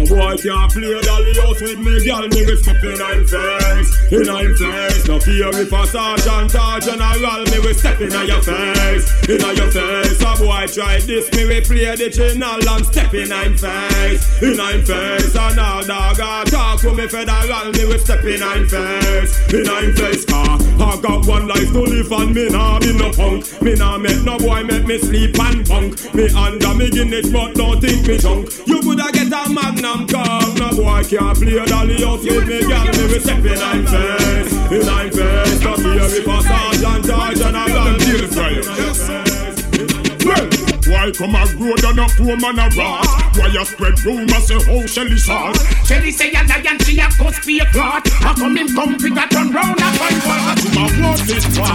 boy 0.08 0.36
can't 0.36 0.72
play 0.72 1.00
dolly 1.02 1.34
house 1.34 1.60
with 1.60 1.78
me, 1.78 2.04
girl. 2.04 2.26
Me 2.28 2.46
will 2.46 2.56
step 2.56 2.82
in 2.82 2.98
her 2.98 3.20
face, 3.26 3.90
in 4.12 4.26
her 4.26 4.48
face. 4.56 5.08
No 5.08 5.18
fear 5.20 5.50
if 5.50 5.72
a 5.72 5.86
sergeant 5.86 6.54
or 6.54 6.80
general, 6.80 7.42
me 7.50 7.58
will 7.58 7.74
step 7.74 8.00
in 8.00 8.10
your 8.10 8.42
face, 8.42 9.06
in 9.28 9.40
your 9.40 9.70
face. 9.70 10.22
A 10.22 10.32
boy 10.38 10.66
try 10.66 11.00
this, 11.00 11.30
me 11.32 11.46
will 11.46 11.62
play 11.62 11.96
the 11.96 12.10
channel 12.10 12.68
and 12.68 12.86
step 12.86 13.14
in 13.14 13.30
her 13.30 13.50
face, 13.56 14.42
in 14.42 14.58
her 14.58 14.78
face. 14.84 15.34
And 15.34 15.58
all 15.58 15.84
dog 15.84 16.20
a 16.20 16.50
talk 16.50 16.80
to 16.80 16.94
me 16.94 17.08
federal, 17.08 17.72
me 17.72 17.84
will 17.84 17.98
step 17.98 18.24
in 18.24 18.40
her 18.40 18.66
face, 18.66 19.52
in 19.52 19.66
her 19.66 19.92
face. 19.94 20.24
Car 20.24 20.58
I 20.78 21.00
got 21.00 21.26
one 21.26 21.48
life 21.48 21.72
to 21.72 21.80
live 21.80 22.12
and 22.12 22.34
me 22.34 22.48
nah 22.48 22.78
be 22.78 22.92
no 22.92 23.10
punk. 23.12 23.62
Me 23.62 23.74
nah 23.74 23.98
make 23.98 24.22
no 24.22 24.38
boy 24.38 24.62
make 24.62 24.86
me 24.86 24.98
sleep 24.98 25.38
and 25.38 25.66
punk. 25.66 26.14
Me 26.14 26.28
under 26.30 26.74
me 26.74 26.90
Guinness, 26.90 27.30
but 27.30 27.54
don't 27.54 27.80
think 27.80 28.06
me 28.06 28.18
drunk. 28.18 28.48
You 28.66 28.80
coulda 28.80 29.10
get 29.12 29.32
a 29.32 29.48
magnum 29.50 29.95
car, 30.04 30.42
no 30.58 30.68
boy 30.76 31.02
can't 31.04 31.38
play 31.38 31.64
dolly 31.64 32.02
house 32.04 32.24
with 32.24 32.46
me, 32.46 32.60
girl. 32.66 32.84
Me 32.84 33.02
will 33.08 33.20
step 33.20 33.44
in 33.44 33.56
her 33.56 33.80
face, 33.86 34.52
in 34.72 34.84
her 34.84 35.10
face. 35.10 35.60
No 35.62 35.72
fear 35.76 36.04
if 36.04 36.26
a 36.26 36.36
sergeant 36.42 37.06
me 37.06 38.12
will 38.20 38.28
step 38.28 38.52
in 38.52 38.66
her 38.66 38.92
face. 38.94 39.26
Well, 40.26 40.46
why 40.90 41.10
come 41.12 41.34
a 41.34 41.46
road 41.54 41.84
and 41.84 42.00
a 42.00 42.06
poor 42.18 42.36
man 42.36 42.58
a 42.58 42.68
rat? 42.74 43.06
Why 43.36 43.46
you 43.46 43.64
spread 43.64 44.04
rumors 44.04 44.46
say 44.46 44.58
how 44.58 44.86
Shelly 44.86 45.18
salt? 45.18 45.56
Shelly 45.84 46.10
say 46.10 46.30
a 46.30 46.42
lion, 46.42 46.78
she 46.80 46.98
a 46.98 47.06
cuss 47.06 47.44
be 47.46 47.60
a 47.60 47.66
clot. 47.66 48.08
How 48.08 48.34
come 48.34 48.56
him 48.56 48.68
come 48.74 48.94
a 48.94 49.28
turn 49.28 49.52
round 49.52 49.80
and 49.80 49.96
find 49.98 50.20
what? 50.26 50.58
My 50.74 50.88
blood 50.96 51.18
this 51.26 51.46
wall, 51.56 51.68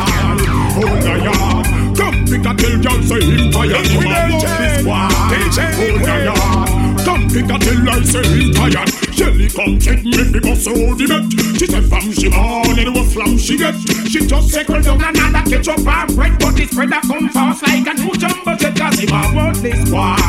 hold 0.75 1.01
the 1.01 1.15
yard. 1.23 1.65
Come 1.97 2.25
pick 2.25 2.45
a 2.45 2.53
tell 2.55 2.77
girl 2.81 3.01
say 3.03 3.23
him. 3.23 3.51
To 3.51 3.57
my 3.57 4.27
blood 4.27 4.47
this 4.59 4.85
wall, 4.85 5.09
hold 5.09 6.01
the 6.01 6.15
yard. 6.25 6.90
Pick 7.31 7.47
a 7.47 7.57
tell 7.57 7.89
I 7.89 8.03
say 8.03 8.27
him 8.27 8.51
tired. 8.51 8.91
Shelly 9.15 9.47
come 9.47 9.79
check 9.79 10.03
me 10.03 10.19
because 10.31 10.65
so 10.65 10.73
the 10.75 11.07
bet. 11.07 11.31
She 11.55 11.65
said 11.65 11.87
from 11.87 12.11
she 12.11 12.27
born 12.27 12.75
and 12.75 12.91
what 12.93 13.07
flam 13.07 13.37
she 13.37 13.57
get. 13.57 13.75
She 14.11 14.27
just 14.27 14.51
Circle 14.51 14.81
down 14.81 14.99
another 14.99 15.49
ketchup 15.49 15.79
and 15.79 16.11
bread, 16.13 16.35
but 16.39 16.51
this 16.59 16.73
bread 16.75 16.91
a 16.91 16.99
come 16.99 17.29
fast 17.29 17.63
like 17.63 17.87
a 17.87 17.93
new 17.95 18.11
jumbo 18.19 18.51
jet. 18.59 18.75
Cause 18.75 18.99
him 18.99 19.15
a 19.15 19.21
worthless 19.31 19.79
boy. 19.87 20.19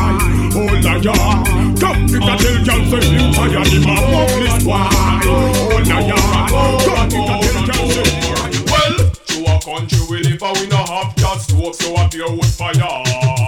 Hold 0.54 0.78
the 0.78 0.94
yard. 1.02 1.42
Come 1.82 2.06
pick 2.06 2.22
a 2.22 2.34
tell 2.38 2.58
girl 2.62 2.82
say 2.86 3.02
him 3.10 3.34
tired. 3.34 3.66
Him 3.66 3.82
a 3.82 3.94
worthless 4.06 4.62
boy. 4.62 4.86
Hold 5.26 5.82
the 5.82 5.98
yard. 6.06 6.50
Come 6.86 7.08
pick 7.10 7.26
a 7.26 7.34
tell 7.42 7.66
girl 7.66 7.84
say 7.90 8.06
him 8.06 8.22
tired. 8.30 8.54
Well, 8.70 8.94
to 9.10 9.38
a 9.50 9.54
country 9.58 10.06
we 10.06 10.22
live 10.22 10.38
and 10.38 10.54
we 10.54 10.66
no 10.70 10.78
have 10.78 11.10
gas 11.18 11.50
stove, 11.50 11.74
so 11.74 11.96
a 11.98 12.08
pure 12.08 12.30
wood 12.30 12.46
fire. 12.46 13.41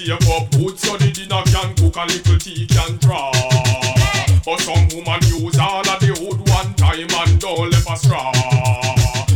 Save 0.00 0.30
up 0.30 0.48
wood 0.56 0.78
so 0.78 0.96
the 0.96 1.12
dinner 1.12 1.44
can 1.52 1.76
cook 1.76 1.96
a 1.96 2.08
little 2.08 2.38
tea 2.38 2.64
can 2.66 2.96
draw. 3.04 3.30
But 4.40 4.56
some 4.64 4.88
woman 4.96 5.20
use 5.28 5.58
all 5.60 5.84
of 5.84 6.00
the 6.00 6.16
wood 6.24 6.40
one 6.48 6.72
time 6.80 7.04
and 7.04 7.38
don't 7.38 7.68
left 7.68 7.84
a 7.84 7.96
straw. 8.00 8.32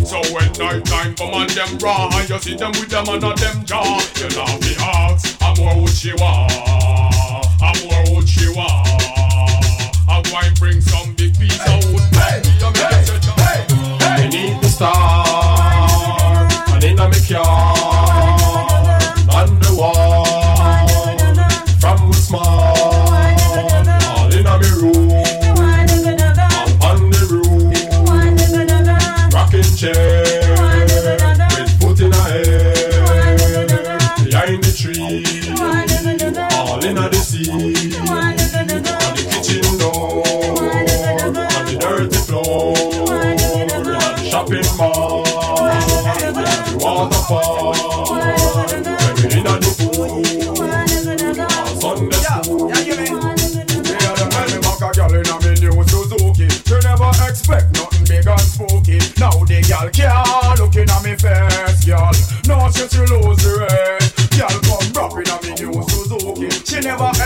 So 0.09 0.25
when 0.33 0.49
night 0.57 0.87
time 0.87 1.15
come 1.17 1.35
and 1.37 1.51
them 1.51 1.77
raw, 1.85 2.09
and 2.17 2.31
you 2.31 2.39
see 2.39 2.57
them 2.57 2.73
with 2.81 2.89
them 2.89 3.05
and 3.13 3.23
a 3.23 3.35
them 3.37 3.65
jaw, 3.67 4.01
you 4.17 4.29
know 4.33 4.49
the 4.65 4.73
ask, 4.81 5.37
a 5.45 5.53
more 5.61 5.77
wood 5.83 5.93
she 5.93 6.15
want, 6.17 6.49
a 7.61 7.71
more 7.85 8.17
wood 8.17 8.27
she 8.27 8.49
want. 8.49 8.89
I 10.09 10.23
and 10.25 10.59
bring 10.59 10.81
some 10.81 11.13
big 11.13 11.39
piece 11.39 11.61
of 11.61 11.93
wood. 11.93 12.01
Hey, 12.17 12.41
you 12.41 12.73
make 12.73 12.89
it 12.89 13.05
such 13.05 13.29
a- 13.29 13.35
Me 14.17 14.29
need 14.33 14.63
the 14.63 14.69
star 14.69 16.49
And 16.73 16.85
in 16.85 16.99
a 16.99 17.09
me 17.09 17.21
car 17.29 17.45
On 17.45 17.74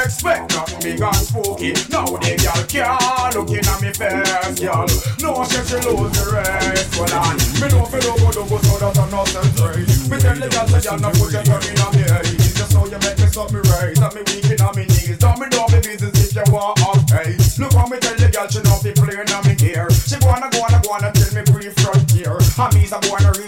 expect 0.08 0.52
nothing 0.52 0.80
big 0.80 1.00
and 1.00 1.16
spooky. 1.16 1.72
Now 1.90 2.04
the 2.04 2.36
girl 2.42 2.64
can't 2.66 3.07
girl. 4.68 4.86
No, 5.24 5.30
she 5.48 5.60
she 5.64 5.78
lose 5.80 6.12
the 6.12 6.24
race. 6.28 6.84
Well, 7.00 7.08
on 7.16 7.36
me 7.40 7.66
know 7.72 7.84
fi 7.88 7.98
do 8.04 8.12
go 8.20 8.28
do 8.28 8.42
go 8.44 8.56
so 8.60 8.76
that 8.76 8.98
I'm 9.00 9.08
not 9.08 9.28
race. 9.32 10.08
Me 10.08 10.16
tell 10.20 10.36
the 10.36 10.48
girl 10.48 10.66
say 10.68 10.82
girl, 10.84 10.98
no 11.00 11.08
put 11.16 11.32
your 11.32 11.44
tongue 11.48 11.68
in 11.68 11.80
on 11.80 11.90
me 11.96 12.04
head. 12.04 12.26
Just 12.28 12.72
so 12.72 12.84
you 12.84 13.00
make 13.00 13.18
me 13.18 13.26
stop 13.32 13.48
me 13.48 13.60
raise, 13.64 13.98
and 13.98 14.12
me 14.12 14.22
weak 14.28 14.50
in 14.52 14.60
on 14.60 14.72
me 14.76 14.84
knees. 14.84 15.16
Don't 15.16 15.38
me 15.40 15.46
know 15.48 15.66
me 15.72 15.78
business 15.80 16.16
if 16.20 16.36
you 16.36 16.46
want 16.52 16.76
up 16.84 17.00
hey. 17.08 17.32
Look 17.56 17.72
how 17.72 17.88
me 17.88 17.96
tell 17.98 18.16
the 18.20 18.28
girl 18.28 18.48
she 18.48 18.60
know 18.60 18.76
fi 18.84 18.92
play 18.92 19.16
in 19.16 19.28
on 19.32 19.42
me 19.48 19.54
gear. 19.56 19.88
She 20.04 20.16
wanna 20.20 20.52
go 20.52 20.60
and 20.68 20.76
go 20.84 20.92
on 20.92 21.04
and 21.04 21.14
tell 21.16 21.32
me 21.32 21.42
brief 21.48 21.72
frontier. 21.80 22.36
And 22.36 22.70
me's 22.76 22.92
a 22.92 23.00
boy 23.00 23.18
no 23.24 23.32
really 23.40 23.47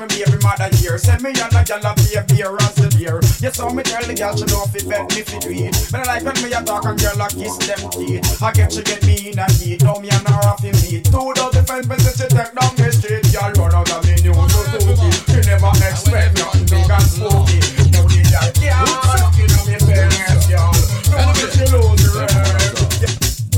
me 0.00 0.06
baby 0.08 0.38
mother 0.42 0.68
here. 0.76 0.96
Send 0.96 1.22
me 1.22 1.30
and 1.36 1.52
a 1.52 1.60
girl 1.64 1.84
a 1.84 1.92
be 2.00 2.16
a 2.16 2.22
beer 2.24 2.56
and 2.56 2.72
severe. 2.72 3.20
You 3.40 3.52
saw 3.52 3.68
me 3.72 3.82
tell 3.82 4.04
the 4.04 4.14
girl 4.16 4.32
she 4.36 4.46
know 4.48 4.64
fi 4.72 4.80
bet 4.88 5.04
me 5.12 5.20
fi 5.20 5.36
it. 5.68 5.76
But 5.92 6.00
I 6.00 6.16
like 6.16 6.24
when 6.24 6.36
me 6.40 6.52
a 6.56 6.60
talk 6.64 6.84
and 6.88 6.96
girl 6.96 7.20
a 7.20 7.28
kiss 7.28 7.56
them 7.68 7.82
teeth. 7.92 8.42
I 8.42 8.52
get 8.52 8.72
she 8.72 8.82
get 8.82 9.04
me 9.04 9.30
in 9.30 9.38
a 9.38 9.46
heat. 9.52 9.82
Now 9.84 10.00
me 10.00 10.08
and 10.08 10.24
her 10.24 10.48
off 10.48 10.64
in 10.64 10.72
meet. 10.80 11.04
Two 11.04 11.32
dozen 11.36 11.64
me 11.84 11.96
say 12.00 12.14
she 12.16 12.26
take 12.32 12.52
down 12.56 12.72
the 12.76 12.88
street. 12.92 13.28
Girl 13.28 13.52
run 13.60 13.74
out 13.76 13.90
of 13.92 14.00
me 14.08 14.16
new 14.24 14.36
Suzuki. 14.48 15.10
You 15.36 15.42
never 15.44 15.72
expect 15.84 16.40
nothing 16.40 16.66
big 16.70 16.88
and 16.88 17.04
spooky. 17.04 17.60
Now 17.92 18.08
the 18.08 18.22
girl 18.56 18.88
can't 19.04 19.20
looking 19.20 19.52
at 19.52 19.64
me 19.68 19.76
face, 19.84 20.46
girl. 20.48 20.72
No, 21.12 21.32
she 21.36 21.64
lose 21.68 21.99
the. 21.99 21.99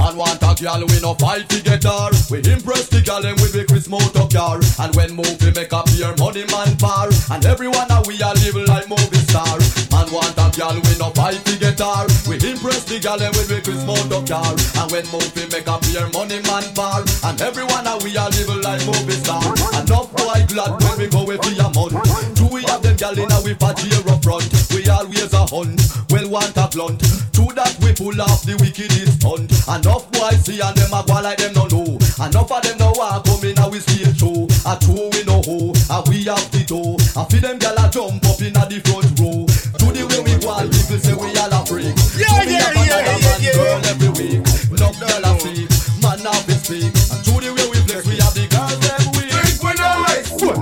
And 0.01 0.17
want 0.17 0.43
a 0.43 0.53
girl 0.57 0.83
we 0.89 1.01
no 1.01 1.15
fight 1.15 1.49
to 1.49 1.63
get 1.63 1.85
her. 1.85 2.11
We 2.31 2.41
impress 2.49 2.89
the 2.89 3.01
girl 3.05 3.25
and 3.25 3.39
we 3.41 3.53
be 3.53 3.65
Chris 3.69 3.89
motor 3.89 4.27
car. 4.33 4.59
And 4.81 4.95
when 4.97 5.15
movie 5.15 5.53
make 5.53 5.73
appear 5.73 6.17
money 6.17 6.45
man 6.49 6.77
par. 6.81 7.13
And 7.31 7.45
everyone 7.45 7.91
a 7.93 8.03
we 8.09 8.17
a 8.21 8.33
live 8.41 8.59
like 8.67 8.89
movie 8.89 9.23
star. 9.29 9.61
Man 9.93 10.09
want 10.11 10.35
a 10.37 10.49
girl 10.57 10.75
we 10.75 10.93
no 10.99 11.13
fight 11.13 11.45
to 11.45 11.55
get 11.59 11.79
her. 11.79 12.09
We 12.25 12.41
impress 12.41 12.85
the 12.89 12.99
girl 12.99 13.21
and 13.21 13.33
we 13.37 13.45
be 13.47 13.61
Chris 13.61 13.85
motor 13.85 14.25
car. 14.27 14.57
And 14.81 14.89
when 14.91 15.07
movie 15.13 15.47
make 15.53 15.69
appear 15.69 16.09
money 16.11 16.41
man 16.49 16.67
par. 16.75 17.05
And 17.29 17.37
everyone 17.41 17.87
a 17.87 17.95
we 18.01 18.17
a 18.17 18.27
live 18.33 18.53
like 18.65 18.83
movie 18.89 19.19
star. 19.23 19.45
And 19.77 19.87
Enough 19.93 20.09
boy 20.17 20.41
glad 20.49 20.73
when 20.83 20.99
we 20.99 21.07
go 21.09 21.25
with 21.25 21.43
the 21.43 21.53
month 21.77 21.95
Do 22.35 22.47
we 22.49 22.63
have 22.65 22.83
them 22.83 22.97
girl 22.97 23.19
in 23.19 23.31
a 23.31 23.39
we 23.45 23.55
party 23.55 23.93
up 23.93 24.23
front? 24.25 24.49
We 24.73 24.89
always 24.89 25.33
a 25.33 25.45
hunt. 25.45 25.81
Well 26.11 26.29
want 26.31 26.57
a 26.57 26.67
blunt 26.73 27.22
that 27.63 27.79
we 27.83 27.93
pull 27.95 28.19
off 28.21 28.43
the 28.43 28.59
wickedest 28.59 29.23
stunt 29.23 29.47
Enough 29.71 30.11
boys 30.13 30.43
see 30.43 30.59
and 30.59 30.75
them 30.75 30.91
a 30.91 31.01
go 31.07 31.23
like 31.23 31.39
them 31.39 31.55
no 31.55 31.65
know. 31.71 31.99
Enough 32.19 32.51
of 32.51 32.63
them 32.63 32.77
no 32.79 32.91
want 32.99 33.23
come 33.25 33.45
in 33.47 33.59
a 33.59 33.65
we 33.71 33.79
stage 33.79 34.19
show 34.19 34.47
A 34.67 34.75
true 34.83 35.07
we 35.15 35.23
know 35.23 35.41
who 35.47 35.71
A 35.91 36.03
we 36.11 36.27
have 36.27 36.43
the 36.51 36.67
toe 36.67 36.99
A 37.15 37.23
feed 37.31 37.43
them 37.47 37.59
gal 37.63 37.79
a 37.79 37.87
jump 37.91 38.25
up 38.27 38.41
in 38.43 38.57
a 38.59 38.63
the 38.67 38.79
front 38.83 39.11
row. 39.23 39.47
To 39.47 39.87
the 39.95 40.03
way 40.11 40.21
we 40.27 40.35
go 40.43 40.51
people 40.67 40.99
say 40.99 41.15
we 41.15 41.31
all 41.39 41.55
a 41.55 41.61
freak. 41.67 41.95
Yeah, 42.19 42.43
me 42.43 42.59
yeah, 42.59 42.71
yeah, 42.75 43.39
yeah, 43.39 43.83
yeah. 43.87 43.92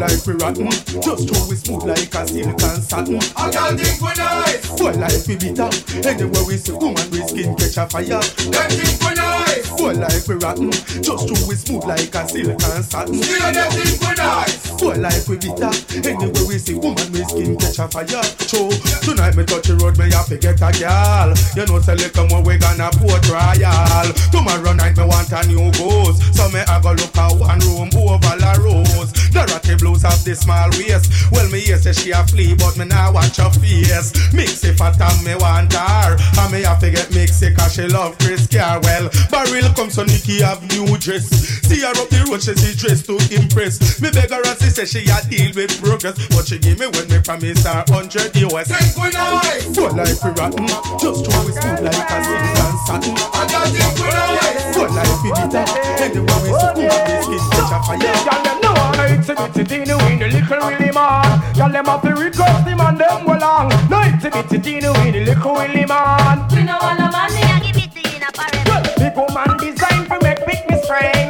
Like 0.00 0.24
we 0.26 0.32
rotten, 0.40 0.70
just 0.72 1.28
throw 1.28 1.44
we 1.44 1.56
smooth 1.56 1.84
like 1.84 2.14
a 2.14 2.26
silk 2.26 2.62
and 2.64 2.82
satin. 2.82 3.20
I 3.36 3.52
can't 3.52 3.78
think 3.78 4.00
we 4.00 4.12
nice. 4.16 4.64
Full 4.80 4.96
like 4.96 5.20
we 5.28 5.36
bitter, 5.36 5.68
anywhere 6.08 6.44
we 6.48 6.56
see 6.56 6.72
woman 6.72 7.04
we 7.12 7.20
skin 7.28 7.52
catch 7.54 7.76
a 7.76 7.84
fire. 7.84 8.08
Them 8.08 8.68
think 8.72 8.96
we 8.96 9.12
nice. 9.12 9.68
Full 9.76 9.94
like 10.00 10.24
we 10.24 10.34
rotten, 10.40 10.72
just 10.72 11.28
throw 11.28 11.40
we 11.44 11.54
smooth 11.54 11.84
like 11.84 12.14
a 12.16 12.22
silk 12.24 12.56
and 12.56 12.84
satin. 12.84 13.20
Still 13.20 13.52
them 13.52 13.70
think 13.76 14.00
we 14.00 14.12
nice. 14.16 14.56
Full 14.80 14.96
like 14.96 15.28
we 15.28 15.36
bitter, 15.36 15.72
anywhere 16.00 16.46
we 16.48 16.56
see 16.56 16.80
woman 16.80 17.08
we 17.12 17.20
skin 17.28 17.52
catch 17.60 17.78
a 17.78 17.86
fire. 17.92 18.24
So 18.48 18.72
tonight 19.04 19.36
me 19.36 19.44
touch 19.44 19.68
the 19.68 19.76
road, 19.76 20.00
me 20.00 20.08
have 20.16 20.32
to 20.32 20.40
get 20.40 20.64
a 20.64 20.72
girl. 20.80 21.36
You 21.52 21.68
know 21.68 21.78
say 21.84 21.94
little 21.94 22.26
more 22.32 22.40
we 22.40 22.56
gonna 22.56 22.88
port 22.96 23.20
trial. 23.28 24.08
Tomorrow 24.32 24.72
night 24.72 24.96
me 24.96 25.04
want 25.04 25.28
a 25.28 25.44
new 25.44 25.68
ghost, 25.76 26.24
so 26.32 26.48
me 26.48 26.64
I 26.64 26.80
go 26.80 26.96
look 26.96 27.12
at 27.12 27.36
one 27.36 27.60
room 27.68 27.92
over 27.92 28.36
La 28.40 28.56
Rose. 28.56 29.12
Dorothy 29.30 29.76
blues 29.90 30.02
have 30.02 30.22
the 30.24 30.34
small 30.34 30.70
waist. 30.78 31.10
Well 31.32 31.48
me 31.50 31.60
hear 31.60 31.78
say 31.78 31.92
she 31.92 32.10
a 32.10 32.22
flea, 32.26 32.54
but 32.54 32.76
me 32.76 32.84
now 32.86 33.12
watch 33.12 33.36
her 33.36 33.50
face. 33.50 34.12
Mixy 34.32 34.76
fat 34.76 35.00
and 35.00 35.24
me 35.24 35.34
want 35.34 35.72
her, 35.72 36.16
and 36.16 36.52
me 36.52 36.62
have 36.62 36.78
to 36.80 36.90
get 36.90 37.10
mixy 37.10 37.54
'cause 37.54 37.74
she 37.74 37.86
love 37.86 38.16
Chris 38.18 38.46
Carwell. 38.46 39.10
Barrel 39.30 39.72
come 39.74 39.90
so 39.90 40.04
Nikki 40.04 40.42
have 40.42 40.62
new 40.70 40.96
dress. 40.98 41.26
See 41.66 41.80
her 41.80 41.90
up 41.90 42.08
the 42.10 42.24
road, 42.28 42.42
she 42.42 42.54
see 42.54 42.74
dress 42.74 43.02
to 43.02 43.18
impress. 43.34 44.00
Me 44.00 44.10
beg 44.10 44.30
her 44.30 44.42
and 44.42 44.58
she 44.60 44.70
say 44.70 44.86
she 44.86 45.00
a 45.10 45.18
deal 45.28 45.52
with 45.54 45.74
progress, 45.82 46.16
but 46.30 46.46
she 46.46 46.58
give 46.58 46.78
me 46.78 46.86
when 46.86 47.08
me 47.08 47.18
promise 47.18 47.64
her 47.64 47.84
hundred 47.90 48.34
US. 48.36 48.68
Think 48.68 48.96
we 48.96 49.10
nice. 49.10 49.64
Full 49.74 49.92
like 49.94 50.22
we 50.22 50.30
rotten, 50.38 50.66
just 51.00 51.24
throw 51.26 51.42
we 51.46 51.52
smooth 51.52 51.82
like 51.82 52.10
a 52.10 52.18
silk 52.24 52.58
and 52.62 52.78
satin. 52.86 53.14
I 53.34 53.42
can't 53.50 53.70
think 53.74 53.98
we 53.98 54.08
nice. 54.08 54.74
Full 54.74 54.90
like 54.90 55.22
we 55.22 55.30
bitter, 55.34 55.64
anywhere 55.98 56.40
we 56.42 56.50
see 56.50 56.70
woman 56.78 57.10
we 57.10 57.38
skin 57.38 57.44
catch 57.50 57.72
a 57.74 57.78
fire. 57.86 58.18
Y'all 58.26 58.42
them 58.44 58.58
know 58.62 58.74
how 58.74 59.04
it's 59.04 59.28
a 59.28 59.34
bitty 59.54 59.79
teeny 59.84 59.96
weeny 60.04 60.28
little 60.28 60.58
willy 60.58 60.90
man. 60.92 61.56
Y'all 61.56 61.70
them 61.70 61.86
have 61.86 62.02
to 62.02 62.14
request 62.14 62.68
him 62.68 62.80
and 62.80 62.98
them 62.98 63.26
go 63.26 63.32
long. 63.34 63.68
No 63.88 64.00
bitty 64.22 64.58
teeny 64.58 64.88
weeny 64.88 65.24
little 65.24 65.54
willy 65.54 65.86
man. 65.86 66.48
We 66.50 66.64
know 66.64 66.78
all 66.80 66.96
the 66.96 67.08
money 67.10 67.42
I 67.42 67.60
give 67.64 67.76
it 67.76 67.92
to 67.92 68.00
you 68.00 68.16
in 68.16 68.22
a 68.22 68.30
parade. 68.32 68.66
Big 68.98 69.16
woman 69.16 69.56
design 69.58 70.04
for 70.06 70.18
make 70.22 70.44
big 70.46 70.68
me 70.68 70.82
strain. 70.82 71.29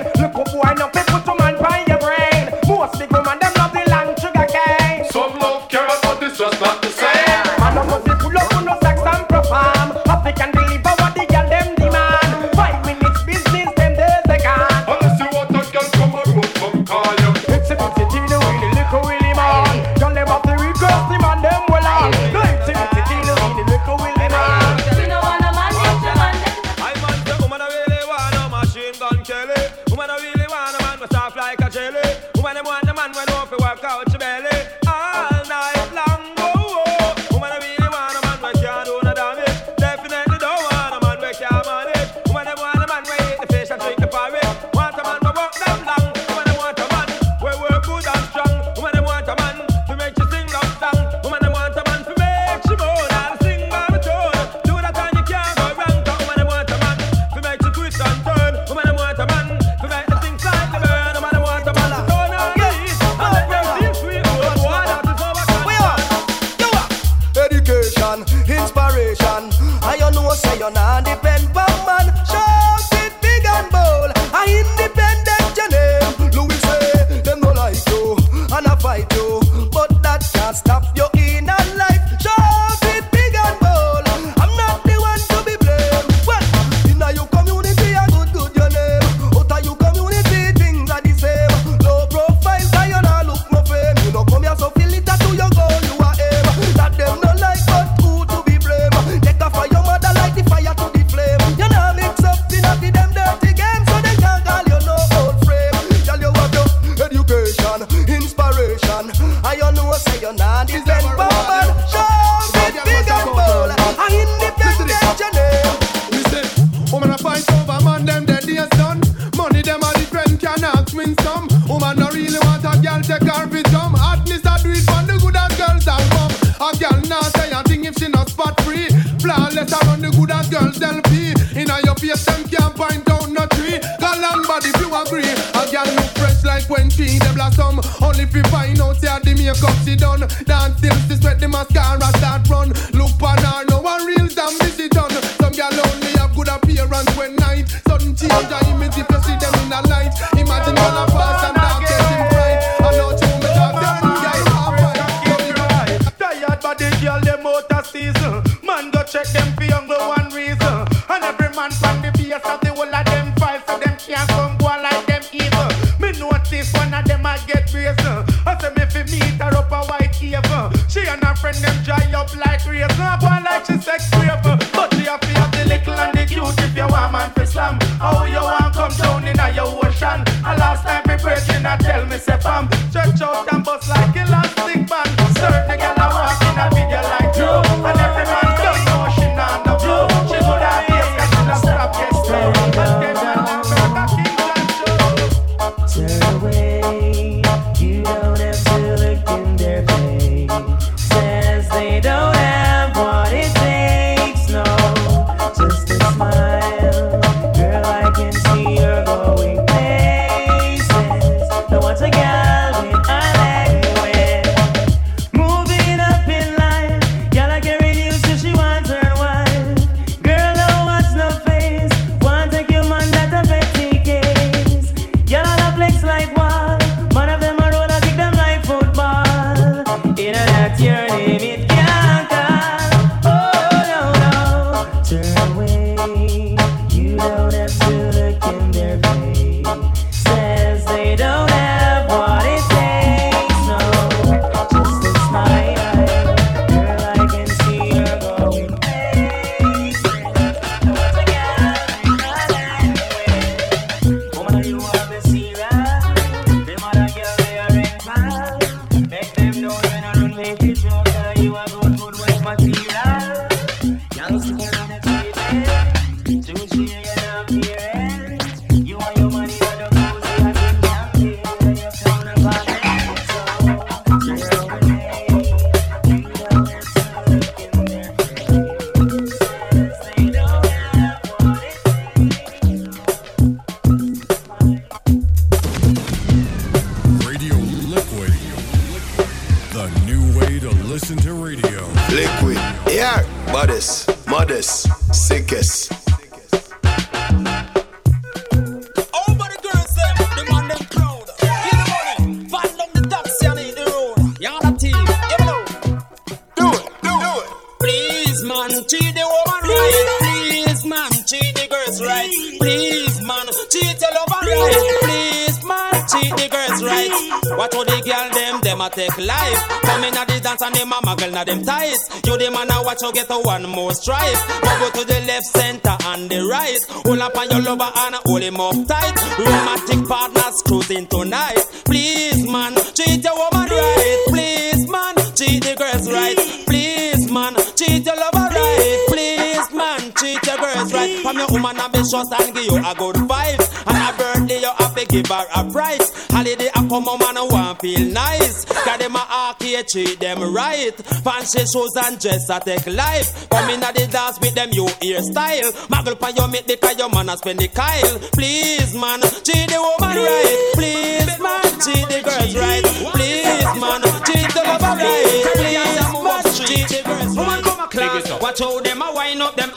What 317.57 317.74
all 317.74 317.85
the 317.85 317.99
girl 318.03 318.28
them, 318.33 318.61
them 318.61 318.81
a 318.81 318.91
take 318.91 319.16
life. 319.18 319.61
Come 319.83 320.05
in 320.05 320.16
at 320.16 320.28
the 320.28 320.41
dance 320.41 320.62
and 320.62 320.74
them 320.74 320.93
a 320.93 320.97
muggle 321.03 321.33
na 321.33 321.45
them 321.45 321.62
tights. 321.64 322.09
You 322.26 322.37
the 322.39 322.51
man 322.51 322.70
a 322.70 322.83
watch 322.83 323.03
you 323.03 323.12
get 323.12 323.31
a 323.31 323.39
one 323.39 323.68
more 323.68 323.93
stripe. 323.95 324.39
But 324.62 324.78
go 324.81 324.89
to 325.01 325.07
the 325.07 325.20
left, 325.26 325.47
center 325.47 325.97
and 326.11 326.31
the 326.31 326.47
right. 326.47 326.78
Hold 327.07 327.20
up 327.20 327.37
on 327.37 327.51
your 327.51 327.62
lover 327.62 327.91
and 327.95 328.14
hold 328.26 328.43
him 328.43 328.61
up 328.61 328.74
tight. 328.87 329.16
Romantic 329.39 330.09
partners 330.09 330.62
cruising 330.66 331.07
tonight. 331.07 331.62
Please, 331.85 332.47
man, 332.47 332.74
treat 332.95 333.22
your 333.22 333.37
woman 333.37 333.68
right. 333.68 334.24
Please, 334.28 334.89
man, 334.89 335.14
treat 335.35 335.62
the 335.62 335.74
girls 335.78 336.11
right. 336.11 336.39
Please, 336.66 337.31
man, 337.31 337.55
treat 337.76 338.05
your 338.07 338.16
lover 338.16 338.49
right. 338.51 339.05
Please, 339.09 339.66
man, 339.72 340.01
treat 340.12 340.43
your 340.47 340.59
girls 340.59 340.93
right. 340.93 341.20
From 341.22 341.39
your 341.39 341.49
woman 341.51 341.78
ambitious 341.78 342.31
and 342.39 342.55
give 342.55 342.64
you 342.64 342.78
a 342.78 342.95
good 342.95 343.16
vibes. 343.26 343.66
And 343.87 343.97
a 343.99 344.11
birthday 344.16 344.61
you 344.61 344.72
have 345.01 345.09
give 345.09 345.26
her 345.26 345.46
a 345.55 345.70
prize. 345.70 346.26
Holiday 346.30 346.68
a 346.68 346.72
come 346.72 347.05
home 347.05 347.22
and 347.22 347.38
I 347.38 347.42
want 347.42 347.80
feel 347.80 348.01
nice. 348.12 348.64
Got 348.64 349.01
them 349.01 349.16
a 349.16 349.26
arcade 349.30 349.88
treat 349.88 350.20
them 350.20 350.55
right. 350.55 350.94
Fancy 351.24 351.61
shoes 351.66 351.94
and 352.05 352.20
dress 352.20 352.51
I 352.51 352.59
take 352.61 352.86
life. 352.86 353.48
Come 353.51 353.70
in 353.70 353.82
at 353.82 353.94
the 353.94 354.07
dance 354.07 354.38
with 354.40 354.55
them 354.55 354.70
you 354.72 354.86
hairstyle. 354.86 355.72
Muggle 355.88 356.18
pan 356.20 356.36
your 356.36 356.48
mate 356.48 356.66
because 356.66 356.98
your 356.98 357.11
man 357.11 357.28
a 357.28 357.36
spend 357.36 357.59
the 357.59 357.68
kyle. 357.68 358.18
Please, 358.32 358.94
man, 358.94 359.20
treat 359.20 359.68
the 359.68 359.78
woman 359.80 360.16
right. 360.16 360.72
Please, 360.74 361.38
man, 361.40 361.62
treat 361.80 362.07
the 362.09 362.20
girls 362.24 362.55
right. 362.57 362.84
Please, 363.14 363.80
man, 363.80 364.03
treat 364.24 364.51
the 364.53 364.62
lover 364.66 364.94
right. 365.01 365.46
Please, 365.57 366.12
man, 366.12 366.42
treat 366.57 366.88
the 366.88 367.03
girls 367.05 367.36
right. 367.36 367.64
Come 367.64 367.80
a 367.80 367.88
class, 367.88 368.40
watch 368.42 368.61
how 368.61 368.80
them 368.80 369.03
a 369.03 369.14
wind 369.14 369.42
up 369.42 369.57
them. 369.57 369.70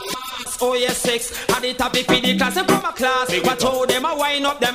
Oh 0.60 0.74
yes, 0.74 0.98
six. 0.98 1.32
At 1.50 1.62
the 1.62 1.74
topic 1.74 2.06
for 2.06 2.14
the 2.14 2.36
class, 2.36 2.54
them 2.54 2.66
come 2.66 2.84
a 2.84 2.92
class. 2.92 3.32
Watch 3.44 3.62
how 3.62 3.84
them 3.86 4.04
a 4.04 4.16
wind 4.16 4.46
up 4.46 4.60
them. 4.60 4.74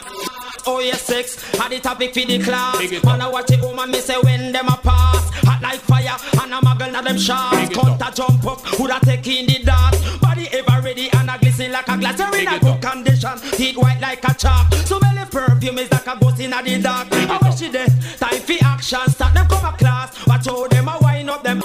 Oh 0.66 0.80
yes, 0.80 1.02
six. 1.02 1.38
At 1.60 1.70
the 1.70 1.80
topic 1.80 2.14
for 2.14 2.26
the 2.26 2.40
class. 2.40 3.04
Man, 3.04 3.22
I 3.22 3.30
watch 3.30 3.52
it 3.52 3.62
woman, 3.62 3.92
me 3.92 4.00
say 4.00 4.18
when 4.22 4.52
them 4.52 4.68
a 4.68 4.78
pass. 4.78 5.30
Hot 5.46 5.62
like 5.62 5.80
fire, 5.80 6.18
and 6.44 6.54
I'm 6.54 6.68
a 6.68 6.78
girl 6.78 6.92
na 6.92 7.02
them 7.02 7.18
shots. 7.18 7.70
Counter 7.74 8.12
jump 8.14 8.46
up, 8.46 8.80
woulda 8.80 9.00
take 9.04 9.28
in 9.28 9.46
the 9.48 9.64
dart. 9.64 9.96
Body 10.22 10.48
ever 10.52 10.82
ready 10.84 11.10
and 11.14 11.30
a 11.30 11.38
glisten 11.40 11.72
like 11.72 11.88
a 11.88 11.98
glass. 11.98 12.20
You're 12.20 12.36
in 12.36 12.48
a 12.48 12.60
good 12.60 12.82
condition, 12.82 13.40
teeth 13.54 13.78
white 13.78 14.00
like 14.02 14.24
a 14.24 14.34
chalk. 14.34 14.74
So 14.86 15.00
belly 15.00 15.26
perfume 15.32 15.80
is 15.80 15.92
like 15.92 16.08
a 16.08 16.18
ghost 16.20 16.40
in 16.40 16.52
the 16.52 16.80
dark. 16.84 17.08
I 17.12 17.40
wish 17.42 17.62
it 17.62 17.72
there. 17.72 17.88
Time 18.18 18.42
for 18.42 18.66
action, 18.66 19.10
start 19.10 19.34
them 19.34 19.48
come 19.48 19.66
a 19.66 19.78
class. 19.78 20.28
Watch 20.28 20.46
how 20.48 20.68
them 20.68 20.88
a 20.88 20.98
wind 21.02 21.30
up 21.30 21.44
them. 21.44 21.62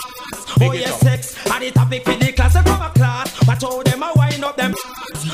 Oh 0.61 0.73
yes, 0.73 1.01
sex. 1.01 1.37
At 1.51 1.61
the 1.61 1.71
topic 1.73 2.05
for 2.05 2.15
the 2.15 2.33
class, 2.33 2.55
a. 3.25 3.47
Watch 3.47 3.63
how 3.63 3.83
them 3.83 4.03
a 4.03 4.13
wind 4.15 4.45
up 4.45 4.57
them. 4.57 4.75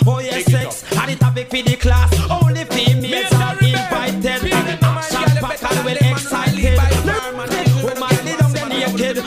Oh 0.07 0.21
yes, 0.21 0.45
sex. 0.47 0.85
At 0.97 1.07
the 1.07 1.17
topic 1.17 1.49
for 1.49 1.63
the 1.63 1.77
class. 1.77 2.13
Only 2.31 2.65
females 2.65 3.33
are 3.33 3.59
invited. 3.59 4.53
Action 4.53 5.37
packed 5.41 5.65
and 5.65 5.85
well 5.85 5.97
excited. 5.97 6.79
Woman, 7.83 8.25
lay 8.25 8.37
down 8.37 8.53
the 8.53 8.65
naked. 8.69 9.19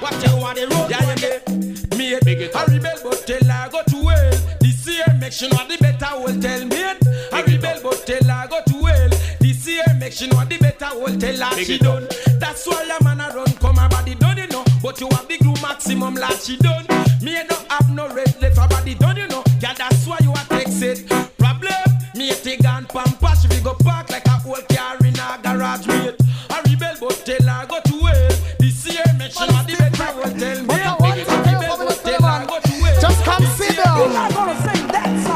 Watch 0.00 0.24
you 0.24 0.32
on 0.32 0.54
the 0.54 0.66
road. 0.70 1.96
Me 1.96 2.14
it. 2.14 2.56
I 2.56 2.64
rebel, 2.64 2.98
but 3.02 3.26
tell 3.26 3.44
her 3.44 3.68
go 3.70 3.82
to 3.82 3.96
hell. 4.08 4.30
This 4.60 4.86
year, 4.86 5.04
make 5.18 5.32
sure 5.32 5.48
know 5.50 5.66
the 5.68 5.76
better 5.78 6.18
will 6.18 6.40
tell 6.40 6.64
me 6.64 6.76
it. 6.76 7.32
I 7.32 7.42
rebel, 7.42 7.80
but 7.82 8.06
tell 8.06 8.24
her 8.24 8.48
go 8.48 8.60
to 8.66 8.84
hell. 8.86 9.10
This 9.40 9.66
year, 9.66 9.84
make 9.98 10.12
sure 10.12 10.28
know 10.28 10.44
the 10.44 10.58
better 10.58 10.98
will 10.98 11.18
tell 11.18 11.36
her 11.36 11.56
Big 11.56 11.66
she 11.66 11.74
it 11.74 11.82
done. 11.82 12.08
That's 12.38 12.66
why 12.66 12.96
a 12.98 13.04
man 13.04 13.20
a 13.20 13.34
run 13.34 13.52
come 13.56 13.76
her 13.76 13.88
body 13.88 14.14
done 14.14 14.38
you 14.38 14.46
know. 14.48 14.64
But 14.82 15.00
you 15.00 15.08
have 15.10 15.28
the 15.28 15.38
glue 15.38 15.54
maximum 15.60 16.14
like 16.14 16.40
she 16.40 16.56
done. 16.56 16.86
Me 17.22 17.36
don't 17.46 17.59
have 17.70 17.90
no 17.94 18.08
red 18.12 18.28
for 18.54 18.68
body, 18.68 18.94
don't 18.94 19.16
you 19.16 19.28
know? 19.28 19.42
Yeah, 19.60 19.74
that's 19.74 20.06
why 20.06 20.18
you 20.22 20.30
are 20.30 20.44
Texas. 20.48 21.02
Problem, 21.38 21.72
me 22.14 22.30
take 22.32 22.62
gun 22.62 22.84
pampa, 22.86 23.34
she 23.36 23.48
go 23.62 23.74
park 23.74 24.10
like 24.10 24.26
a 24.26 24.42
old 24.46 24.68
car 24.68 24.96
in 24.98 25.18
a 25.18 25.38
garage, 25.42 25.86
mate. 25.86 26.16
I 26.50 26.60
rebel, 26.66 26.94
but 27.00 27.22
tell 27.24 27.46
her 27.46 27.66
go 27.66 27.80
to 27.80 27.96
hell. 28.06 28.30
This 28.58 28.86
year, 28.86 29.04
make 29.16 29.32
sure 29.32 29.46
the 29.46 29.76
better 29.78 30.12
will 30.16 30.32
tell 30.38 30.62
me. 30.64 30.74
Just 33.00 33.24
come 33.24 33.46
sit 33.46 33.76
down. 33.76 34.10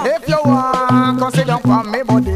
If 0.07 0.29
you 0.29 0.41
want, 0.45 1.19
come 1.19 1.31
sit 1.33 1.47
down 1.47 1.61
for 1.63 1.85
me, 1.85 2.03
buddy. 2.03 2.34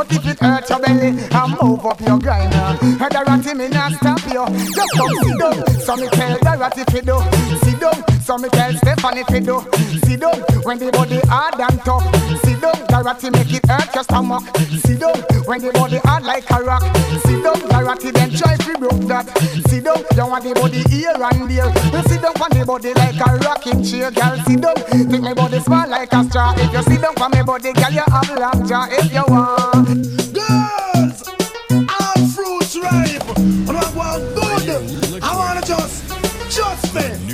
But 0.00 0.12
if 0.14 0.26
it 0.26 0.38
hurt 0.38 0.70
your 0.70 0.78
belly, 0.78 1.28
I 1.30 1.62
move 1.62 1.84
up 1.84 2.00
your 2.00 2.18
grinder. 2.18 2.56
Uh. 2.56 3.08
Guarantee 3.10 3.52
me 3.52 3.68
not 3.68 3.92
stop 3.92 4.24
you. 4.32 4.46
Just 4.74 4.92
come 4.96 5.14
sit 5.22 5.38
down. 5.38 5.80
So 5.80 5.96
me 5.96 6.08
tell 6.08 6.38
Dorothy 6.38 6.84
fi 6.84 7.00
do. 7.00 7.20
Sit 7.62 7.78
down. 7.78 8.09
So 8.22 8.38
me 8.38 8.48
tell 8.50 8.72
Stephanie 8.74 9.24
fi 9.24 9.40
do. 9.40 9.60
Sit 10.04 10.20
down. 10.20 10.40
When 10.62 10.78
the 10.78 10.90
body 10.92 11.20
hard 11.26 11.58
and 11.58 11.80
tough. 11.84 12.04
Sit 12.44 12.60
down. 12.60 12.74
Dorothy 12.86 13.30
make 13.30 13.52
it 13.52 13.66
hurt 13.66 13.94
your 13.94 14.04
stomach. 14.04 14.44
Sit 14.84 15.00
down. 15.00 15.16
When 15.46 15.60
the 15.60 15.72
body 15.72 15.98
hard 16.04 16.24
like 16.24 16.48
a 16.50 16.62
rock. 16.62 16.82
Sit 17.26 17.42
down. 17.42 17.58
Dorothy 17.68 18.10
then 18.10 18.30
try 18.30 18.56
fi 18.56 18.74
broke 18.74 19.00
that. 19.08 19.26
Sit 19.68 19.84
down. 19.84 20.04
Don't 20.14 20.30
want 20.30 20.44
the 20.44 20.54
body 20.54 20.82
here 20.88 21.14
and 21.16 21.50
there. 21.50 21.66
You 21.66 22.02
sit 22.08 22.22
down 22.22 22.36
on 22.40 22.50
the 22.50 22.64
body 22.64 22.92
like 22.94 23.18
a 23.18 23.36
rocking 23.42 23.82
chair, 23.82 24.10
girl. 24.10 24.36
Sit 24.46 24.60
down. 24.60 24.76
Think 24.76 25.22
my 25.22 25.34
body 25.34 25.60
small 25.60 25.88
like 25.88 26.12
a 26.12 26.24
straw. 26.24 26.54
If 26.56 26.72
you 26.72 26.82
sit 26.82 27.00
down 27.02 27.14
for 27.16 27.28
my 27.28 27.42
body, 27.42 27.72
girl, 27.72 27.90
you 27.90 28.04
have 28.06 28.30
long 28.38 28.66
jaw. 28.66 28.86
If 28.90 29.12
you 29.12 29.24
want. 29.26 29.88
Girls, 30.36 31.26
all 31.88 32.20
fruits 32.30 32.76
ripe. 32.76 33.26
And 33.38 33.76
I 33.76 33.90
want 33.96 34.22
good. 34.36 35.22
I 35.22 35.36
wanna 35.36 35.62
just, 35.66 36.06
just 36.50 36.94
me. 36.94 37.29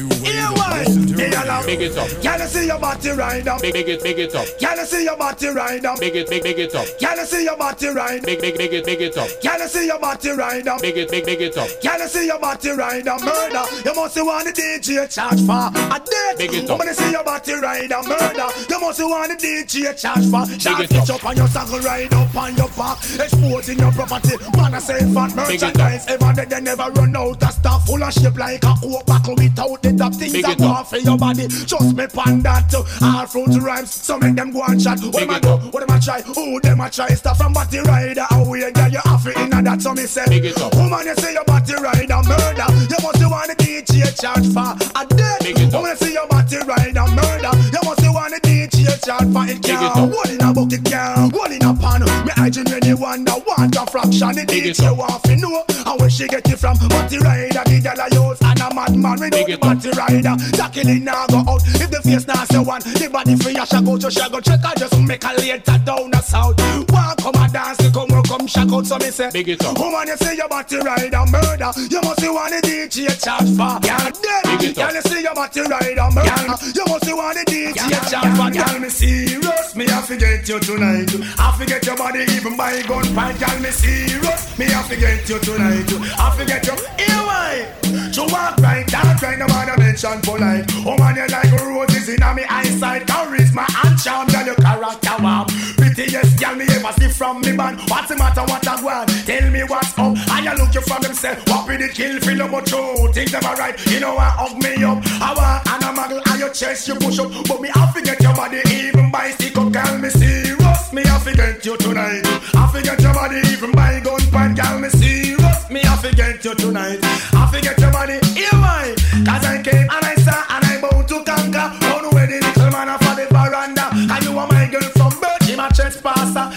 Big 1.67 1.81
it 1.81 1.99
up. 1.99 2.09
You 2.23 2.47
see 2.47 2.67
your 2.67 2.79
body 2.79 3.11
right 3.11 3.47
up? 3.47 3.61
Big, 3.61 3.73
big 3.73 3.89
it, 3.89 4.03
big 4.03 4.19
it 4.21 4.35
up. 4.35 4.47
You 4.61 4.87
see 4.87 5.05
your 5.05 5.17
body 5.17 5.49
right 5.49 5.85
up? 5.85 5.99
Big 5.99 6.15
it, 6.15 6.31
big, 6.31 6.43
big 6.45 6.59
it 6.61 6.75
up. 6.75 6.87
You 7.01 7.27
see 7.27 7.45
your 7.45 7.57
body 7.57 7.89
right? 7.89 8.23
Big, 8.23 8.41
big, 8.41 8.57
big 8.57 8.73
it, 8.73 8.85
big 8.85 9.01
it 9.01 9.17
up. 9.17 9.29
You 9.43 9.69
see 9.69 9.87
your 9.87 9.99
body 9.99 10.31
right 10.31 10.67
up? 10.67 10.81
Big 10.81 10.97
it, 10.97 11.11
big, 11.11 11.25
big 11.27 11.41
it 11.41 11.57
up. 11.57 11.69
You 11.83 12.09
see 12.09 12.27
your 12.27 12.39
body 12.39 12.71
right 12.71 13.07
up? 13.07 13.21
Murder. 13.21 13.65
You 13.85 13.95
must 13.95 14.17
want 14.17 14.47
the 14.47 14.53
DJ 14.53 15.13
charge 15.13 15.41
for 15.43 15.67
a 15.75 15.99
date. 15.99 16.39
Big 16.39 16.55
it 16.55 16.71
up. 16.71 16.79
gonna 16.79 16.95
see 16.95 17.11
your 17.11 17.25
body 17.25 17.53
right 17.55 17.91
up. 17.91 18.07
Murder. 18.07 18.49
You 18.71 18.81
must 18.81 19.01
want 19.03 19.29
the 19.31 19.47
DJ 19.47 20.01
charge 20.01 20.31
for. 20.31 20.47
Shot 20.61 20.81
it 20.81 21.11
up 21.11 21.25
on 21.25 21.37
your 21.37 21.49
saddle, 21.49 21.81
ride 21.81 22.15
up 22.15 22.37
on 22.37 22.57
your 22.57 22.69
back, 22.71 22.99
exposing 23.19 23.79
your 23.79 23.91
property. 23.91 24.37
Man, 24.57 24.75
I 24.75 24.79
say 24.79 25.01
fat 25.13 25.31
up. 25.31 25.37
merchandise. 25.37 26.07
Ever 26.07 26.33
they, 26.33 26.61
never 26.61 26.91
run 26.93 27.17
out 27.17 27.43
of 27.43 27.51
stuff 27.51 27.87
full 27.87 28.03
of 28.03 28.13
shape 28.13 28.37
like 28.37 28.65
a 28.65 28.75
oak 28.85 29.05
buckle 29.07 29.35
without 29.37 29.83
the 29.83 29.93
top 29.93 30.15
things 30.15 30.33
Big 30.33 30.47
it 30.47 30.59
go 30.59 30.76
up. 30.77 30.87
for 30.87 30.99
your 30.99 31.17
body. 31.17 31.49
Trust 31.49 31.97
me, 31.97 32.07
pan 32.07 32.43
that. 32.43 32.73
All 33.03 33.27
fruit 33.27 33.61
rhymes, 33.61 33.93
so 33.93 34.19
make 34.19 34.37
them 34.37 34.53
go 34.53 34.63
and 34.63 34.83
chat. 34.83 35.01
What 35.01 35.15
them 35.15 35.31
a 35.31 35.41
do? 35.41 35.57
What 35.71 35.83
am 35.83 35.91
I 35.91 35.99
try? 35.99 36.23
Who 36.23 36.61
them 36.61 36.81
I 36.81 36.89
try? 36.89 37.09
Stuff 37.11 37.39
from 37.39 37.53
body 37.53 37.81
rider 37.81 38.27
away, 38.33 38.71
girl. 38.73 38.89
You 38.89 39.01
have 39.05 39.27
it 39.27 39.37
in 39.37 39.65
that, 39.65 39.83
so 39.83 39.95
me 39.95 40.07
say. 40.07 40.25
Big 40.29 40.45
it 40.45 40.61
up. 40.61 40.75
Woman, 40.75 41.07
you 41.07 41.15
say 41.17 41.33
your 41.33 41.45
body 41.45 41.75
rider 41.75 42.21
murder. 42.29 42.69
You 42.91 42.99
must 43.03 43.23
want 43.25 43.49
the 43.49 43.57
DJ 43.59 44.13
charge 44.21 44.47
for 44.53 44.77
a 44.77 45.03
dead. 45.07 45.41
Big 45.41 45.59
it 45.59 45.75
up. 45.75 45.81
Woman, 45.81 45.91
you 45.91 45.97
say 45.97 46.13
your 46.13 46.29
body 46.29 46.57
rider 46.67 47.07
murder. 47.15 47.53
You 47.73 47.81
must 47.85 48.05
want 48.13 48.33
the 48.35 48.41
DJ 48.45 48.87
charge 49.05 49.29
for 49.33 49.45
it. 49.49 49.63
Big 49.63 49.77
it 49.77 49.81
Can't 49.81 49.97
up. 49.97 50.11
one 50.11 50.31
in 50.31 50.41
a 50.41 50.53
bucket, 50.53 50.85
can't 50.85 51.33
one 51.33 51.53
in 51.53 51.63
a 51.65 51.73
pan. 51.75 52.03
Me 52.25 52.33
I 52.37 52.51
genuinely 52.51 52.95
wonder 52.95 53.37
want 53.47 53.77
a 53.77 53.87
fraction. 53.87 54.35
The 54.37 54.45
DJ 54.45 54.93
want 54.97 55.23
to 55.25 55.37
know 55.37 55.65
and 55.87 56.01
where 56.01 56.11
she 56.11 56.27
get 56.29 56.49
it 56.49 56.59
from. 56.59 56.77
Body 56.77 57.19
rider, 57.19 57.65
the 57.65 57.81
girl 57.83 58.01
I 58.01 58.09
use 58.13 58.41
and 58.43 58.61
a 58.61 58.69
madman 58.75 59.19
without 59.21 59.47
Big 59.47 59.47
the 59.47 59.59
body 59.59 59.91
rider. 59.97 60.35
Jacqueline 60.67 61.05
now 61.05 61.27
go 61.29 61.39
out. 61.47 61.63
If 61.79 61.91
the 61.91 62.01
face 62.03 62.27
now 62.27 62.43
say 62.45 62.59
one, 62.59 62.81
the 62.83 63.09
body 63.13 63.37
free, 63.37 63.55
I 63.55 63.65
shall 63.65 63.83
go 63.83 63.97
to 63.97 64.11
shall 64.11 64.31
go 64.31 64.41
check. 64.41 64.65
I 64.65 64.75
just 64.75 64.99
make 64.99 65.23
a 65.23 65.33
later 65.39 65.79
down 65.87 66.11
the 66.11 66.21
south. 66.21 66.59
One 66.91 67.15
come 67.23 67.39
a 67.39 67.47
dance, 67.47 67.79
you 67.83 67.91
come 67.91 68.11
come 68.27 68.47
shack 68.47 68.73
out. 68.73 68.87
So 68.87 68.99
me 68.99 69.11
say, 69.15 69.31
Big 69.31 69.49
it 69.49 69.65
up. 69.65 69.79
Woman, 69.79 70.09
you 70.09 70.17
say 70.17 70.35
your 70.35 70.49
body 70.49 70.79
rider 70.83 71.23
murder. 71.31 71.71
You 71.87 72.01
must 72.03 72.19
see 72.21 72.29
one 72.29 72.51
the 72.51 72.61
DJ 72.67 73.07
charge 73.23 73.51
for. 73.55 73.79
Girl, 73.79 74.11
dead. 74.11 74.43
Big 74.59 74.75
it 74.75 74.79
up. 74.79 74.91
Girl, 74.91 74.95
you 74.99 75.03
say 75.07 75.23
your 75.23 75.35
body 75.35 75.61
rider 75.63 76.09
murder. 76.11 76.55
You 76.75 76.85
must 76.91 77.05
see 77.07 77.15
one 77.15 77.35
the 77.39 77.45
DJ 77.47 77.87
charge 78.11 78.33
for. 78.35 78.51
Girl, 78.51 78.79
me 78.83 78.91
serious, 78.91 79.77
me 79.77 79.85
I 79.87 80.03
forget 80.03 80.49
you 80.49 80.59
tonight. 80.59 81.11
I 81.39 81.55
forget 81.55 81.87
your 81.87 81.97
body 81.97 82.27
even 82.35 82.57
by 82.57 82.83
gunfight. 82.83 83.39
Girl, 83.39 83.59
me 83.63 83.71
serious, 83.71 84.59
me 84.59 84.67
I 84.67 84.83
forget 84.83 85.29
you 85.31 85.39
tonight. 85.39 85.87
I 86.19 86.27
forget 86.35 86.67
you. 86.67 86.75
Here 86.99 87.23
why? 87.23 87.71
To 88.17 88.23
walk 88.33 88.57
right, 88.59 88.87
kind 88.87 89.43
of 89.43 89.49
man 89.49 89.71
I 89.71 89.77
mention 89.79 90.21
polite. 90.23 90.56
Oh 90.87 90.97
man, 90.99 91.17
you 91.17 91.27
like 91.27 91.53
roses 91.53 92.09
in 92.09 92.21
me 92.35 92.45
eyesight. 92.49 93.07
Charisma 93.07 93.67
and 93.85 93.99
charm, 93.99 94.29
girl, 94.29 94.47
your 94.47 94.55
character 94.57 95.17
warm. 95.21 95.47
Prettiest 95.77 96.39
girl 96.39 96.55
me 96.55 96.65
ever 96.71 96.93
see 96.99 97.09
from 97.09 97.41
me 97.41 97.57
band. 97.57 97.81
What's 97.89 98.09
the 98.09 98.17
matter, 98.17 98.43
what 98.43 98.67
I 98.67 98.83
want? 98.83 99.09
Tell 99.27 99.51
me 99.51 99.63
what's 99.65 99.99
up. 99.99 100.17
And 100.17 100.45
you 100.45 100.55
look 100.55 100.75
you 100.75 100.81
from 100.83 101.03
them 101.03 101.17
what 101.47 101.67
with 101.67 101.81
the 101.81 101.89
kill, 101.93 102.21
feel 102.21 102.37
no 102.37 102.49
more 102.49 102.63
true. 102.63 103.13
Things 103.13 103.33
never 103.33 103.55
right. 103.59 103.75
You 103.87 104.01
know 104.01 104.17
I 104.17 104.31
hug 104.31 104.57
me 104.63 104.83
up. 104.85 105.03
I 105.21 105.35
want 105.35 105.67
an 105.67 105.81
amagle 105.89 106.23
on 106.31 106.39
your 106.39 106.51
chest, 106.51 106.89
you 106.89 106.95
push 106.95 107.19
up. 107.19 107.31
But 107.49 107.61
me, 107.61 107.71
I 107.75 107.93
forget 107.93 108.21
your 108.21 108.35
body, 108.35 108.61
even 108.71 109.11
by 109.11 109.31
stick 109.31 109.57
up, 109.59 109.73
girl, 109.73 109.99
me 109.99 110.11
serious. 110.11 110.93
Me, 110.93 111.03
I 111.03 111.19
forget 111.19 111.65
you 111.65 111.77
tonight. 111.77 112.23
I 112.55 112.71
forget 112.73 113.01
your 113.01 113.15
body, 113.15 113.41
even 113.51 113.73
by 113.73 114.01
gun 114.01 114.21
point, 114.31 114.57
girl, 114.57 114.79
me 114.79 114.89
serious. 114.91 115.71
Me, 115.71 115.81
I 115.83 115.97
forget 115.97 116.45
you 116.45 116.55
tonight. 116.55 116.99
I 117.03 117.51
forget 117.53 117.79
your 117.79 117.93
body, 117.93 118.19
here 118.35 118.49
why? 118.53 118.95
Cause 119.25 119.45
I 119.45 119.63
came 119.63 119.89
and 119.91 120.05
I 120.05 120.06
and 120.06 120.06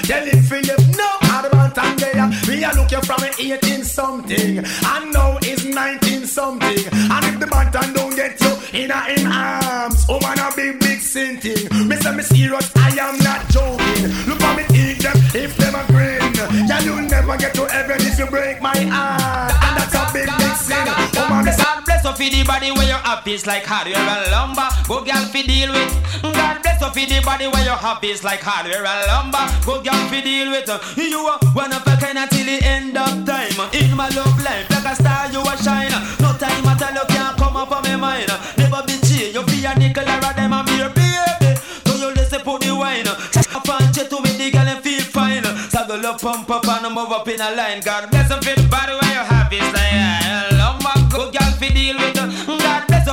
him 0.09 0.41
Philip, 0.43 0.79
no, 0.97 1.09
Adamant 1.21 1.77
and 1.77 1.99
there. 1.99 2.27
Me 2.47 2.63
a 2.63 2.71
look 2.73 2.91
you 2.91 3.01
from 3.01 3.23
18 3.23 3.83
something. 3.83 4.57
And 4.57 5.13
now 5.13 5.37
it's 5.41 5.65
19 5.65 6.25
something. 6.25 6.79
And 7.13 7.25
if 7.25 7.39
the 7.39 7.47
man 7.47 7.93
don't 7.93 8.15
get 8.15 8.39
you 8.41 8.53
in 8.73 8.91
a 8.91 8.99
in 9.15 9.27
arms, 9.27 10.05
oh 10.09 10.19
man 10.21 10.39
a 10.39 10.51
big, 10.55 10.79
big 10.79 10.99
sin 10.99 11.37
thing. 11.39 11.87
Me 11.87 11.95
say 11.97 12.15
me 12.15 12.23
serious, 12.23 12.71
I 12.75 12.89
am 12.97 13.17
not 13.19 13.47
joking. 13.49 14.09
Look 14.27 14.41
at 14.41 14.57
me 14.57 14.63
eat 14.77 14.99
them, 14.99 15.17
if 15.33 15.55
them 15.57 15.75
a 15.75 15.85
grin. 15.87 16.19
Yeah, 16.67 16.79
you'll 16.81 17.07
never 17.07 17.37
get 17.37 17.53
to 17.55 17.67
heaven 17.67 17.97
if 18.01 18.17
you 18.17 18.25
break 18.27 18.61
my 18.61 18.73
For 22.29 22.35
the 22.35 22.43
body 22.43 22.69
where 22.71 22.85
you're 22.85 23.01
happy 23.01 23.33
is 23.33 23.47
like 23.47 23.65
hardware 23.65 23.97
and 23.97 24.29
lumber. 24.29 24.69
Good 24.85 25.09
girl 25.09 25.25
fi 25.33 25.41
deal 25.41 25.73
with. 25.73 25.89
God 26.21 26.61
bless 26.61 26.77
you 26.77 26.93
for 26.93 27.05
the 27.09 27.21
body 27.25 27.47
where 27.49 27.65
you're 27.65 27.73
happy 27.73 28.13
is 28.13 28.23
like 28.23 28.45
hardware 28.45 28.85
and 28.85 29.01
lumber. 29.09 29.41
Good 29.65 29.89
girl 29.89 29.97
fi 30.13 30.21
deal 30.21 30.53
with. 30.53 30.69
Uh, 30.69 30.77
you 30.93 31.25
are 31.25 31.41
one 31.57 31.73
of 31.73 31.81
a 31.81 31.97
kind 31.97 32.21
until 32.21 32.45
the 32.45 32.61
end 32.61 32.93
of 32.93 33.25
time. 33.25 33.57
In 33.73 33.97
my 33.97 34.13
love 34.13 34.37
life, 34.45 34.69
like 34.69 34.85
a 34.85 34.93
star 34.93 35.25
you 35.33 35.41
a 35.41 35.57
shine. 35.57 35.89
No 36.21 36.37
time 36.37 36.69
at 36.69 36.77
all 36.77 36.93
you 37.01 37.05
can't 37.09 37.33
come 37.33 37.57
up 37.57 37.73
on 37.73 37.81
my 37.81 37.97
mind. 37.97 38.29
Never 38.61 38.85
be 38.85 39.01
cheap, 39.01 39.33
you 39.33 39.41
be 39.49 39.65
a 39.65 39.73
nickel 39.73 40.05
or 40.05 40.21
a 40.21 40.29
diamond, 40.37 40.69
be 40.69 40.85
a 40.85 40.89
baby. 40.93 41.57
So 41.89 41.97
you 41.97 42.13
listen 42.13 42.45
put 42.45 42.61
the 42.61 42.77
wine. 42.77 43.09
Up 43.09 43.65
and 43.73 43.89
chat 43.89 44.05
to 44.05 44.21
me, 44.21 44.37
the 44.37 44.53
girl 44.53 44.69
and 44.69 44.85
feel 44.85 45.01
fine. 45.01 45.49
Saddle 45.73 46.05
up, 46.05 46.21
pump 46.21 46.45
up 46.45 46.61
and 46.61 46.93
move 46.93 47.09
up 47.09 47.25
in 47.25 47.41
a 47.41 47.57
line. 47.57 47.81
God 47.81 48.05
bless 48.13 48.29
you 48.29 48.37
for 48.37 48.53
the 48.53 48.67
body 48.69 48.93
where 48.93 49.17
you're 49.17 49.25
happy 49.25 49.57
is 49.57 49.73
like 49.73 50.28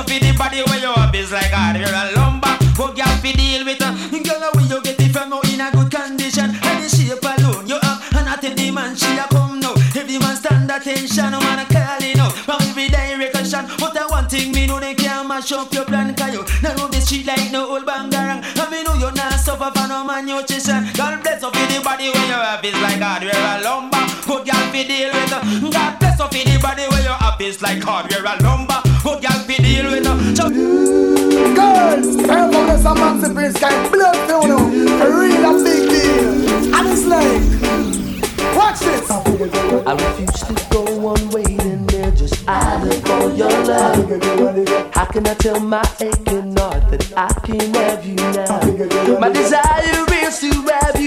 for 0.07 0.19
the 0.19 0.31
body 0.37 0.63
where 0.63 0.79
you're 0.79 0.93
happy 0.93 1.19
is 1.19 1.31
like 1.31 1.51
hardware 1.51 1.91
and 1.91 2.15
lumber. 2.15 2.55
Good 2.75 2.95
girl 2.95 3.15
fi 3.19 3.31
deal 3.33 3.65
with. 3.65 3.79
Girl, 3.79 4.43
where 4.55 4.65
you 4.65 4.81
get 4.81 4.99
it 4.99 5.11
from 5.11 5.29
now 5.29 5.41
in 5.51 5.59
a 5.59 5.67
good 5.71 5.91
condition. 5.91 6.55
And 6.55 6.83
the 6.83 6.87
shape 6.87 7.23
alone 7.23 7.67
you 7.67 7.77
have. 7.81 7.99
And 8.15 8.25
not 8.25 8.41
the 8.41 8.71
man 8.71 8.95
she 8.95 9.11
a 9.19 9.27
come 9.27 9.59
now. 9.59 9.75
Every 9.95 10.17
man 10.17 10.35
stand 10.35 10.71
attention, 10.71 11.31
no 11.31 11.39
man 11.43 11.59
a 11.59 11.65
calling 11.67 12.19
out. 12.19 12.31
From 12.31 12.61
every 12.63 12.87
direction. 12.87 13.67
But 13.79 13.97
I 13.97 14.07
one 14.07 14.27
thing 14.29 14.51
me 14.53 14.67
know 14.67 14.79
they 14.79 14.95
can't 14.95 15.27
mash 15.27 15.51
up 15.51 15.73
your 15.73 15.85
plan. 15.85 16.15
Cause 16.15 16.33
you 16.33 16.43
now 16.63 16.75
run 16.79 16.91
the 16.91 17.01
street 17.01 17.27
like 17.27 17.51
no 17.51 17.67
old 17.67 17.85
bangarang. 17.85 18.41
And 18.45 18.71
me 18.71 18.83
know 18.83 18.95
you 18.95 19.11
not 19.11 19.35
suffer 19.39 19.71
for 19.75 19.87
no 19.87 20.05
man 20.07 20.25
nutrition. 20.25 20.87
God 20.95 21.19
bless 21.21 21.43
you 21.43 21.51
for 21.51 21.65
the 21.67 21.81
body 21.83 22.09
where 22.09 22.27
you 22.31 22.39
have 22.39 22.63
is 22.63 22.79
like 22.79 23.01
hardware 23.03 23.35
and 23.35 23.63
lumber. 23.63 24.03
Good 24.23 24.47
girl 24.47 24.65
fi 24.71 24.81
deal 24.87 25.11
with. 25.11 25.73
God 25.75 25.99
bless 25.99 26.15
you 26.19 26.27
for 26.31 26.43
the 26.47 26.55
body 26.63 26.85
where 26.87 27.03
you 27.03 27.15
have 27.19 27.41
is 27.41 27.61
like 27.61 27.83
hardware 27.83 28.23
and 28.25 28.41
lumber. 28.41 28.86
Good 29.07 29.21
girl 29.21 29.39
fi 29.47 29.55
deal 29.63 29.89
with. 29.89 30.03
So 30.35 30.49
Girls, 30.49 32.17
tell 32.27 32.51
them 32.51 32.67
there's 32.67 32.83
a 32.83 32.93
Maxi 33.01 33.33
Priest 33.33 33.61
kind 33.61 33.89
blood 33.89 34.17
for 34.27 34.41
you 34.41 34.49
know. 34.49 34.67
A 35.01 35.07
real 35.17 35.43
a 35.47 35.63
big 35.63 35.83
deal. 35.87 36.75
And 36.75 36.87
it's 36.91 37.05
like, 37.05 37.41
watch 38.57 38.79
this. 38.81 39.09
I 39.09 39.93
refuse 39.93 40.41
to 40.43 40.53
go 40.71 41.07
on 41.07 41.29
waiting 41.29 41.87
there 41.87 42.11
just 42.11 42.43
idle 42.49 42.91
for 43.07 43.31
your 43.31 43.49
love. 43.63 44.93
How 44.93 45.05
can 45.05 45.25
I 45.25 45.33
tell 45.35 45.61
my 45.61 45.83
aching 46.01 46.57
heart 46.57 46.91
that 46.91 47.13
I 47.15 47.27
can 47.45 47.73
have 47.75 48.05
you 48.05 48.15
now? 48.15 49.19
My 49.19 49.29
desire 49.29 50.03
is 50.25 50.39
to 50.41 50.51
have 50.67 50.99
you 50.99 51.06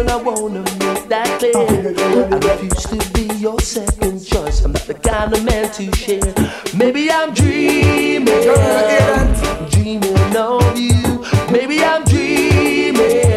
and 0.00 0.10
I 0.10 0.16
wanna 0.16 0.60
make 0.60 1.08
that 1.08 1.38
clear. 1.38 1.54
I 1.56 2.36
refuse 2.38 2.84
to 2.84 3.12
be 3.12 3.34
your 3.36 3.58
second 3.60 4.24
choice. 4.24 4.64
I'm 4.64 4.72
not 4.72 4.82
the 4.82 4.94
kind 4.94 5.32
of 5.32 5.44
man 5.44 5.70
to 5.72 5.94
share. 5.96 6.34
Maybe 6.76 7.10
I'm 7.10 7.32
dreaming, 7.32 8.26
dreaming 9.70 10.36
of 10.36 10.78
you. 10.78 11.24
Maybe 11.50 11.82
I'm 11.82 12.04
dreaming, 12.04 13.30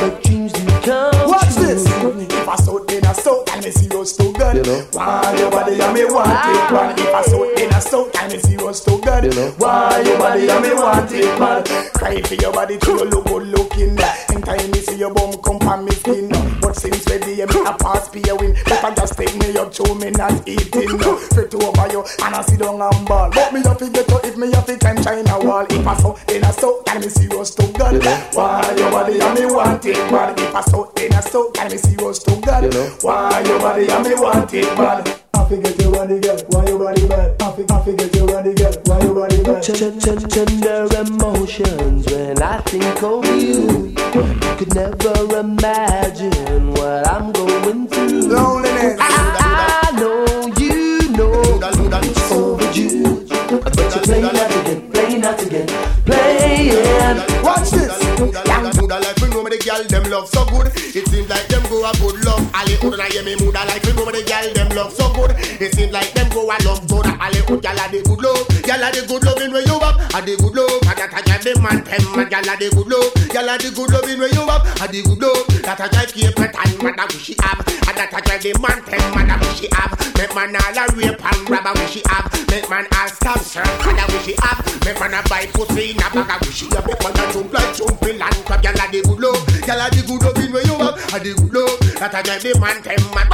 but 0.00 0.22
dreams 0.24 0.52
do 0.52 0.66
come 0.82 1.30
Watch 1.30 1.54
true. 1.54 1.66
this. 1.66 1.86
If 1.86 2.48
I 2.48 2.56
saw 2.56 2.78
in 2.84 3.04
a 3.06 3.14
soul, 3.14 3.44
and 3.52 3.64
me 3.64 3.70
see 3.70 3.88
you 3.90 4.04
still 4.04 4.32
good. 4.32 4.66
know. 4.66 4.86
Why 4.92 5.34
your 5.38 5.50
body 5.50 5.80
and 5.80 5.94
me 5.94 6.04
want 6.04 6.28
it, 6.28 6.72
man? 6.72 6.98
If 6.98 7.14
I 7.14 7.22
so 7.22 7.54
in 7.54 7.72
a 7.72 7.80
so 7.80 8.10
time 8.10 8.30
is 8.32 8.42
serious 8.42 8.80
to 8.84 9.00
God. 9.00 9.24
You 9.24 9.30
know. 9.30 9.54
Why 9.58 10.02
your 10.04 10.18
body 10.18 10.42
and 10.42 10.50
ah. 10.50 10.60
me 10.60 10.74
want 10.74 11.12
it, 11.12 11.38
man? 11.38 11.90
Cry 11.92 12.20
for 12.22 12.34
your 12.34 12.52
body 12.52 12.78
till 12.78 12.98
you 12.98 13.04
look 13.04 13.26
good 13.26 13.46
looking. 13.48 13.96
Anytime 14.40 14.70
me 14.70 14.78
see 14.80 14.96
your 14.96 15.12
bum 15.12 15.34
come 15.42 15.68
on 15.68 15.84
me 15.84 15.90
skin. 15.92 16.28
But 16.60 16.74
since 16.74 17.04
we 17.06 17.18
DM 17.18 17.52
me 17.52 17.60
a 17.60 17.74
pass 17.76 18.08
be 18.08 18.26
a 18.28 18.34
win. 18.34 18.52
If 18.52 18.84
I 18.84 18.94
just 18.94 19.16
take 19.18 19.36
me 19.36 19.56
up, 19.58 19.74
show 19.74 19.94
me 19.94 20.10
not 20.10 20.48
eating. 20.48 20.98
Fit 20.98 21.54
over 21.54 21.92
you 21.92 22.04
and 22.24 22.34
I 22.34 22.40
sit 22.42 22.58
down 22.58 22.80
and 22.80 23.06
ball. 23.06 23.30
But 23.30 23.52
me 23.52 23.60
have 23.64 23.76
to 23.78 23.90
get 23.90 24.08
to 24.08 24.20
if 24.24 24.38
me 24.38 24.50
have 24.52 24.64
to 24.64 24.78
climb 24.78 25.02
China 25.02 25.38
wall. 25.40 25.66
If 25.68 25.86
I 25.86 25.94
so 25.96 26.18
in 26.32 26.42
a 26.44 26.52
so 26.54 26.82
time 26.84 27.02
is 27.02 27.14
serious 27.14 27.54
to 27.56 27.66
God. 27.72 28.02
Why 28.34 28.74
your 28.78 28.90
body 28.90 29.20
and 29.20 29.38
me 29.38 29.46
want 29.46 29.84
it, 29.84 29.96
man? 30.10 30.34
If 30.38 30.54
I 30.54 30.60
so 30.62 30.90
in 30.96 31.12
a 31.12 31.22
so 31.22 31.50
time 31.50 31.72
is 31.72 31.82
serious 31.82 32.18
to 32.20 32.40
God. 32.40 32.74
Why 33.02 33.42
your 33.44 33.58
body 33.58 33.90
and 33.90 34.08
me 34.08 34.14
want 34.14 34.54
it, 34.54 34.78
man? 34.78 35.19
I 35.50 35.54
forget 35.56 35.82
your 35.82 35.90
body, 35.90 36.20
girl. 36.20 36.38
Why 36.50 36.64
your 36.66 36.78
body 36.78 37.08
bad? 37.08 37.42
I 37.42 37.50
forget, 37.50 37.70
I 37.72 37.84
forget 37.84 38.14
your 38.14 38.26
body, 38.28 38.54
girl. 38.54 38.72
Why 38.84 39.00
your 39.00 39.14
body 39.16 39.42
bad? 39.42 39.62
Tender 39.64 40.86
emotions 41.00 42.06
when 42.06 42.40
I 42.40 42.60
think 42.60 43.02
of 43.02 43.26
you. 43.26 43.90
You 43.90 44.56
could 44.58 44.72
never 44.76 45.40
imagine 45.40 46.70
what 46.74 47.04
I'm 47.10 47.32
going 47.32 47.88
through. 47.88 48.28
Loneliness. 48.30 48.96
I, 49.00 49.90
I 49.90 49.98
know 49.98 50.54
you 50.56 51.10
know 51.18 51.58
it's 52.00 52.30
overdue, 52.30 53.26
but 53.48 53.76
you 53.76 54.00
play 54.02 54.20
not 54.20 54.54
again, 54.54 54.90
play 54.92 55.18
not 55.18 55.42
again, 55.42 55.66
playing. 56.04 57.42
Watch 57.42 57.70
this. 57.70 58.00
Young 58.46 58.70
Buddha 58.70 59.00
like 59.00 59.16
we 59.16 59.28
know 59.30 59.42
me 59.42 59.50
the 59.50 59.58
girl 59.66 59.82
them 59.82 60.10
love 60.12 60.28
so 60.28 60.44
good. 60.44 60.68
It 60.76 61.08
seems 61.08 61.28
like 61.28 61.48
them 61.48 61.64
go 61.68 61.90
a 61.90 61.92
good 61.96 62.24
love. 62.24 62.29
Ali 62.54 62.74
Udana 62.82 63.06
hear 63.12 63.22
me 63.22 63.36
Buddha 63.36 63.64
like 63.66 63.82
we 63.84 63.92
know 63.92 64.04
me 64.06 64.12
the 64.12 64.22
girl 64.26 64.46
them 64.54 64.68
love 64.76 64.92
so 64.92 65.12
good. 65.14 65.32
It 65.60 65.74
seems 65.74 65.92
like 65.92 66.12
them 66.12 66.28
go 66.30 66.44
a 66.50 66.56
love 66.66 66.86
good. 66.88 67.06
Ali 67.06 67.40
Ud 67.46 67.62
gyal 67.62 67.78
a 67.78 67.86
the 67.90 68.02
good 68.02 68.20
love. 68.22 68.46
Gyal 68.66 68.82
a 68.82 68.88
the 68.90 69.06
good 69.06 69.24
loving 69.24 69.52
where 69.52 69.62
you 69.62 69.76
up. 69.78 69.96
A 70.14 70.18
the 70.22 70.36
good 70.36 70.54
love. 70.54 70.82
A 70.82 70.92
that 70.98 71.12
a 71.14 71.20
man 71.60 71.84
them 71.84 72.04
man. 72.16 72.26
Gyal 72.30 72.48
a 72.48 72.54
the 72.56 72.68
good 72.72 72.88
love. 72.88 73.12
Gyal 73.30 73.48
a 73.48 73.54
the 73.58 73.68
good 73.70 73.90
loving 73.92 74.18
where 74.18 74.32
you 74.32 74.44
up. 74.48 74.64
A 74.80 74.86
the 74.88 75.02
good 75.04 75.20
love. 75.20 75.44
That 75.62 75.80
a 75.80 75.86
drive 75.88 76.12
Cape 76.12 76.38
and 76.40 76.74
man 76.82 76.98
a 76.98 77.04
wish 77.12 77.24
she 77.24 77.34
have. 77.40 77.60
A 77.60 77.90
that 77.94 78.12
a 78.12 78.18
drive 78.20 78.42
the 78.42 78.52
man 78.60 78.78
them 78.84 79.04
man 79.14 79.30
a 79.30 79.36
wish 79.38 79.60
she 79.60 79.68
have. 79.72 79.92
Make 80.16 80.34
man 80.34 80.56
all 80.56 80.78
a 80.78 80.84
rape 80.96 81.20
and 81.20 81.50
rob 81.50 81.66
a 81.68 81.72
wish 81.78 81.92
she 81.96 82.02
have. 82.08 82.26
Make 82.48 82.68
man 82.68 82.86
all 82.96 83.08
stab 83.08 83.40
surf 83.40 83.68
and 83.86 84.00
a 84.00 84.04
wish 84.12 84.24
she 84.24 84.34
have. 84.40 84.58
Make 84.84 84.98
man 85.00 85.14
a 85.14 85.20
buy 85.28 85.46
pussy 85.52 85.92
in 85.92 86.00
a 86.00 86.08
bag 86.10 86.32
a 86.32 86.36
wish 86.44 86.64
she 86.64 86.66
have. 86.72 86.86
Make 86.86 87.00
man 87.04 87.16
a 87.20 87.24
jump 87.32 87.52
like 87.52 87.72
jumping 87.76 88.18
land 88.18 88.40
crab. 88.48 88.60
Gyal 88.64 88.80
a 88.80 88.84
the 88.90 89.00
good 89.04 89.20
love. 89.20 89.40
Gyal 89.64 89.80
a 89.80 89.86
the 89.92 90.00
good 90.06 90.22
loving 90.24 90.52
where 90.52 90.64
you 90.66 90.76
up. 90.80 90.96
A 91.12 91.18
the 91.20 91.32
good 91.36 91.52
love. 91.52 91.76
That 92.00 92.14
a 92.16 92.20
drive 92.24 92.42
the 92.42 92.52
man 92.58 92.80
them 92.82 93.04
man. 93.12 93.28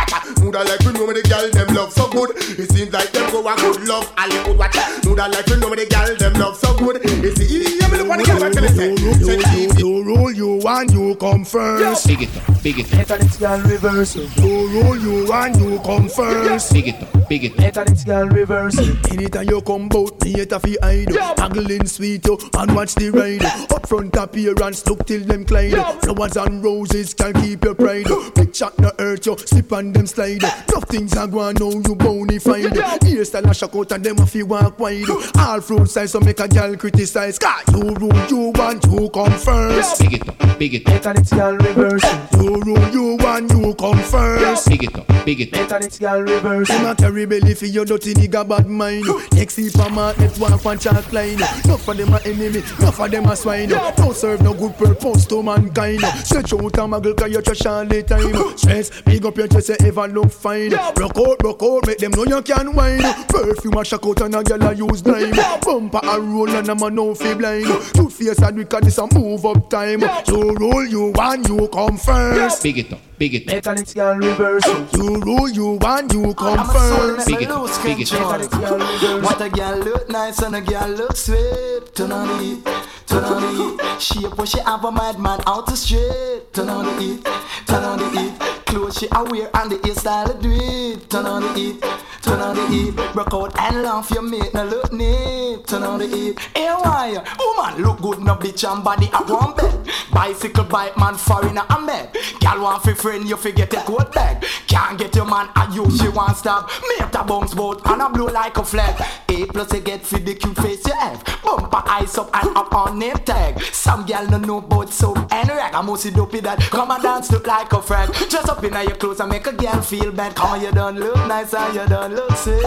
Muda 0.47 0.62
like 0.62 0.81
we 0.81 0.93
know 0.93 1.07
me 1.07 1.14
the 1.14 1.22
girl 1.29 1.51
them 1.51 1.74
love 1.74 1.93
so 1.93 2.09
good. 2.09 2.31
It 2.37 2.70
seems 2.70 2.93
like 2.93 3.11
them 3.11 3.31
go 3.31 3.47
a 3.47 3.57
good 3.57 3.83
love. 3.89 4.12
Ali 4.16 4.39
good 4.45 4.59
watch. 4.59 4.77
Muda 5.05 5.29
like 5.29 5.47
we 5.47 5.57
know 5.57 5.70
me 5.70 5.77
the 5.77 5.87
girl 5.87 6.14
them 6.16 6.35
love 6.35 6.57
so 6.57 6.77
good. 6.79 7.01
It's 7.03 7.39
the 7.39 7.86
yeah 8.09 8.17
me 8.17 8.25
look 8.25 8.29
on 8.31 8.39
the 8.39 8.39
girl 8.39 8.45
and 8.45 8.55
tell 8.55 8.65
it 8.65 8.71
say. 8.71 8.97
Say 8.97 9.57
You, 9.57 9.73
you 9.79 10.05
rule 10.05 10.33
you 10.33 10.61
and 10.67 10.91
you 10.91 11.15
come 11.17 11.45
first. 11.45 12.07
Big 12.07 12.23
it 12.23 12.37
up, 12.37 12.63
big 12.63 12.79
it 12.79 12.87
up. 12.87 13.09
Better 13.09 13.25
it's 13.25 13.39
girl 13.39 13.61
reverse. 13.61 14.17
You 14.17 14.69
rule 14.69 14.97
you 14.97 15.33
and 15.33 15.57
you 15.57 15.79
come 15.81 16.09
first. 16.09 16.73
Big 16.73 16.89
it 16.89 17.03
up, 17.03 17.29
big 17.29 17.45
it 17.45 17.53
up. 17.53 17.59
Better 17.59 17.85
it's 17.89 18.05
girl 18.05 18.29
reverse. 18.29 18.79
Anytime 19.11 19.49
you 19.49 19.61
come 19.63 19.89
bout 19.89 20.23
me, 20.25 20.35
it 20.35 20.53
a 20.53 20.61
fi 20.61 20.77
hide. 20.83 21.39
Haggling 21.39 21.87
sweet 21.87 22.27
yo 22.27 22.39
and 22.59 22.75
watch 22.75 22.95
the 22.95 23.11
ride. 23.11 23.45
Up 23.73 23.87
front 23.87 24.17
appearance, 24.17 24.87
look 24.87 25.07
till 25.07 25.21
them 25.21 25.45
glide. 25.45 25.73
Flowers 26.03 26.37
and 26.37 26.63
roses 26.63 27.15
can 27.15 27.33
keep 27.35 27.65
your 27.65 27.75
pride. 27.75 28.07
Big 28.35 28.53
chat 28.53 28.79
no 28.79 28.91
hurt 28.99 29.27
you, 29.27 29.37
slip 29.39 29.73
on 29.73 29.93
them 29.93 30.07
slide. 30.07 30.41
Tough 30.41 30.85
things 30.89 31.17
are 31.17 31.27
going 31.27 31.57
now 31.59 31.71
you 31.71 31.95
bony 31.95 32.39
find. 32.39 32.67
Hairstyle 32.67 33.51
a 33.51 33.55
shock 33.55 33.75
out 33.75 33.93
and 33.93 34.05
them 34.05 34.19
a 34.19 34.27
fi 34.27 34.43
walk 34.43 34.79
wide. 34.79 35.05
All 35.39 35.61
fruit 35.61 35.89
size 35.89 36.13
so 36.13 36.21
make 36.21 36.41
a 36.41 36.49
girl 36.49 36.77
criticize. 36.77 37.39
Cause 37.39 37.65
you 37.73 37.95
rule 37.99 38.26
you 38.28 38.53
want 38.55 38.84
you 38.86 39.09
come 39.11 39.32
first. 39.32 40.01
Big 40.01 40.14
it 40.14 40.28
up, 40.28 40.59
big 40.59 40.74
it 40.74 40.86
up. 40.86 41.03
Better 41.03 41.20
it's 41.20 41.32
girl 41.32 41.57
reverse. 41.57 42.05
You 42.34 42.61
rule 42.61 42.88
you 42.90 43.16
want 43.16 43.51
you 43.51 43.74
come 43.74 43.99
first. 43.99 44.68
Big 44.68 44.84
it 44.84 44.97
up, 44.97 45.07
big 45.24 45.40
it 45.40 45.55
up. 45.55 45.68
Better 45.68 45.86
it's 45.86 45.99
girl 45.99 46.20
reverse. 46.22 46.68
Them 46.68 46.86
a 46.86 46.94
carry 46.94 47.26
belly 47.26 47.55
for 47.55 47.66
your 47.66 47.84
dirty 47.84 48.14
nigga 48.14 48.47
bad 48.49 48.66
mind. 48.66 49.07
Next 49.32 49.55
supermarket 49.55 50.38
walk 50.38 50.64
one 50.64 50.78
chat 50.78 51.12
line. 51.12 51.38
No 51.66 51.76
for 51.76 51.94
them 51.94 52.12
a 52.12 52.20
enemy, 52.24 52.62
no 52.80 52.90
for 52.90 53.09
them 53.09 53.26
a 53.26 53.36
swine. 53.36 53.68
No 53.68 54.12
serve 54.12 54.42
no 54.42 54.55
good 54.55 54.76
purpose 54.76 55.26
to 55.26 55.42
mankind. 55.42 56.01
Stretch 56.24 56.53
out 56.53 56.61
a 56.61 56.82
muggle 56.86 57.16
cause 57.16 57.30
you 57.30 57.42
trash 57.42 57.66
all 57.66 57.84
the 57.84 58.03
time. 58.03 58.57
Stress, 58.57 59.03
big 59.03 59.24
up 59.24 59.36
your 59.36 59.49
chest, 59.49 59.68
you 59.68 59.86
ever 59.86 60.09
look 60.09 60.30
fine. 60.30 60.70
Rock 60.70 61.16
out, 61.18 61.42
rock 61.42 61.62
out, 61.62 61.86
make 61.86 61.99
them 61.99 62.12
know 62.12 62.24
you 62.24 62.42
can 62.42 62.74
wine. 62.74 63.03
Perfume 63.28 63.78
a 63.78 63.84
shock 63.84 64.07
out 64.07 64.20
and 64.22 64.34
a 64.34 64.42
gyal 64.42 64.70
a 64.70 64.74
use 64.74 65.03
dime. 65.03 65.32
Bumper 65.62 66.01
a 66.03 66.20
roll 66.20 66.51
and 66.51 66.68
a 66.68 66.74
man 66.74 66.94
no 66.94 67.14
fi 67.14 67.34
blind. 67.34 67.66
Two 67.95 68.11
face 68.11 68.39
and 68.39 68.57
wicked 68.57 68.84
this 68.84 68.99
a 68.99 69.07
move 69.14 69.45
up 69.45 69.70
time. 69.70 70.01
You 70.26 70.55
rule, 70.55 70.87
you 70.87 71.12
want 71.14 71.49
you 71.49 71.68
come 71.68 71.97
first. 71.97 72.62
Big 72.62 72.78
it 72.78 72.93
up, 72.93 73.01
big 73.18 73.34
it 73.34 73.43
up. 73.43 73.62
Better 73.62 73.80
it's 73.80 73.95
girl 73.95 74.16
reverse. 74.16 74.66
You 74.95 75.20
rule 75.20 75.49
you 75.49 75.78
want 75.80 76.12
you 76.12 76.34
come 76.34 76.66
first. 76.68 77.26
Big 77.26 77.43
it 77.43 77.51
up, 77.51 77.82
big 77.82 78.01
it 78.01 78.12
up. 78.12 79.22
What 79.22 79.41
a 79.41 79.49
girl 79.49 79.78
look 79.78 80.09
nice 80.09 80.41
and 80.43 80.57
a 80.57 80.61
girl 80.61 80.89
look 80.89 81.16
sweet. 81.16 81.95
Turn 81.95 82.12
on 82.12 82.28
the 82.28 82.39
heat, 82.45 82.64
turn 83.07 83.24
on 83.24 83.43
the 83.43 83.49
heat. 83.62 84.01
Shape 84.03 84.37
what 84.37 84.49
she 84.49 84.61
have 84.61 84.84
a 84.84 84.93
madman 84.93 85.41
out 85.47 85.66
the 85.66 85.76
street. 85.76 86.53
Turn 86.53 86.68
on 86.68 86.84
the 86.84 87.01
heat, 87.01 87.24
turn 87.66 87.84
on 87.84 87.99
the 87.99 88.11
heat. 88.20 88.56
Clothes 88.67 88.99
she 88.99 89.09
wear 89.12 89.49
and 89.55 89.71
the 89.71 89.77
hairstyle 89.77 90.41
do 90.43 90.51
it. 90.53 91.09
Turn 91.09 91.27
on 91.27 91.43
the 91.43 91.53
heat, 91.55 91.81
turn 92.21 92.41
on 92.41 92.57
the 92.57 92.67
heat. 92.67 92.97
Broke 93.14 93.33
out 93.33 93.59
and 93.61 93.83
laugh 93.83 94.11
your 94.11 94.23
mate 94.23 94.53
now 94.53 94.64
look 94.64 94.93
neat. 94.93 95.67
Turn 95.67 95.83
on 95.85 95.99
the 95.99 96.07
heat. 96.07 96.39
Hey 96.55 96.69
why? 96.69 97.25
Woman 97.39 97.83
look 97.83 98.01
good 98.01 98.21
no 98.21 98.35
bitch 98.35 98.71
and 98.71 98.85
body 98.85 99.09
a 99.12 99.19
one 99.33 99.55
bed. 99.55 99.89
Bicycle 100.12 100.64
bike 100.64 100.97
man 100.99 101.14
foreigner 101.14 101.64
a 101.71 101.81
med. 101.81 102.12
Girl 102.41 102.62
want 102.62 102.83
fi 102.83 102.93
friend 102.95 103.29
you 103.29 103.37
fi 103.37 103.53
get 103.53 103.73
a 103.73 103.77
coat 103.79 104.12
bag. 104.12 104.45
Can't 104.67 104.99
get 104.99 105.14
your 105.14 105.27
man 105.27 105.49
a 105.57 105.73
you 105.73 105.91
she 105.97 106.09
want 106.09 106.37
stop. 106.37 106.71
Mate 106.89 107.14
a 107.14 107.25
bounce 107.25 107.55
boat 107.55 107.81
and 107.87 108.03
a 108.03 108.09
blow 108.09 108.27
like 108.27 108.57
a 108.59 108.64
flag. 108.64 109.01
A 109.29 109.47
plus 109.47 109.73
you 109.73 109.81
get 109.81 110.03
fi 110.03 110.19
the 110.19 110.35
cute 110.35 110.57
face 110.57 110.87
you 110.87 110.95
have. 110.95 111.25
Bumper 111.43 111.83
eyes 111.87 112.19
up 112.19 112.31
and 112.35 112.57
up 112.57 112.75
on 112.75 112.99
name 112.99 113.17
tag. 113.19 113.62
Some 113.73 114.05
girl 114.05 114.27
no 114.29 114.39
know 114.39 114.59
about 114.59 114.91
soap 114.91 115.19
and 115.31 115.49
rag. 115.49 115.75
I 115.75 115.97
see 115.97 116.11
dopey 116.11 116.41
that 116.41 116.59
come 116.59 116.91
and 116.91 117.03
dance 117.03 117.31
look 117.31 117.47
like 117.47 117.73
a 117.73 117.81
frag. 117.81 118.12
Just 118.29 118.49
up 118.49 118.62
in 118.75 118.89
your 118.89 118.97
clothes 118.97 119.21
and 119.21 119.31
make 119.31 119.47
a 119.47 119.53
girl 119.53 119.81
feel 119.81 120.12
bad. 120.12 120.35
Come 120.35 120.51
on 120.51 120.61
you 120.61 120.73
done 120.73 120.99
look 120.99 121.17
nice 121.29 121.55
and 121.55 121.75
you 121.75 121.87
done 121.87 122.14
look 122.14 122.33
sweet. 122.37 122.62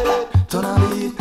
Turn 0.48 0.66
on 0.66 0.82
the 0.90 1.12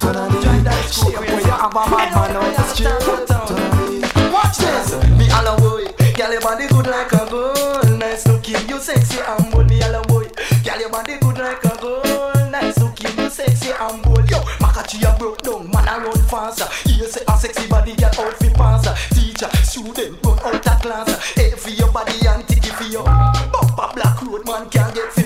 turn 0.00 0.16
on 0.16 0.32
the. 0.32 0.70
Shape 0.90 1.18
where 1.18 1.40
you 1.40 1.50
have 1.50 1.74
a 1.74 1.90
madman 1.90 2.36
on 2.36 2.52
the 2.52 2.62
street. 2.62 2.88
Turn 3.00 3.18
on 3.18 3.26
the. 3.26 4.30
Watch 4.32 4.58
this. 4.58 4.94
Me 5.18 5.30
all 5.30 5.56
boy. 5.58 5.86
Girl 6.14 6.32
your 6.32 6.40
body 6.40 6.66
good 6.68 6.86
like 6.86 7.12
a 7.12 7.26
gold. 7.30 7.98
Nice 7.98 8.26
looking, 8.26 8.68
you 8.68 8.78
sexy 8.78 9.18
and 9.26 9.50
bold. 9.50 9.68
Me 9.68 9.82
all 9.82 10.02
boy. 10.04 10.28
Girl 10.64 10.80
your 10.80 10.90
body 10.90 11.18
good 11.18 11.38
like 11.38 11.64
a 11.64 11.76
gold. 11.80 12.52
Nice 12.52 12.78
looking, 12.78 13.18
you 13.18 13.30
sexy 13.30 13.70
and 13.70 14.02
bold. 14.02 14.30
Yo, 14.30 14.38
Makachi 14.60 15.02
a 15.02 15.18
broke 15.18 15.42
down, 15.42 15.70
man 15.70 15.88
a 15.88 16.04
run 16.04 16.18
faster. 16.28 16.68
You 16.88 17.06
say 17.06 17.24
a 17.26 17.36
sexy 17.36 17.68
body 17.68 17.94
girl 17.96 18.10
out 18.18 18.34
fi 18.34 18.48
pass. 18.50 19.08
Teacher, 19.14 19.50
student 19.64 20.18
run 20.24 20.38
out 20.40 20.66
a 20.66 20.74
class. 20.82 21.34
For 21.58 21.70
your 21.70 21.90
body 21.90 22.14
and 22.26 22.46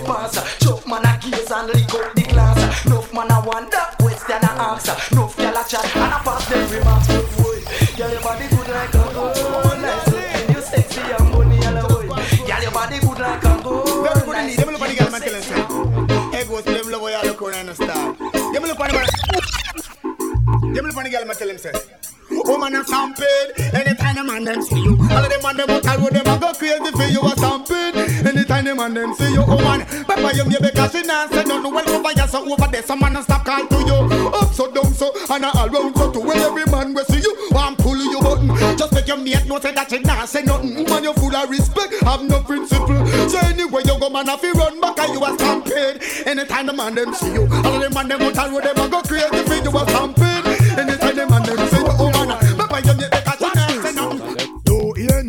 can't 0.02 0.22
get 0.22 0.32
fi 0.32 0.38
pass. 0.38 0.58
Chuck 0.58 0.86
man 0.86 1.04
a 1.04 1.18
gaze 1.20 1.50
and 1.50 1.68
lick 1.68 1.94
out 1.94 2.14
the 2.14 2.22
glass. 2.22 2.86
Nuff 2.86 3.12
man 3.12 3.30
a 3.30 3.40
wonder, 3.44 3.84
question 3.98 4.42
a 4.42 4.50
answer. 4.62 4.96
Nuff 5.14 5.38
a 5.38 5.68
chat 5.68 5.96
and 5.96 6.12
a 6.12 6.18
pass 6.22 6.48
them 6.48 6.70
remarks. 6.70 7.06
But 7.08 7.26
boy, 7.36 7.58
your 7.96 8.22
body 8.22 8.48
good 8.48 8.68
like 8.68 8.94
a 8.94 9.04
gold. 9.14 9.80
Nice 9.80 10.08
looking, 10.08 10.54
you 10.54 10.62
sexy 10.62 11.00
and 11.00 11.30
money 11.30 11.58
all 11.66 11.76
a 11.76 11.82
boy. 11.88 12.06
Girl 12.46 12.62
your 12.62 12.72
body 12.72 12.98
good 13.00 13.18
like 13.18 13.44
a 13.44 13.60
gold. 13.62 14.04
Very 14.04 14.20
good 14.26 14.36
indeed. 14.38 14.58
Them 14.58 14.68
look 14.72 14.82
on 14.82 14.88
the 14.88 14.94
girl 14.96 15.10
man 15.10 15.20
looking, 15.20 15.42
tell 15.42 15.58
them 15.58 16.30
say. 16.30 16.38
Hey, 16.38 16.44
go 16.46 16.60
to 16.60 16.70
them 16.70 16.90
love 16.90 17.10
how 17.12 17.22
look 17.22 17.42
around 17.42 17.68
and 17.68 17.76
star. 17.76 18.14
Them 18.52 18.62
look 18.62 18.80
on 18.80 18.88
the 18.88 18.94
man. 18.94 19.06
Them 20.74 20.84
look 20.86 20.96
on 20.96 21.04
the 21.04 21.10
girl 21.10 21.24
man 21.26 21.36
tell 21.36 21.48
them 21.48 21.58
say. 21.58 21.72
Woman 22.44 22.74
a 22.74 22.84
stampede 22.84 23.52
Anytime 23.74 24.14
the 24.16 24.24
man 24.24 24.44
them 24.44 24.62
see 24.62 24.80
you 24.80 24.96
All 25.10 25.24
of 25.24 25.28
them 25.28 25.42
man 25.42 25.56
them 25.56 25.70
out 25.70 25.84
a 25.84 26.00
road 26.00 26.12
Them 26.12 26.26
a 26.26 26.40
go 26.40 26.52
crazy 26.54 26.90
for 26.90 27.04
you 27.04 27.20
a 27.20 27.30
stampede 27.36 27.94
Anytime 28.72 28.94
the 28.94 29.04
man 29.04 29.04
them 29.06 29.14
see 29.14 29.32
you 29.34 29.44
Oh 29.46 29.58
man 29.58 29.84
Pepper 30.06 30.34
you 30.34 30.44
maybe 30.44 30.70
cause 30.70 30.92
she 30.92 31.02
not 31.02 31.28
say 31.30 31.44
nothing. 31.44 31.74
Well 31.74 31.90
over 31.90 32.08
here 32.08 32.26
so 32.26 32.40
over 32.40 32.68
there 32.72 32.82
Some 32.82 33.00
man 33.00 33.16
a 33.16 33.22
stop 33.22 33.44
call 33.44 33.66
to 33.66 33.78
you. 33.84 34.28
Up 34.32 34.52
so 34.54 34.70
down 34.70 34.92
so 34.94 35.12
And 35.28 35.44
all 35.44 35.68
round 35.68 35.96
so 35.96 36.10
to 36.10 36.20
Well 36.20 36.38
every 36.38 36.64
man 36.72 36.94
will 36.94 37.04
see 37.04 37.20
you. 37.20 37.48
Want 37.50 37.78
pull 37.78 37.96
you 37.96 38.20
button. 38.20 38.48
Just 38.78 38.92
make 38.94 39.06
your 39.06 39.18
mate 39.18 39.46
know 39.46 39.60
say 39.60 39.72
that 39.72 39.90
she 39.90 39.98
not 40.00 40.28
say 40.28 40.42
nothing. 40.42 40.84
Man 40.88 41.04
you 41.04 41.12
full 41.14 41.34
of 41.34 41.50
respect. 41.50 42.00
Have 42.02 42.24
no 42.24 42.40
principle. 42.40 43.06
So 43.28 43.38
anyway 43.40 43.82
you 43.84 43.98
go 44.00 44.08
man 44.08 44.28
if 44.28 44.42
you 44.42 44.52
run 44.52 44.80
back 44.80 44.98
And 44.98 45.12
you 45.12 45.24
a 45.24 45.34
stampede. 45.36 46.02
Anytime 46.26 46.66
the 46.66 46.72
man 46.72 46.94
them 46.94 47.14
see 47.14 47.32
you 47.32 47.42
All 47.50 47.76
of 47.76 47.80
them 47.80 47.92
man 47.92 48.08
them 48.08 48.22
out 48.22 48.38
a 48.38 48.50
road 48.50 48.64
Them 48.64 48.78
a 48.78 48.88
go 48.88 49.02
crazy 49.02 49.42
for 49.44 49.54
you 49.54 49.76
a 49.76 49.82
stampede 49.90 50.51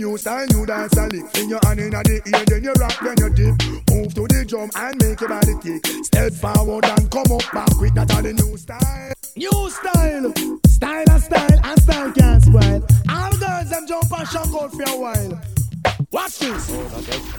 new 0.04 0.18
style, 0.18 0.46
new 0.48 0.66
dance 0.66 0.98
a 0.98 1.08
lick. 1.08 1.38
In 1.38 1.50
your 1.50 1.60
hand 1.64 1.80
inna 1.80 2.04
the 2.04 2.22
ear, 2.28 2.44
then 2.48 2.64
you 2.64 2.74
rock, 2.74 2.98
then 3.02 3.16
you 3.20 3.30
dip. 3.32 3.56
Move 3.90 4.14
to 4.14 4.28
the 4.28 4.46
drum 4.46 4.70
and 4.76 4.96
make 5.02 5.20
your 5.22 5.30
body 5.30 5.56
kick. 5.64 5.86
Step 6.04 6.34
forward 6.34 6.86
and 6.86 7.10
come 7.10 7.32
up 7.32 7.46
back 7.54 7.72
quick. 7.78 7.94
That's 7.94 8.14
all 8.14 8.22
the 8.22 8.34
new 8.34 8.58
style. 8.58 9.14
New 9.36 9.70
style. 9.72 10.34
Style 10.68 11.10
and 11.10 11.24
style 11.24 11.60
and 11.64 11.82
style 11.82 12.12
can't 12.12 12.44
spoil. 12.44 12.82
All 13.10 13.32
girls 13.38 13.70
them 13.70 13.88
jump 13.88 14.12
and 14.12 14.28
shock 14.28 14.48
for 14.52 14.68
a 14.68 14.98
while. 15.00 15.42
Watch 16.12 16.40
this. 16.40 16.70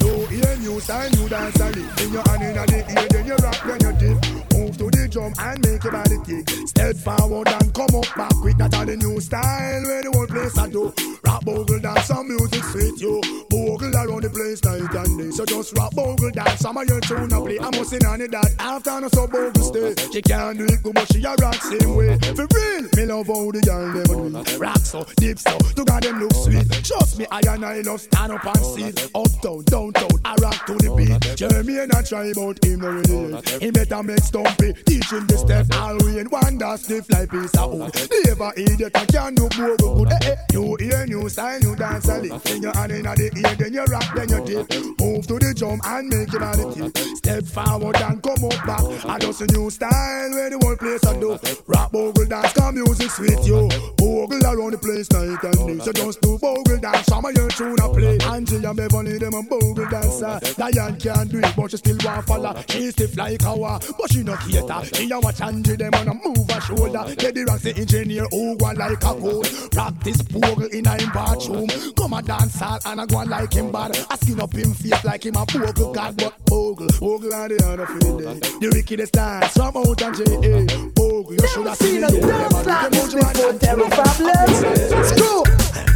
You 0.00 0.26
hear 0.26 0.56
new 0.56 0.80
style, 0.80 1.10
new 1.10 1.28
dance 1.28 1.60
and 1.60 1.76
lick. 1.76 2.00
In 2.00 2.12
your 2.12 2.24
hand 2.28 2.42
in 2.42 2.54
the 2.54 2.80
ear, 2.96 3.08
then 3.10 3.26
you 3.26 3.36
rock, 3.44 3.60
then 3.68 3.80
you 3.84 3.92
dip. 4.00 4.16
Move 4.56 4.76
to 4.78 4.86
the 4.88 5.03
drum 5.14 5.32
and 5.38 5.64
make 5.64 5.84
your 5.84 5.92
body 5.92 6.18
kick. 6.26 6.48
Step 6.66 6.96
forward 6.96 7.48
and 7.48 7.72
come 7.72 7.94
up 7.94 8.16
back 8.16 8.34
quick. 8.42 8.56
That's 8.58 8.76
all 8.76 8.84
the 8.84 8.96
new 8.96 9.20
style 9.20 9.82
where 9.84 10.02
the 10.02 10.10
whole 10.10 10.26
place 10.26 10.58
I 10.58 10.68
do. 10.68 10.92
Rock 11.24 11.44
bogle 11.44 11.78
dance, 11.78 12.04
some 12.06 12.26
music 12.26 12.64
sweet 12.64 13.00
you. 13.00 13.22
Bogle 13.48 13.94
around 13.94 14.24
the 14.24 14.30
place 14.30 14.62
night 14.64 14.82
and 14.82 15.18
day. 15.18 15.30
So 15.30 15.46
just 15.46 15.78
rap 15.78 15.94
bogle 15.94 16.30
dance, 16.30 16.60
some 16.60 16.76
of 16.76 16.88
your 16.88 17.00
tune 17.00 17.32
a 17.32 17.40
play. 17.40 17.58
I'm 17.60 17.72
sing 17.84 18.04
on 18.04 18.20
it 18.20 18.32
that 18.32 18.50
after 18.58 19.00
no 19.00 19.08
so 19.08 19.26
bogle 19.28 19.62
stay. 19.62 19.94
She 20.12 20.20
can't 20.20 20.58
do 20.58 20.64
it 20.64 20.82
good, 20.82 20.94
but 20.94 21.06
she 21.12 21.22
a 21.22 21.34
rock 21.38 21.62
same 21.62 21.94
way. 21.94 22.18
For 22.34 22.46
real, 22.50 22.82
me 22.98 23.06
love 23.06 23.28
how 23.30 23.50
the 23.54 23.62
girl 23.62 23.92
them 23.94 24.42
do. 24.42 24.58
Rock 24.58 24.82
so, 24.82 25.06
deep 25.16 25.38
so, 25.38 25.56
to 25.58 25.84
God 25.84 26.02
them 26.02 26.18
look 26.18 26.34
sweet. 26.34 26.66
Trust 26.82 27.18
me, 27.18 27.26
I 27.30 27.40
and 27.54 27.64
I 27.64 27.80
love 27.82 28.00
stand 28.00 28.32
up 28.32 28.44
and 28.44 28.66
sit. 28.66 29.10
Uptown, 29.14 29.62
downtown, 29.70 30.18
I 30.24 30.34
rock 30.42 30.66
to 30.66 30.74
the 30.74 30.90
beat. 30.98 31.36
Jeremy 31.36 31.78
and 31.78 31.92
I 31.94 32.02
try 32.02 32.34
about 32.34 32.58
him 32.64 32.80
no. 32.82 33.40
He 33.62 33.70
better 33.70 34.02
make 34.02 34.18
stumpy, 34.18 34.74
teaching 35.04 35.26
the 35.26 35.36
step 35.36 35.66
all 35.80 35.96
way 36.04 36.18
in 36.20 36.26
one 36.28 36.58
that 36.58 36.80
stiff 36.80 37.10
like 37.10 37.30
piece 37.30 37.54
of 37.56 37.72
wood. 37.72 37.92
Never 38.24 38.52
idiot, 38.56 38.92
I 38.94 39.04
can 39.06 39.34
do 39.34 39.48
more 39.58 39.76
good. 39.76 40.12
Eh, 40.12 40.30
eh. 40.30 40.36
You 40.52 40.76
hear 40.80 41.06
new 41.06 41.28
style, 41.28 41.60
new 41.60 41.76
dance 41.76 42.08
and 42.08 42.22
lick. 42.22 42.46
In 42.50 42.62
your 42.62 42.72
hand 42.72 42.92
in 42.92 43.02
the 43.02 43.30
ear, 43.36 43.54
then 43.56 43.72
you 43.72 43.84
rock, 43.84 44.08
then 44.14 44.28
you 44.28 44.40
dip. 44.44 44.70
Move 45.00 45.26
to 45.26 45.38
the 45.38 45.54
drum 45.54 45.80
and 45.84 46.08
make 46.08 46.28
it 46.28 46.32
your 46.32 46.40
body 46.40 46.64
tip. 46.74 47.16
Step 47.16 47.44
forward 47.44 47.96
and 47.96 48.22
come 48.22 48.44
up 48.44 48.66
back. 48.66 48.84
I 49.04 49.18
just 49.18 49.42
a 49.42 49.46
new 49.52 49.70
style 49.70 50.30
where 50.30 50.50
the 50.50 50.58
whole 50.62 50.76
place 50.76 51.04
I 51.04 51.18
do. 51.20 51.38
Rock 51.66 51.92
bogle 51.92 52.26
dance, 52.26 52.52
come 52.52 52.74
music 52.74 53.10
sweet 53.10 53.40
you. 53.44 53.68
Bogle 53.98 54.44
around 54.46 54.72
the 54.72 54.78
place 54.78 55.10
night 55.12 55.42
and 55.42 55.58
day. 55.66 55.84
So 55.84 55.92
just 55.92 56.20
do 56.20 56.38
bogle 56.38 56.78
dance, 56.78 57.06
some 57.06 57.24
of 57.24 57.34
your 57.34 57.48
tune 57.50 57.76
I 57.80 57.88
play. 57.92 58.18
Angie 58.32 58.64
and 58.64 58.76
Beverly 58.76 59.18
them 59.18 59.34
a 59.34 59.42
bogle 59.42 59.88
dancer. 59.90 60.40
Diane 60.56 60.96
can't 60.96 61.30
do 61.30 61.38
it, 61.38 61.52
but 61.56 61.70
she 61.70 61.76
still 61.76 61.98
want 62.04 62.26
follow. 62.26 62.54
She 62.68 62.90
stiff 62.90 63.16
like 63.16 63.42
a 63.42 63.54
but 63.54 64.12
she 64.12 64.22
no 64.22 64.36
cater. 64.36 64.93
She 64.94 65.10
a 65.10 65.20
watch 65.20 65.40
Angie 65.40 65.76
them 65.76 65.94
on 65.94 66.08
a 66.08 66.14
move 66.14 66.50
her 66.50 66.60
shoulder. 66.60 66.98
Rocks 66.98 67.62
the 67.62 67.74
engineer 67.76 68.26
who 68.30 68.56
go 68.56 68.66
like 68.66 68.92
a 68.92 68.96
code. 68.96 69.46
Practice 69.72 70.22
bogle 70.22 70.66
in 70.66 70.86
a 70.86 70.96
him 70.96 71.10
bathroom. 71.10 71.68
Come 71.96 72.12
a 72.12 72.22
dance 72.22 72.58
hall 72.58 72.78
and 72.86 73.00
I 73.00 73.06
go 73.06 73.16
on 73.18 73.28
like 73.28 73.52
him 73.52 73.72
bad. 73.72 73.96
I 74.10 74.16
skin 74.16 74.40
up 74.40 74.52
him 74.52 74.72
face 74.74 75.04
like 75.04 75.26
him 75.26 75.36
a 75.36 75.44
bogle 75.46 75.92
god, 75.92 76.16
but 76.16 76.44
bogle, 76.46 76.88
bogle 77.00 77.34
and 77.34 77.50
the 77.50 77.66
other 77.66 77.86
for 77.86 77.98
the 77.98 78.28
eh. 78.28 78.34
day. 78.34 78.40
The 78.60 78.70
wickedest 78.72 79.12
dance 79.12 79.52
from 79.52 79.76
out 79.76 80.02
and 80.02 80.16
J.A. 80.16 80.90
Bogle, 80.94 81.34
you 81.34 81.48
should 81.48 81.66
have 81.66 81.76
seen 81.76 82.04
it. 82.04 82.20
dance 82.20 82.64
like 82.64 82.90
this 82.90 83.14
before, 83.14 83.76
me 83.76 83.88
problems. 83.90 85.08
Screw! 85.10 85.42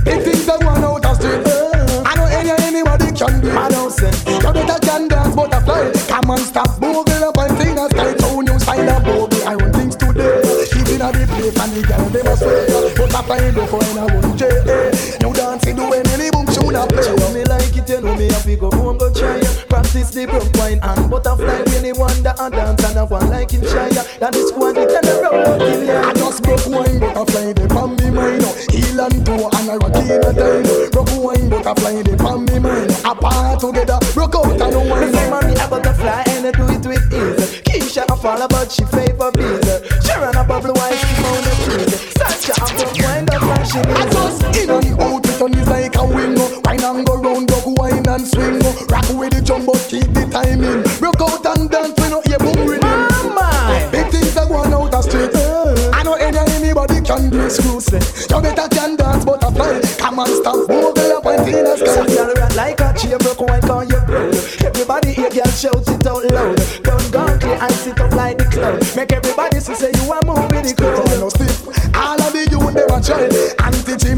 Big 0.05 0.23
things 0.23 0.47
that 0.47 0.65
one 0.65 0.85
out 0.85 1.05
of 1.05 1.17
street. 1.17 1.88
Know 2.45 2.55
any 2.55 2.79
anybody 2.79 3.11
can 3.13 3.41
do. 3.41 3.51
I 3.51 3.69
don't 3.69 3.91
say. 3.91 4.11
You 4.31 4.53
better 4.53 4.79
can 4.87 5.09
dance 5.09 5.35
butterfly. 5.35 5.91
Come 6.07 6.31
on, 6.31 6.39
stop 6.39 6.79
bogle 6.79 7.25
up 7.25 7.37
and 7.37 7.59
thing 7.59 7.75
that's 7.75 7.93
tight. 7.95 8.21
So 8.21 8.41
new 8.41 8.59
style 8.59 8.91
of 8.91 9.05
bogle. 9.05 9.49
I 9.49 9.55
run 9.55 9.73
things 9.73 9.97
today. 9.97 10.67
Keeping 10.71 11.03
a 11.03 11.11
the 11.11 11.27
place 11.27 11.59
and 11.59 11.73
the 11.73 11.83
girl 11.83 12.09
they 12.15 12.23
must 12.23 12.47
wait. 12.47 12.95
Butterfly 12.97 13.67
for 13.67 13.83
in 13.83 13.99
a 13.99 14.07
one 14.07 14.39
J. 14.39 14.47
You 15.21 15.33
dancing 15.35 15.77
doing 15.77 16.07
any 16.07 16.31
boom 16.31 16.48
tune 16.69 16.77
a 16.77 16.87
play. 16.87 17.09
You 17.09 17.35
me 17.35 17.45
like 17.45 17.77
it, 17.77 17.89
you 17.89 18.01
know 18.01 18.15
me 18.15 18.29
have 18.29 18.45
to 18.45 18.57
go 18.57 18.71
home 18.71 18.99
go 18.99 19.13
try 19.13 19.41
Practice 19.69 20.11
the 20.11 20.27
broke 20.27 20.53
wine 20.57 20.81
and 20.83 21.11
butterfly 21.11 21.63
Really 21.73 21.93
wonder 21.93 22.35
a 22.39 22.51
dance 22.51 22.85
and 22.85 22.99
I 22.99 23.03
want 23.05 23.31
like 23.31 23.51
him 23.51 23.63
shy 23.63 23.89
That 24.21 24.35
is 24.35 24.49
squad 24.49 24.77
it 24.77 24.91
and 24.91 25.07
a 25.07 25.29
out 25.29 25.63
in 25.63 25.89
I 25.89 26.13
just 26.15 26.43
broke 26.43 26.67
wine 26.67 27.01
butterfly 27.01 27.53
they 27.53 27.69
pan 27.69 27.97
me 27.97 28.11
mind 28.11 28.45
Heel 28.71 29.01
and 29.01 29.25
toe 29.25 29.49
and 29.49 29.71
I 29.71 29.77
rock 29.77 29.97
in 29.97 30.21
a 30.21 30.33
time 30.33 30.91
Broke 30.91 31.15
wine 31.17 31.49
butterfly 31.49 32.03
they 32.03 32.17
pan 32.17 32.45
me 32.45 32.59
mind 32.59 32.91
Apart 33.05 33.61
together 33.61 33.99
broke 34.15 34.35
out 34.35 34.61
and 34.61 34.73
no 34.73 34.81
wine. 34.85 35.13
Say 35.13 35.31
mommy 35.31 35.55
a 35.55 35.67
butterfly 35.69 36.25
and 36.29 36.47
I 36.47 36.51
do 36.53 36.65
it 36.69 36.85
with 36.87 37.13
ease. 37.13 37.61
Keisha 37.63 38.05
a 38.09 38.17
fall 38.17 38.43
about 38.43 38.71
she 38.71 38.85
favor 38.85 39.31
bees. 39.33 39.65
Sharon 40.05 40.37
a 40.37 40.45
bubble 40.45 40.73
white 40.75 40.99
she 40.99 41.15
found 41.23 41.45
the 41.45 41.53
trees 41.65 42.13
Such 42.13 42.49
a 42.51 42.75
broke 42.75 42.99
wine 43.05 43.27
the 43.27 43.39
flashing 43.39 43.87
I 43.87 44.11
just 44.11 44.57
in 44.57 44.71
on 44.71 44.81
the 44.83 45.03
outfit 45.03 45.43
on 45.43 45.55
is 45.55 45.69
like 45.69 45.97
a 45.97 46.05
wingo 46.05 46.43
oh. 46.43 46.58
Wine 46.65 46.85
and 46.85 47.07
go 47.07 47.17
round, 47.17 47.49
dog 47.49 47.65
wine 47.79 48.07
and 48.07 48.27
swing. 48.27 48.59
Rock 48.89 49.09
with 49.15 49.33
the 49.35 49.43
jumbo, 49.45 49.73
keep 49.89 50.09
the 50.13 50.27
timing. 50.31 50.83
Broke 50.99 51.21
out 51.21 51.59
and 51.59 51.71
dance, 51.71 51.95
we 52.01 52.09
no 52.11 52.21
hear 52.23 52.39
boom 52.39 52.67
rhythm 52.67 53.09
Mama! 53.09 53.89
Big 53.91 54.07
things 54.11 54.37
are 54.37 54.47
going 54.47 54.73
out 54.73 54.91
the 54.91 55.03
street 55.03 55.35
eh. 55.35 55.91
I 55.93 56.03
know 56.03 56.15
any 56.15 56.39
anybody 56.39 57.01
can 57.01 57.31
do 57.31 57.49
screw 57.51 57.81
say 57.81 58.01
You 58.29 58.41
better 58.43 58.69
can 58.69 58.97
dance 58.97 59.25
butterfly 59.25 59.81
Come 59.99 60.19
and 60.21 60.29
stop, 60.29 60.67
bogle 60.69 61.13
up 61.17 61.27
and 61.27 61.49
in 61.49 61.65
the 61.65 61.77
sky. 61.77 62.07
Girl 62.07 62.33
rock 62.35 62.55
like 62.57 62.81
a 62.81 62.93
chair 62.99 63.19
broke 63.19 63.41
wine 63.41 63.63
call 63.63 63.85
you 63.85 64.01
proud 64.05 64.35
Everybody 64.65 65.13
here 65.13 65.31
girl 65.31 65.51
shout 65.53 65.89
it 65.89 66.07
out 66.07 66.25
loud. 66.31 66.59
Don't 66.83 67.11
go 67.13 67.25
clear 67.39 67.59
and 67.61 67.73
sit 67.73 68.01
up 68.01 68.13
like 68.13 68.39
the 68.39 68.45
cloud 68.45 68.79
Make 68.97 69.13
everybody 69.13 69.61
see 69.61 69.75
say 69.75 69.91
you 69.95 70.13
are 70.13 70.23
moving 70.25 70.63
the 70.63 70.75
crowd 70.77 71.08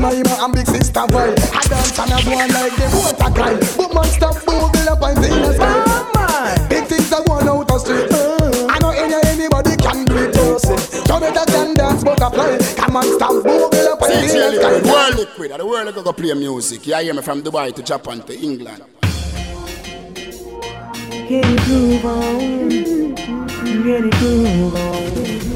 Jemima 0.01 0.37
and 0.41 0.55
big 0.55 0.67
sister 0.67 1.05
Vi 1.13 1.21
I 1.21 1.61
dance 1.69 1.99
and 1.99 2.13
I 2.13 2.25
go 2.25 2.33
on 2.33 2.49
like 2.49 2.73
the 2.73 2.89
water 2.97 3.31
cry 3.37 3.53
But 3.77 3.93
man 3.93 4.05
stop 4.05 4.45
bogle 4.47 4.89
up 4.89 5.03
and 5.03 5.25
in 5.25 5.43
the 5.43 5.53
sky 5.53 6.69
Big 6.71 6.85
things 6.87 7.13
are 7.13 7.23
going 7.25 7.47
out 7.47 7.61
of 7.61 7.67
the 7.69 7.79
street. 7.79 8.09
I 8.71 8.79
know 8.81 8.91
any 8.97 9.21
anybody 9.29 9.77
can 9.77 10.07
do 10.07 10.17
it 10.17 10.33
too 10.33 10.57
You 11.05 11.21
better 11.21 11.45
can 11.53 11.75
dance 11.75 12.03
butterfly 12.03 12.57
Come 12.77 12.97
and 12.97 13.13
stop 13.13 13.45
bogle 13.45 13.89
up 13.93 14.01
and 14.01 14.13
in 14.13 14.23
the 14.23 14.29
Sincerely, 14.29 14.57
sky 14.57 14.79
the 14.81 14.89
world 14.89 15.17
liquid, 15.17 15.61
the 15.61 15.67
world 15.67 15.95
go 15.95 16.03
go 16.03 16.13
play 16.15 16.33
music. 16.33 16.87
You 16.87 16.97
hear 16.97 17.13
me 17.13 17.21
from 17.21 17.43
Dubai 17.43 17.75
to 17.75 17.83
Japan 17.83 18.23
to 18.23 18.39
England. 18.39 18.83
Get 21.29 21.45
it 21.45 21.61
groove 21.61 22.07
on 22.07 22.69
Get 23.85 24.05
it 24.05 24.13
groove 24.15 24.75
on 24.75 25.51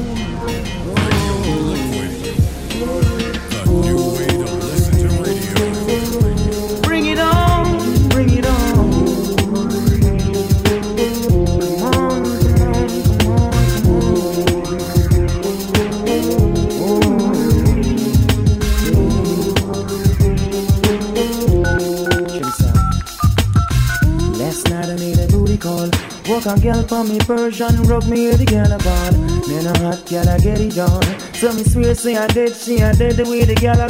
A 26.47 26.59
girl 26.59 26.83
for 26.83 27.03
me 27.03 27.17
Persian, 27.17 27.81
rub 27.83 28.05
me 28.05 28.27
with 28.27 28.37
the 28.37 28.45
girl 28.45 28.71
a 28.71 28.77
ball. 28.77 29.11
Man 29.49 29.65
a 29.65 29.79
hot 29.79 30.05
girl 30.07 30.29
I 30.29 30.37
get 30.37 30.61
it 30.61 30.77
on. 30.77 31.01
So 31.33 31.51
me 31.51 31.63
swear 31.63 31.95
say 31.95 32.15
I 32.15 32.27
dead, 32.27 32.53
she 32.53 32.83
I 32.83 32.93
dead 32.93 33.17
the 33.17 33.23
way 33.27 33.45
the 33.45 33.55
girl. 33.55 33.81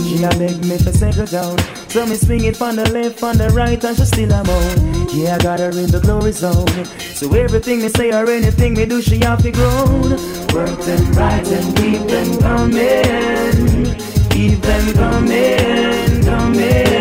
She 0.00 0.24
a 0.24 0.30
beg 0.40 0.64
me 0.64 0.78
to 0.78 0.90
settle 0.90 1.26
down. 1.26 1.58
So 1.90 2.06
me 2.06 2.16
swing 2.16 2.44
it 2.44 2.56
from 2.56 2.76
the 2.76 2.90
left, 2.90 3.18
from 3.20 3.36
the 3.36 3.50
right, 3.50 3.84
and 3.84 3.94
she 3.94 4.06
still 4.06 4.32
a 4.32 4.42
moan. 4.42 5.08
Yeah, 5.12 5.34
I 5.34 5.38
got 5.38 5.60
her 5.60 5.68
in 5.68 5.90
the 5.90 6.00
glory 6.00 6.32
zone. 6.32 6.86
So 6.96 7.34
everything 7.34 7.82
me 7.82 7.90
say 7.90 8.10
or 8.10 8.26
anything 8.30 8.72
me 8.72 8.86
do, 8.86 9.02
she 9.02 9.18
have 9.18 9.42
to 9.42 9.50
grown. 9.50 10.16
Work 10.56 10.80
them 10.80 11.12
right 11.12 11.46
and 11.46 11.76
keep 11.76 12.08
them 12.08 12.38
coming. 12.40 13.94
Keep 14.30 14.62
them 14.62 14.94
coming, 14.94 16.24
coming, 16.24 16.91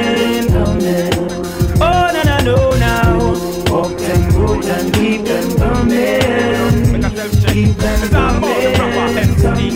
them 4.62 4.62
good 4.62 4.70
and 4.70 4.94
keep 4.94 5.26
them 5.26 5.58
coming. 5.58 7.02
Keep 7.48 7.78
them 7.78 8.10
coming, 8.10 8.76
coming. 8.76 9.76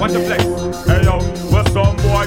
Watch 0.00 0.12
the 0.12 0.20
flex. 0.20 0.44
Hey 0.86 1.02
yo, 1.04 1.18
where 1.50 1.64
some 1.66 1.96
boy 1.96 2.26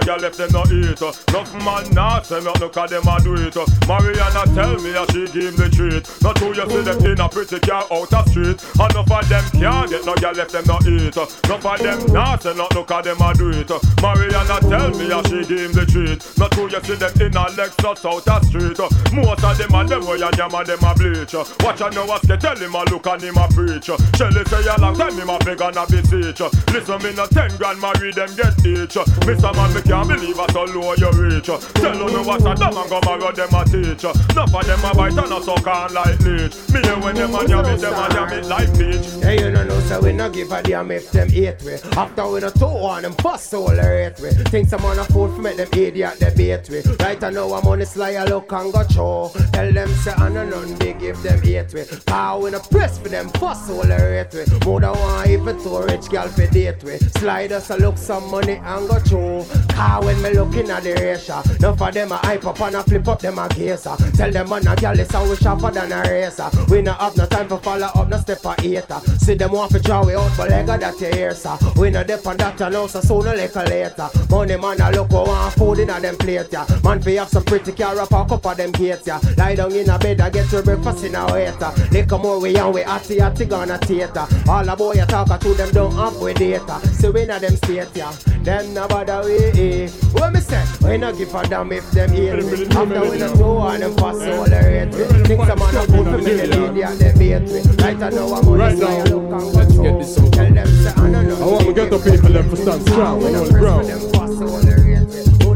no 0.00 0.06
girl 0.06 0.22
left 0.22 0.36
them 0.38 0.50
no 0.52 0.62
eat. 0.72 1.02
uh. 1.02 1.12
Enough 1.28 1.54
man 1.64 1.90
not 1.94 2.26
say 2.26 2.40
no 2.40 2.52
cause 2.68 2.90
them 2.90 3.06
a 3.06 3.20
do 3.20 3.34
it. 3.34 3.56
uh. 3.56 3.66
Mariana 3.86 4.44
tell 4.54 4.74
me 4.80 4.90
that 4.92 5.10
she 5.12 5.26
give 5.32 5.56
the 5.56 5.68
treat. 5.68 6.04
Not 6.22 6.36
two 6.36 6.52
you 6.52 6.66
see 6.68 6.82
them 6.82 7.04
in 7.04 7.20
a 7.20 7.28
pretty 7.28 7.58
car 7.60 7.84
out 7.90 8.08
the 8.10 8.24
street. 8.30 8.58
Enough 8.80 9.10
of 9.10 9.28
them 9.28 9.44
can't 9.60 9.90
get 9.90 10.04
no 10.04 10.14
girl 10.16 10.32
left 10.32 10.52
them 10.52 10.64
no 10.66 10.78
eat. 10.88 11.16
uh. 11.16 11.26
Enough 11.44 11.66
of 11.66 11.78
them 11.80 11.98
not 12.12 12.42
say 12.42 12.54
no 12.56 12.66
cause 12.68 13.04
them 13.04 13.20
a 13.20 13.34
do 13.34 13.50
it. 13.50 13.70
Mariana 14.00 14.56
tell 14.64 14.90
me 14.96 15.04
that 15.10 15.24
she 15.28 15.44
give 15.44 15.72
the 15.74 15.84
treat. 15.84 16.20
Not 16.38 16.52
two 16.52 16.68
you 16.70 16.80
see 16.80 16.96
them 16.96 17.12
in 17.20 17.36
a 17.36 17.44
Lexus 17.56 18.04
out 18.06 18.24
the 18.24 18.36
street. 18.48 18.78
Most 19.12 19.44
of 19.44 19.58
them 19.58 19.74
a 19.74 19.80
them 19.84 20.06
way 20.06 20.20
and 20.22 20.36
yam 20.36 20.54
and 20.54 20.66
them 20.66 20.84
a 20.84 20.92
bleach. 20.96 21.34
Watch 21.60 21.80
and 21.80 21.94
know 21.94 22.06
get 22.06 22.40
tell 22.40 22.56
him 22.56 22.74
a 22.74 22.82
look 22.88 23.06
and 23.06 23.22
him 23.22 23.36
a 23.36 23.44
preach. 23.52 23.90
Shelly 24.16 24.44
say 24.48 24.64
a 24.64 24.76
long 24.80 24.96
time 24.96 25.16
him 25.18 25.28
a 25.28 25.36
beg 25.44 25.60
and 25.60 25.76
a 25.76 25.84
beseech. 25.86 26.40
Listen 26.72 26.98
me 27.02 27.12
no 27.12 27.26
ten 27.26 27.50
grand 27.58 27.80
marry 27.80 28.12
them 28.12 28.30
get 28.36 28.56
each. 28.64 28.96
Mr. 29.28 29.52
Man 29.56 29.74
me 29.74 29.80
can't 29.90 30.08
believe 30.08 30.38
us 30.38 30.52
so 30.52 30.64
low 30.64 30.94
you 30.94 31.10
reach. 31.10 31.46
Tell 31.46 31.94
know 31.98 32.22
what 32.22 32.40
a 32.42 32.54
damn 32.54 32.76
and 32.76 33.04
marry 33.04 33.32
them 33.34 33.54
a 33.54 33.64
teach. 33.64 34.04
Enough 34.04 34.54
of 34.54 34.66
them 34.66 34.84
a 34.84 34.94
bite 34.94 35.18
and 35.18 35.32
a 35.32 35.42
suck 35.42 35.66
on 35.66 35.94
like 35.94 36.20
leech. 36.20 36.54
Me 36.70 36.80
hear 36.80 36.98
when 37.00 37.14
them 37.16 37.34
a 37.34 37.48
jam 37.48 37.64
it, 37.66 37.80
them 37.80 37.94
a 37.94 38.08
jam 38.12 38.32
it 38.32 38.46
like 38.46 38.72
peach. 38.78 39.06
Hey, 39.20 39.40
you 39.40 39.50
know, 39.50 39.64
no, 39.64 39.80
so 39.80 40.00
we 40.00 40.12
no 40.12 40.30
give 40.30 40.52
a 40.52 40.62
damn 40.62 40.90
if 40.92 41.10
them 41.10 41.28
hate 41.28 41.60
we. 41.62 41.74
After 41.96 42.28
we 42.28 42.38
no 42.38 42.50
two 42.50 42.66
on 42.66 43.02
them 43.02 43.14
fuss 43.14 43.52
all 43.52 43.66
the 43.66 43.82
rate 43.82 44.20
we. 44.20 44.30
Think 44.44 44.68
some 44.68 44.84
on 44.84 44.98
a 45.00 45.04
fool 45.04 45.34
for 45.34 45.42
make 45.42 45.56
them 45.56 45.68
idiot 45.72 46.20
debate 46.20 46.70
we. 46.70 46.82
Right 47.00 47.22
I 47.24 47.30
know 47.30 47.52
I'm 47.52 47.66
on 47.66 47.80
the 47.80 47.86
sly, 47.86 48.22
look 48.24 48.52
and 48.52 48.72
go 48.72 48.86
show. 48.86 49.32
Tell 49.52 49.72
them 49.72 49.88
say 49.88 50.12
I 50.12 50.28
know 50.28 50.48
none 50.48 50.78
big 50.78 51.00
give 51.00 51.20
them 51.22 51.42
hate 51.42 51.74
we. 51.74 51.84
Power 52.06 52.40
we 52.40 52.50
no 52.52 52.60
press 52.60 52.96
for 52.98 53.08
them 53.08 53.28
fuss 53.30 53.68
all 53.68 53.82
the 53.82 53.96
rate 53.96 54.32
we. 54.32 54.66
More 54.66 54.80
than 54.80 54.92
one 54.92 55.28
even 55.28 55.60
two 55.60 55.82
rich 55.82 56.08
gal 56.10 56.28
for 56.28 56.46
date 56.46 56.84
we. 56.84 56.98
Slide 57.18 57.50
us 57.50 57.70
a 57.70 57.76
look 57.76 57.98
some 57.98 58.30
money 58.30 58.60
and 58.62 58.88
go 58.88 59.02
show. 59.02 59.44
Car 59.80 60.04
when 60.04 60.20
me 60.20 60.34
looking 60.34 60.68
at 60.68 60.82
the 60.82 60.92
ratio. 60.92 61.40
Enough 61.56 61.80
of 61.80 61.94
them 61.94 62.12
a 62.12 62.16
hype 62.18 62.44
up 62.44 62.60
and 62.60 62.76
a 62.76 62.82
flip 62.82 63.08
up 63.08 63.18
them 63.18 63.38
a 63.38 63.48
gazer. 63.48 63.96
Tell 64.14 64.30
them 64.30 64.50
man 64.50 64.66
a 64.68 64.76
gal 64.76 64.98
is 64.98 65.10
how 65.10 65.26
we 65.26 65.34
sharper 65.36 65.70
than 65.70 65.90
a 65.90 66.02
racer. 66.02 66.50
We 66.68 66.82
no 66.82 66.92
have 66.92 67.16
no 67.16 67.24
time 67.24 67.48
for 67.48 67.58
follow 67.58 67.86
up, 67.86 68.08
no 68.10 68.18
step 68.18 68.40
for 68.40 68.54
hater. 68.58 69.00
See 69.16 69.34
them 69.34 69.52
want 69.52 69.72
to 69.72 69.80
draw 69.80 70.04
we 70.04 70.14
out, 70.14 70.30
but 70.36 70.50
leg 70.50 70.68
of 70.68 70.80
that 70.80 71.00
you 71.00 71.06
hear 71.06 71.34
sir. 71.34 71.56
We 71.76 71.88
no 71.88 72.04
dep 72.04 72.26
on 72.26 72.36
that 72.36 72.60
and 72.60 72.74
now 72.74 72.86
so 72.88 73.00
soon 73.00 73.26
a 73.26 73.34
little 73.34 73.64
later. 73.64 74.10
Money 74.28 74.56
man 74.58 74.80
a 74.82 74.90
look 74.90 75.10
who 75.10 75.16
want 75.16 75.54
food 75.54 75.78
in 75.78 75.88
a 75.88 75.98
them 75.98 76.16
plate 76.18 76.52
yeah. 76.52 76.66
Man 76.84 77.00
fi 77.00 77.14
have 77.14 77.30
some 77.30 77.44
pretty 77.44 77.72
car 77.72 77.98
up 77.98 78.12
a 78.12 78.24
cup 78.28 78.44
of 78.44 78.56
them 78.58 78.72
gates 78.72 79.06
yeah. 79.06 79.18
Lie 79.38 79.54
down 79.54 79.72
in 79.72 79.88
a 79.88 79.98
bed 79.98 80.20
and 80.20 80.32
get 80.34 80.52
your 80.52 80.62
breakfast 80.62 81.04
in 81.04 81.14
a 81.14 81.24
waiter. 81.32 81.72
Lick 81.90 82.10
more 82.10 82.38
we 82.38 82.54
and 82.54 82.74
we 82.74 82.82
atty 82.82 83.18
atty 83.20 83.46
gonna 83.46 83.78
theater. 83.78 84.26
All 84.46 84.62
the 84.62 84.76
boy 84.76 84.92
you 84.92 85.06
talk 85.06 85.40
to 85.40 85.54
them 85.54 85.70
don't 85.72 85.94
have 85.94 86.20
with 86.20 86.36
data. 86.36 86.80
So 86.92 87.10
we 87.10 87.24
not 87.24 87.40
them 87.40 87.56
state 87.56 87.88
yeah. 87.94 88.12
Them 88.42 88.74
no 88.74 88.86
bother 88.86 89.22
we 89.24 89.50
eh. 89.60 89.88
What 90.12 90.32
me 90.32 90.40
say? 90.40 90.64
We 90.82 90.96
no 90.98 91.12
give 91.12 91.34
a 91.34 91.46
damn 91.48 91.72
if 91.72 91.90
them 91.90 92.10
hear 92.12 92.36
me. 92.36 92.66
After 92.66 93.10
we 93.10 93.18
no 93.18 93.28
throw 93.34 93.58
on 93.58 93.80
them 93.80 93.96
fast 93.96 94.20
all 94.22 94.44
the 94.44 94.60
rate 94.64 94.92
me. 94.92 95.24
Think 95.28 95.44
some 95.46 95.58
man 95.58 95.76
a 95.76 95.86
good 95.86 96.06
for 96.06 96.18
me 96.18 96.32
the 96.34 96.44
idiot 96.68 96.98
them 96.98 97.18
bait 97.18 97.40
me. 97.40 97.60
Right 97.82 98.02
I 98.02 98.08
know 98.10 98.34
I'm 98.34 98.48
on 98.48 98.58
Right 98.58 98.76
the 98.76 98.84
now, 98.84 99.04
side 99.04 99.10
look 99.10 99.32
and 99.32 99.76
go 99.76 99.82
get 99.82 99.98
this 99.98 100.18
over. 100.18 100.30
Tell 100.30 100.54
them 100.54 100.66
say 100.66 100.90
I 100.90 101.10
don't 101.10 101.28
know. 101.28 101.36
I 101.36 101.46
want 101.46 101.66
to 101.66 101.72
get 101.74 101.90
the 101.90 101.98
people 101.98 102.30
them 102.30 102.50
to 102.50 102.56
stand 102.56 102.82
strong 102.82 103.24
on 103.24 103.32
the 103.32 103.50
ground. 103.50 103.88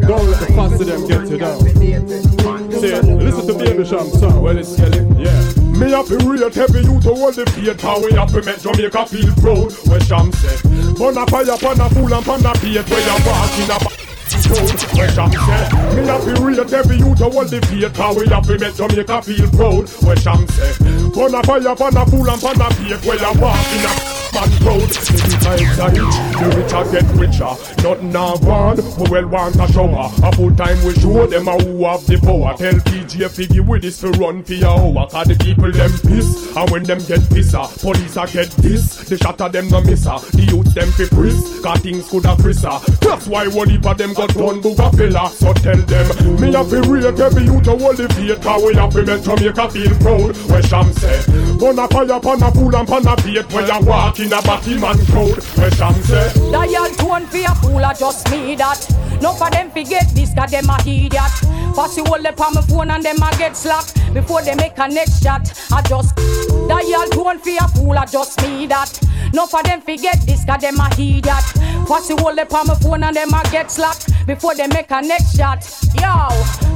Don't 0.04 0.30
let 0.30 0.40
the 0.40 0.52
fuss 0.54 0.80
of 0.80 0.86
them 0.86 1.06
get 1.08 1.28
you 1.30 1.38
down. 1.38 1.60
Say, 2.72 3.00
listen 3.00 3.46
to 3.46 3.54
Baby 3.54 3.84
Cham 3.88 4.08
song. 4.10 4.42
Well, 4.42 4.58
it's 4.58 4.76
Kelly. 4.76 5.00
Yeah. 5.16 5.63
Me 5.84 5.90
to 5.90 6.16
rate 6.16 6.56
every 6.56 6.80
you 6.80 6.98
to 6.98 7.12
hold 7.12 7.34
the 7.34 7.44
faith 7.44 7.80
How 7.82 8.00
we 8.00 8.08
to 8.08 8.40
make 8.40 8.58
Jamaica 8.58 9.04
feel 9.04 9.34
proud. 9.36 9.72
Where 9.84 10.00
Sham 10.00 10.32
said 10.32 10.62
Burn 10.96 11.18
a 11.18 11.26
fire, 11.28 11.58
pan 11.60 11.80
a 11.80 11.90
fool 11.92 12.14
and 12.14 12.24
pan 12.24 12.46
a 12.46 12.54
faith 12.56 12.88
Where 12.88 13.04
you 13.04 13.16
walk 13.28 13.52
in 13.60 13.68
a 13.68 13.76
Where 14.96 15.12
Sham 15.12 15.32
said 15.32 15.68
Me 15.92 16.06
to 16.08 16.32
rate 16.40 16.72
every 16.72 16.96
you 16.96 17.14
to 17.14 17.28
hold 17.28 17.48
the 17.48 17.60
faith 17.68 17.96
How 17.96 18.14
we 18.14 18.24
to 18.24 18.58
make 18.58 18.74
Jamaica 18.74 19.22
feel 19.28 19.50
proud. 19.50 19.88
Where 20.00 20.16
Sham 20.16 20.48
said 20.48 21.12
Burn 21.12 21.34
a 21.34 21.42
fire, 21.44 21.76
pan 21.76 21.96
a 22.00 22.06
fool 22.08 22.30
and 22.30 22.40
pan 22.40 22.60
a 22.62 22.70
faith 22.72 23.04
Where 23.04 23.20
you 23.20 23.40
walk 23.40 23.68
in 23.76 23.84
a 23.84 24.23
man 24.34 24.50
proud 24.60 24.90
The 24.90 25.38
times 25.40 25.78
are 25.78 25.90
rich, 25.90 26.18
the 26.34 26.46
rich 26.58 26.72
are 26.74 26.88
get 26.90 27.06
richer 27.14 27.74
Nothing 27.84 28.16
I 28.16 28.34
want, 28.42 28.80
we 28.98 29.10
well 29.10 29.28
want 29.28 29.56
a 29.56 29.70
shower. 29.70 30.10
A 30.22 30.32
full 30.32 30.54
time 30.56 30.82
we 30.84 30.94
show 30.94 31.26
them 31.26 31.48
a 31.48 31.52
who 31.62 31.84
have 31.84 32.06
the 32.06 32.16
power. 32.18 32.56
Tell 32.56 32.72
PJ 32.72 33.28
Figgy 33.28 33.60
with 33.60 33.82
this 33.82 34.00
to 34.00 34.10
run 34.12 34.42
for 34.42 34.54
your 34.54 34.70
hour. 34.70 35.06
Cause 35.10 35.26
the 35.28 35.36
people 35.36 35.70
them 35.70 35.92
piss 36.08 36.56
And 36.56 36.70
when 36.70 36.82
them 36.82 36.98
get 37.00 37.20
pisser 37.28 37.60
ah, 37.60 37.68
Police 37.78 38.16
a 38.16 38.26
get 38.26 38.50
this. 38.64 39.04
The 39.04 39.18
shatter 39.18 39.50
them 39.50 39.68
no 39.68 39.82
misser 39.82 40.10
ah. 40.10 40.18
The 40.18 40.42
youth 40.48 40.72
them 40.74 40.90
fi 40.92 41.06
priss 41.08 41.60
Cause 41.62 41.80
things 41.80 42.08
could 42.08 42.24
have 42.24 42.38
frisser 42.38 42.72
ah. 42.72 42.80
That's 43.00 43.26
why 43.26 43.46
one 43.48 43.68
heap 43.68 43.84
of 43.86 43.98
them 43.98 44.14
got 44.14 44.30
done 44.32 44.60
book 44.60 44.78
a 44.78 44.90
pillar 44.90 45.28
So 45.28 45.52
tell 45.52 45.76
them 45.76 46.40
Me 46.40 46.52
have 46.52 46.70
to 46.70 46.80
rate 46.88 47.20
every 47.20 47.44
youth 47.44 47.64
to 47.64 47.76
hold 47.76 47.98
the 47.98 48.08
faith 48.14 48.40
Cause 48.40 48.64
we 48.64 48.74
have 48.74 48.92
to 48.96 49.02
make 49.04 49.22
Jamaica 49.22 49.68
feel 49.70 49.94
proud. 50.00 50.36
Where 50.48 50.62
Sham 50.62 50.92
say 50.94 51.20
Burn 51.58 51.78
a 51.78 51.88
fire 51.88 52.20
pan 52.20 52.42
a 52.42 52.50
fool 52.52 52.74
and 52.76 52.88
pan 52.88 53.06
a 53.06 53.16
faith 53.16 53.52
When 53.54 53.66
you 53.66 53.86
walk 53.86 54.18
in 54.20 54.32
a 54.32 54.42
batty 54.42 54.78
man 54.78 54.98
crowd 55.06 55.42
Where 55.56 55.70
Sham 55.70 55.94
say 56.02 56.50
Dial 56.50 56.90
tone 56.94 57.26
for 57.26 57.38
a 57.38 57.54
fool, 57.56 57.84
I 57.84 57.94
just 57.94 58.30
me 58.30 58.54
that. 58.56 58.80
No 59.20 59.32
for 59.32 59.50
them 59.50 59.70
forget 59.70 60.08
this, 60.14 60.34
cause 60.34 60.50
them 60.50 60.68
a 60.68 60.76
idiot. 60.80 61.14
Pass 61.74 61.96
you 61.96 62.04
hold 62.04 62.26
up 62.26 62.40
on 62.40 62.54
my 62.54 62.60
phone 62.62 62.90
and 62.90 63.02
them 63.02 63.16
a 63.22 63.30
get 63.38 63.56
slapped 63.56 63.94
before 64.14 64.42
they 64.42 64.54
make 64.54 64.78
a 64.78 64.88
next 64.88 65.22
shot. 65.22 65.42
I 65.72 65.82
just 65.82 66.16
dial 66.68 67.08
tone 67.10 67.38
for 67.38 67.56
a 67.58 67.68
fool, 67.68 67.98
I 67.98 68.06
just 68.06 68.40
me 68.42 68.66
that. 68.66 69.00
No 69.32 69.46
for 69.46 69.62
them 69.62 69.80
forget 69.80 70.20
this, 70.26 70.44
cause 70.44 70.60
them 70.60 70.78
a 70.78 70.88
idiot. 70.92 71.44
Pass 71.86 72.08
you 72.08 72.16
hold 72.16 72.38
up 72.38 72.52
on 72.54 72.66
my 72.66 72.74
phone 72.76 73.02
and 73.02 73.16
them 73.16 73.32
a 73.32 73.42
get 73.50 73.70
slapped 73.70 74.10
before 74.26 74.54
they 74.54 74.66
make 74.68 74.90
a 74.90 75.02
next 75.02 75.36
shot. 75.36 75.62
Yo, 75.94 76.28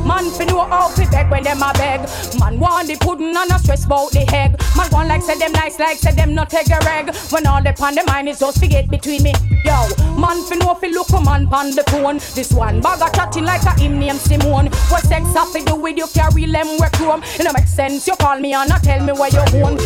man 0.06 0.30
fi 0.30 0.44
know 0.44 0.64
how 0.64 0.88
fi 0.88 1.08
beg 1.10 1.30
when 1.30 1.42
them 1.42 1.62
a 1.62 1.72
beg. 1.74 2.00
Man 2.38 2.58
want 2.58 2.88
the 2.88 2.96
pudding 2.96 3.36
and 3.36 3.50
a 3.50 3.58
stress 3.58 3.86
bout 3.86 4.10
the 4.12 4.22
egg. 4.34 4.56
Man 4.76 4.90
one 4.90 5.08
like 5.08 5.22
say 5.22 5.38
them 5.38 5.52
nice, 5.52 5.78
like 5.78 5.98
say 5.98 6.12
them 6.12 6.34
not 6.34 6.50
take 6.50 6.68
a 6.70 6.78
reg. 6.84 7.14
When 7.30 7.46
all 7.46 7.62
the 7.62 7.72
pan 7.72 7.94
the 7.94 8.04
mind 8.04 8.28
is 8.28 8.38
just 8.38 8.60
forget 8.60 8.88
between 8.88 9.22
me. 9.22 9.32
Yo, 9.64 9.74
man 10.18 10.42
fi 10.44 10.56
know 10.56 10.74
fi 10.74 10.88
look 10.88 11.10
a 11.10 11.20
man 11.20 11.48
pan 11.48 11.74
the 11.74 11.84
phone. 11.88 12.18
This 12.34 12.52
one 12.52 12.80
bag 12.80 13.00
a 13.02 13.14
chatting 13.14 13.44
like 13.44 13.62
a 13.62 13.78
him 13.80 13.98
named 13.98 14.20
Simone. 14.20 14.68
What 14.88 15.04
sex 15.04 15.26
have 15.34 15.52
to 15.52 15.62
do 15.64 15.76
with 15.76 15.96
you 15.96 16.06
carry 16.14 16.46
them 16.46 16.78
work 16.78 16.96
home? 16.96 17.22
It 17.38 17.44
no 17.44 17.52
make 17.52 17.66
sense. 17.66 18.06
You 18.06 18.14
call 18.16 18.38
me 18.38 18.54
and 18.54 18.68
not 18.68 18.82
tell 18.82 19.04
me 19.04 19.12
where 19.12 19.30
you 19.30 19.44
own. 19.62 19.76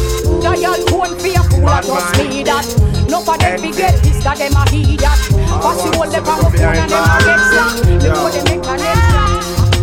Dial 0.40 0.80
phone 0.88 1.18
fi 1.18 1.34
a 1.34 1.42
fool, 1.44 1.68
I 1.68 1.82
just 1.82 2.18
need 2.18 2.46
that. 2.46 2.66
No 3.08 3.20
for 3.20 3.36
them 3.38 3.58
forget 3.58 3.94
this, 4.02 4.22
cause 4.22 4.38
them 4.38 4.56
a 4.56 4.62
idiot. 4.68 5.00
Pass 5.00 5.84
you 5.84 5.92
all 5.92 6.08
the 6.08 6.20
phone 6.24 6.52
and 6.60 6.90
them 6.90 6.92
a 6.92 7.18
get 7.24 7.40
slapped 7.50 7.82
before 8.02 8.30
they 8.30 8.42
make 8.44 8.64
a. 8.64 8.72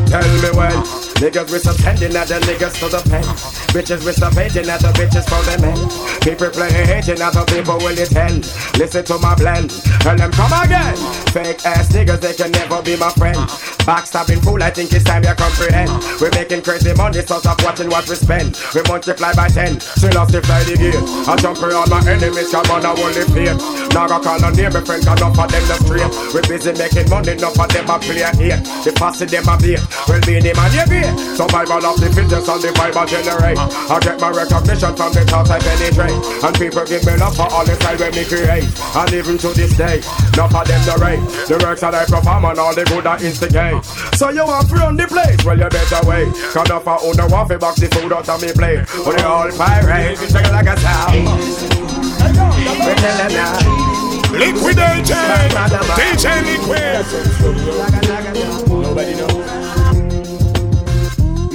Tell 0.10 0.26
me 0.26 0.58
well, 0.58 0.99
niggas 1.20 1.60
stop 1.60 1.76
sending 1.76 2.16
at 2.16 2.28
the 2.28 2.40
niggas 2.48 2.80
to 2.80 2.88
the 2.88 3.02
pen. 3.10 3.24
Bitches 3.76 4.02
stop 4.16 4.34
hating 4.34 4.70
at 4.70 4.80
the 4.80 4.90
bitches 4.96 5.28
for 5.28 5.44
the 5.44 5.56
men. 5.62 5.78
People 6.24 6.50
playing 6.50 6.88
hating 6.88 7.22
at 7.22 7.34
the 7.36 7.44
people 7.46 7.78
will 7.78 7.96
tell. 7.96 8.36
Listen 8.80 9.04
to 9.06 9.20
my 9.20 9.36
blend, 9.36 9.70
tell 10.02 10.16
them 10.16 10.32
come 10.32 10.54
again. 10.64 10.96
Fake 11.36 11.66
ass 11.66 11.92
niggas 11.92 12.20
they 12.22 12.34
can 12.34 12.52
never 12.52 12.82
be 12.82 12.96
my 12.96 13.12
friend. 13.20 13.38
Backstabbing 13.84 14.44
fool, 14.44 14.62
I 14.64 14.70
think 14.70 14.92
it's 14.94 15.04
time 15.04 15.24
you 15.24 15.36
comprehend. 15.36 15.92
We're 16.22 16.32
making 16.32 16.64
crazy 16.64 16.94
money, 16.94 17.22
so 17.22 17.40
stop 17.40 17.62
watching 17.64 17.90
what 17.90 18.08
we 18.08 18.16
spend. 18.16 18.60
We 18.74 18.82
multiply 18.88 19.34
by 19.34 19.50
ten, 19.50 19.80
still 19.80 20.14
lost 20.16 20.32
the 20.32 20.42
fly 20.42 20.64
the 20.64 20.78
gate. 20.78 21.04
I 21.28 21.36
jump 21.36 21.60
all 21.60 21.88
my 21.88 22.00
enemies, 22.08 22.52
come 22.52 22.70
on, 22.72 22.86
I 22.86 22.96
only 22.96 23.26
fear. 23.36 23.56
Now 23.92 24.08
I 24.08 24.20
call 24.22 24.44
on 24.44 24.54
name, 24.56 24.72
my 24.72 24.82
friend, 24.82 25.04
cause 25.04 25.20
enough 25.20 25.40
of 25.40 25.52
them 25.52 25.64
the 25.68 25.76
straight. 25.84 26.12
We 26.34 26.40
busy 26.48 26.74
making 26.78 27.10
money, 27.10 27.34
enough 27.34 27.60
of 27.60 27.68
them 27.70 27.90
a 27.90 27.98
play 28.00 28.24
here. 28.38 28.60
The 28.86 28.92
passing 28.96 29.28
them 29.28 29.50
a 29.50 29.58
beat. 29.58 29.82
Well, 30.08 30.22
be 30.22 30.40
the 30.40 30.54
man 30.54 30.72
you 30.72 31.09
be. 31.16 31.36
Survival 31.36 31.86
of 31.86 32.00
the 32.00 32.10
fittest 32.12 32.50
and 32.50 32.62
the 32.62 32.72
Bible 32.74 33.06
generate. 33.06 33.58
I 33.58 34.00
get 34.00 34.20
my 34.20 34.30
recognition 34.30 34.96
from 34.96 35.14
the 35.14 35.24
thoughts 35.26 35.50
I 35.50 35.60
penetrate. 35.60 36.20
And 36.44 36.56
people 36.56 36.86
give 36.86 37.06
me 37.06 37.18
love 37.18 37.36
for 37.36 37.48
all 37.52 37.66
the 37.66 37.76
style 37.76 37.98
when 37.98 38.14
me 38.16 38.26
create. 38.26 38.68
And 38.96 39.14
even 39.14 39.38
to 39.40 39.50
this 39.54 39.76
day, 39.76 40.02
enough 40.34 40.56
of 40.56 40.68
them 40.68 40.82
the 40.86 40.96
rate. 41.02 41.24
The 41.48 41.58
works 41.64 41.82
that 41.82 41.96
I 41.96 42.06
perform 42.06 42.46
and 42.46 42.60
all 42.60 42.76
the 42.76 42.86
good 42.86 43.06
I 43.08 43.20
instigate. 43.22 43.84
So 44.16 44.30
you 44.30 44.46
want 44.46 44.70
free 44.70 44.82
on 44.82 44.96
the 44.96 45.08
place? 45.08 45.44
Well, 45.46 45.58
you 45.58 45.70
better 45.70 46.02
wait. 46.08 46.30
Cause 46.54 46.68
enough 46.70 46.88
of 46.88 47.04
owner 47.04 47.28
want 47.28 47.50
to 47.50 47.58
box 47.60 47.80
the 47.80 47.88
food 47.90 48.14
out 48.14 48.30
of 48.30 48.42
me 48.42 48.52
plate. 48.54 48.86
But 49.06 49.18
they 49.18 49.24
all 49.24 49.50
pirates, 49.52 50.22
take 50.32 50.46
it 50.46 50.52
like 50.52 50.68
a 50.68 50.78
sound. 50.78 51.16
We 52.80 52.96
tell 52.96 53.18
them 53.18 53.32
now. 53.34 53.90
Liquidation! 54.30 55.16
DJ 55.98 56.26
Liquid! 56.46 57.06
Nobody 58.70 59.16
knows. 59.16 59.69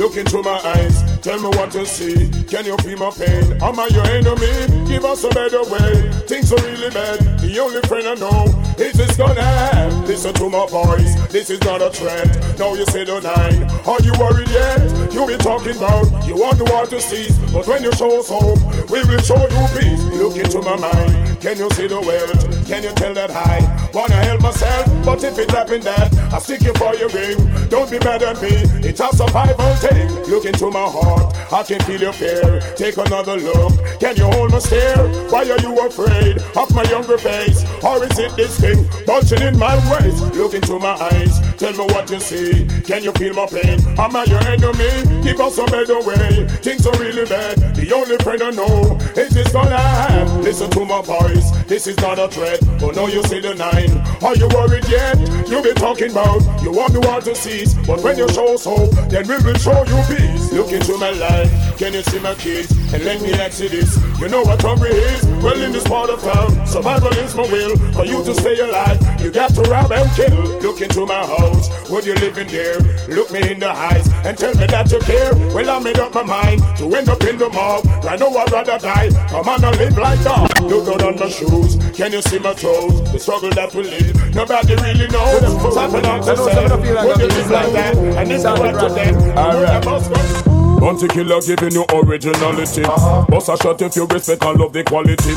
Look 0.05 0.19
into 0.19 0.43
my 0.43 0.61
eyes, 0.77 1.03
tell 1.23 1.41
me 1.41 1.49
what 1.57 1.73
you 1.73 1.87
see. 1.87 2.29
Can 2.45 2.67
you 2.67 2.77
feel 2.85 2.99
my 2.99 3.11
pain? 3.11 3.55
Am 3.63 3.81
I 3.81 3.87
your 3.87 4.05
enemy? 4.05 4.87
Give 4.87 5.03
us 5.03 5.25
a 5.25 5.31
better 5.31 5.65
way. 5.65 6.13
Things 6.29 6.53
are 6.53 6.61
really 6.61 6.91
bad. 6.91 7.41
The 7.41 7.59
only 7.59 7.81
friend 7.89 8.09
I 8.09 8.15
know 8.21 8.45
is 8.77 8.93
this 8.93 9.17
gonna. 9.17 10.05
Listen 10.07 10.35
to 10.35 10.51
my 10.51 10.67
voice, 10.67 11.15
this 11.33 11.49
is 11.49 11.59
not 11.63 11.81
a 11.81 11.89
threat. 11.89 12.29
Now 12.59 12.75
you 12.75 12.85
say 12.85 13.05
the 13.05 13.19
nine. 13.19 13.65
Are 13.89 14.03
you 14.05 14.13
worried 14.21 14.51
yet? 14.51 15.11
You 15.11 15.27
be 15.27 15.39
talking 15.39 15.75
about 15.75 16.05
you 16.29 16.37
want 16.37 16.59
the 16.59 16.65
war 16.65 16.85
to 16.85 17.01
cease, 17.01 17.39
but 17.51 17.67
when 17.67 17.83
you 17.83 17.93
show 17.95 18.21
us 18.21 18.29
hope, 18.29 18.61
we 18.91 19.01
will 19.09 19.23
show 19.25 19.41
you 19.41 19.65
peace. 19.73 20.05
Look 20.21 20.37
into 20.37 20.61
my 20.61 20.77
mind. 20.77 21.34
Can 21.45 21.59
you 21.59 21.69
see 21.73 21.87
the 21.87 22.01
wealth? 22.01 22.67
Can 22.67 22.83
you 22.83 22.89
tell 22.93 23.13
that 23.13 23.31
I 23.31 23.61
wanna 23.93 24.15
help 24.15 24.41
myself? 24.41 24.89
But 25.05 25.23
if 25.23 25.39
it 25.39 25.51
happen 25.51 25.83
that 25.83 26.09
I 26.33 26.39
stick 26.39 26.63
you 26.63 26.73
for 26.73 26.95
your 26.95 27.11
ring, 27.11 27.37
don't 27.69 27.91
be 27.91 27.99
mad 27.99 28.23
at 28.23 28.41
me. 28.41 28.65
It's 28.81 28.99
a 28.99 29.13
survival 29.13 29.75
thing. 29.77 30.09
Look 30.25 30.47
into 30.47 30.71
my 30.71 30.89
heart, 30.89 31.37
I 31.53 31.63
can 31.63 31.81
feel 31.81 32.01
your 32.01 32.15
fear. 32.15 32.61
Take 32.77 32.97
another 32.97 33.37
look. 33.37 33.77
Can 34.01 34.17
you 34.17 34.25
hold 34.25 34.53
my 34.53 34.59
stare? 34.59 34.97
Why 35.29 35.45
are 35.45 35.61
you 35.61 35.77
afraid 35.85 36.41
of 36.57 36.75
my 36.75 36.85
younger 36.85 37.19
face? 37.19 37.61
Or 37.85 38.03
is 38.03 38.19
it 38.19 38.35
this 38.37 38.59
thing 38.59 38.89
bulging 39.05 39.43
in 39.43 39.59
my 39.59 39.77
waist? 39.93 40.25
Look 40.33 40.55
into 40.55 40.79
my 40.79 40.97
eyes, 41.13 41.39
tell 41.59 41.73
me 41.77 41.85
what 41.93 42.11
you 42.11 42.21
see. 42.21 42.67
Can 42.89 43.05
you 43.05 43.13
feel 43.13 43.35
my 43.35 43.45
pain? 43.45 43.85
Am 44.01 44.17
I 44.17 44.25
your 44.25 44.41
enemy? 44.49 45.23
Give 45.23 45.39
us 45.41 45.59
a 45.59 45.67
better 45.67 46.01
way. 46.09 46.49
Things 46.65 46.87
are 46.87 46.99
really 46.99 47.27
bad. 47.29 47.77
The 47.77 47.93
only 47.93 48.17
friend 48.25 48.43
I 48.43 48.51
know 48.51 48.97
is 49.15 49.29
this 49.29 49.55
I 49.55 49.69
have. 49.69 50.37
Listen 50.39 50.71
to 50.71 50.85
my 50.85 51.01
voice, 51.03 51.34
this 51.67 51.87
is 51.87 51.97
not 51.99 52.19
a 52.19 52.29
threat. 52.29 52.61
But 52.81 52.97
now 52.97 53.07
you 53.07 53.23
see 53.25 53.41
the 53.41 53.55
nine. 53.55 53.91
Are 54.23 54.37
you 54.37 54.49
worried 54.49 54.89
yet? 54.89 55.19
You 55.49 55.63
be 55.63 55.73
talking 55.75 56.11
about 56.11 56.43
you 56.63 56.73
want 56.73 56.93
the 56.93 57.01
world 57.01 57.25
to 57.25 57.35
cease. 57.35 57.75
But 57.87 58.03
when 58.03 58.19
you 58.19 58.29
show 58.29 58.57
hope, 58.59 58.93
then 59.09 59.27
we 59.29 59.37
will 59.39 59.59
show 59.59 59.85
you 59.85 60.01
peace. 60.09 60.53
Look 60.53 60.73
into 60.73 60.97
my 60.99 61.11
life, 61.11 61.79
can 61.79 61.93
you 61.93 62.03
see 62.03 62.21
my 62.21 62.35
kids? 62.35 62.71
And 62.93 63.05
let 63.05 63.21
me 63.21 63.31
you 63.31 63.69
this. 63.69 63.99
You 64.21 64.29
know 64.29 64.43
what 64.43 64.63
hungry 64.63 64.91
is? 64.91 65.25
Well, 65.43 65.61
in 65.61 65.73
this 65.73 65.85
part 65.85 66.11
of 66.11 66.23
town, 66.23 66.67
survival 66.67 67.13
is 67.19 67.35
my 67.35 67.43
will. 67.43 67.77
For 67.93 68.05
you 68.05 68.23
to 68.25 68.35
stay 68.35 68.59
alive, 68.61 68.99
you 69.21 69.31
got 69.31 69.51
to 69.55 69.63
rob 69.63 69.91
and 69.93 70.09
kill. 70.15 70.61
Look 70.61 70.81
into 70.81 71.05
my 71.05 71.27
house, 71.27 71.69
would 71.91 72.07
you 72.07 72.15
live 72.15 72.39
in 72.39 72.47
there? 72.49 72.79
Look 73.09 73.33
me 73.33 73.51
in 73.51 73.59
the 73.59 73.71
eyes 73.71 74.07
and 74.25 74.39
tell 74.39 74.55
me 74.55 74.67
that 74.67 74.91
you 74.93 75.01
care. 75.01 75.35
Well, 75.55 75.69
I 75.69 75.79
made 75.81 75.99
up 75.99 76.15
my 76.15 76.23
mind 76.23 76.63
to 76.79 76.95
end 76.95 77.09
up 77.09 77.23
in 77.25 77.37
the 77.37 77.51
mob. 77.51 77.87
I 78.05 78.17
know 78.17 78.31
I'd 78.37 78.53
rather 78.53 78.79
die. 78.79 79.11
Come 79.29 79.49
on, 79.49 79.65
I 79.65 79.71
live 79.73 79.99
like 79.99 80.21
that. 80.21 80.61
Look 80.63 80.87
down 80.87 81.03
on 81.03 81.17
my 81.25 81.31
shoes, 81.31 81.77
can 81.97 82.13
you 82.13 82.21
see 82.21 82.39
my 82.39 82.53
toes? 82.53 83.01
The 83.13 83.19
struggle 83.19 83.51
that 83.51 83.75
we 83.75 83.85
live, 83.85 84.35
nobody 84.35 84.75
really 84.77 85.07
knows. 85.09 85.75
Something 85.75 86.05
on 86.05 86.21
to 86.21 86.37
say, 86.37 86.69
would 86.69 87.19
you 87.19 87.29
live 87.29 87.51
like 87.51 87.73
that? 87.73 87.97
And 87.97 88.31
this 88.31 88.45
is 88.45 88.61
what 88.61 88.83
you 88.83 88.95
then. 88.95 89.39
Alright. 89.39 90.54
Bounty 90.81 91.09
killer 91.09 91.41
giving 91.41 91.73
you 91.73 91.85
originality. 91.93 92.83
Boss 93.29 93.49
a 93.49 93.57
shot 93.57 93.81
if 93.83 93.97
you 93.97 94.07
respect 94.07 94.45
and 94.45 94.59
love 94.61 94.73
the 94.73 94.85
quality. 94.85 95.35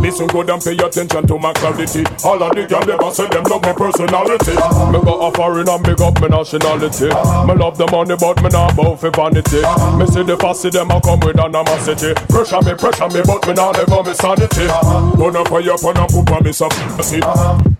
Listen 0.00 0.26
good 0.28 0.50
and 0.50 0.62
pay 0.62 0.76
attention 0.76 1.26
to 1.26 1.38
my 1.38 1.52
clarity. 1.54 2.04
All 2.24 2.42
of 2.42 2.52
the 2.54 2.66
girls 2.66 2.86
never 2.86 3.10
say 3.10 3.26
them 3.28 3.44
love 3.44 3.62
my 3.62 3.72
personality. 3.72 4.54
Me 4.92 4.98
got 5.00 5.18
a 5.20 5.28
foreign 5.34 5.68
and 5.68 5.82
big 5.82 6.00
up 6.00 6.20
my 6.20 6.28
nationality. 6.28 7.08
Me 7.08 7.54
love 7.56 7.78
the 7.78 7.88
money 7.90 8.16
but 8.18 8.42
me 8.42 8.48
not 8.50 8.76
bout 8.76 9.00
for 9.00 9.10
vanity. 9.10 9.62
Me 9.96 10.04
see 10.06 10.22
the 10.22 10.36
fussy 10.36 10.70
them 10.70 10.90
a 10.90 11.00
come 11.00 11.20
with 11.20 11.38
animosity. 11.38 12.14
Pressure 12.28 12.62
me, 12.62 12.74
pressure 12.74 13.08
me 13.08 13.22
but 13.24 13.40
me 13.46 13.52
not 13.54 13.76
never 13.76 14.02
me 14.04 14.14
sanity. 14.14 14.66
Gonna 15.16 15.44
fire 15.48 15.72
up 15.72 15.84
and 15.84 16.08
put 16.08 16.30
on 16.30 16.44
me 16.44 16.52
some 16.52 16.70
pussy. 16.96 17.20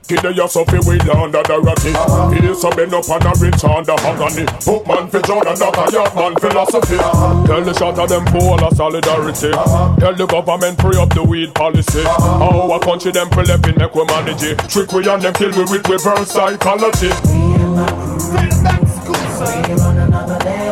Kid 0.08 0.20
the 0.22 0.32
yourself 0.34 0.70
with 0.72 1.08
under 1.08 1.42
the 1.42 1.60
ratty. 1.60 1.92
He's 2.34 2.64
a 2.64 2.70
bend 2.70 2.94
up 2.94 3.08
and 3.08 3.24
a 3.24 3.32
rich 3.38 3.62
under 3.64 3.94
agony. 3.98 4.46
Book 4.66 4.86
man 4.86 5.08
for 5.08 5.22
Jordan, 5.22 5.58
not 5.58 5.76
a 5.78 5.86
young 5.92 6.14
man 6.14 6.34
philosophy. 6.36 6.98
Tell 7.46 7.62
the 7.62 7.74
shot 7.74 7.98
of 7.98 8.08
them 8.08 8.26
full 8.26 8.58
of 8.58 8.76
solidarity. 8.76 9.52
Tell 10.00 10.14
the 10.14 10.26
government 10.26 10.80
free 10.80 10.98
up 10.98 11.14
the 11.14 11.22
weed 11.22 11.54
policy. 11.54 12.02
How 12.02 12.72
a 12.72 12.80
country 12.80 13.12
them 13.12 13.30
for 13.30 13.44
left 13.44 13.66
in 13.68 13.76
make 13.76 13.94
we 13.94 14.04
manage 14.06 14.42
it. 14.42 14.58
Trick 14.68 14.90
we 14.92 15.08
and 15.08 15.22
them 15.22 15.34
kill 15.34 15.52
we 15.52 15.64
with 15.64 15.88
reverse 15.88 16.30
psychology. 16.30 17.10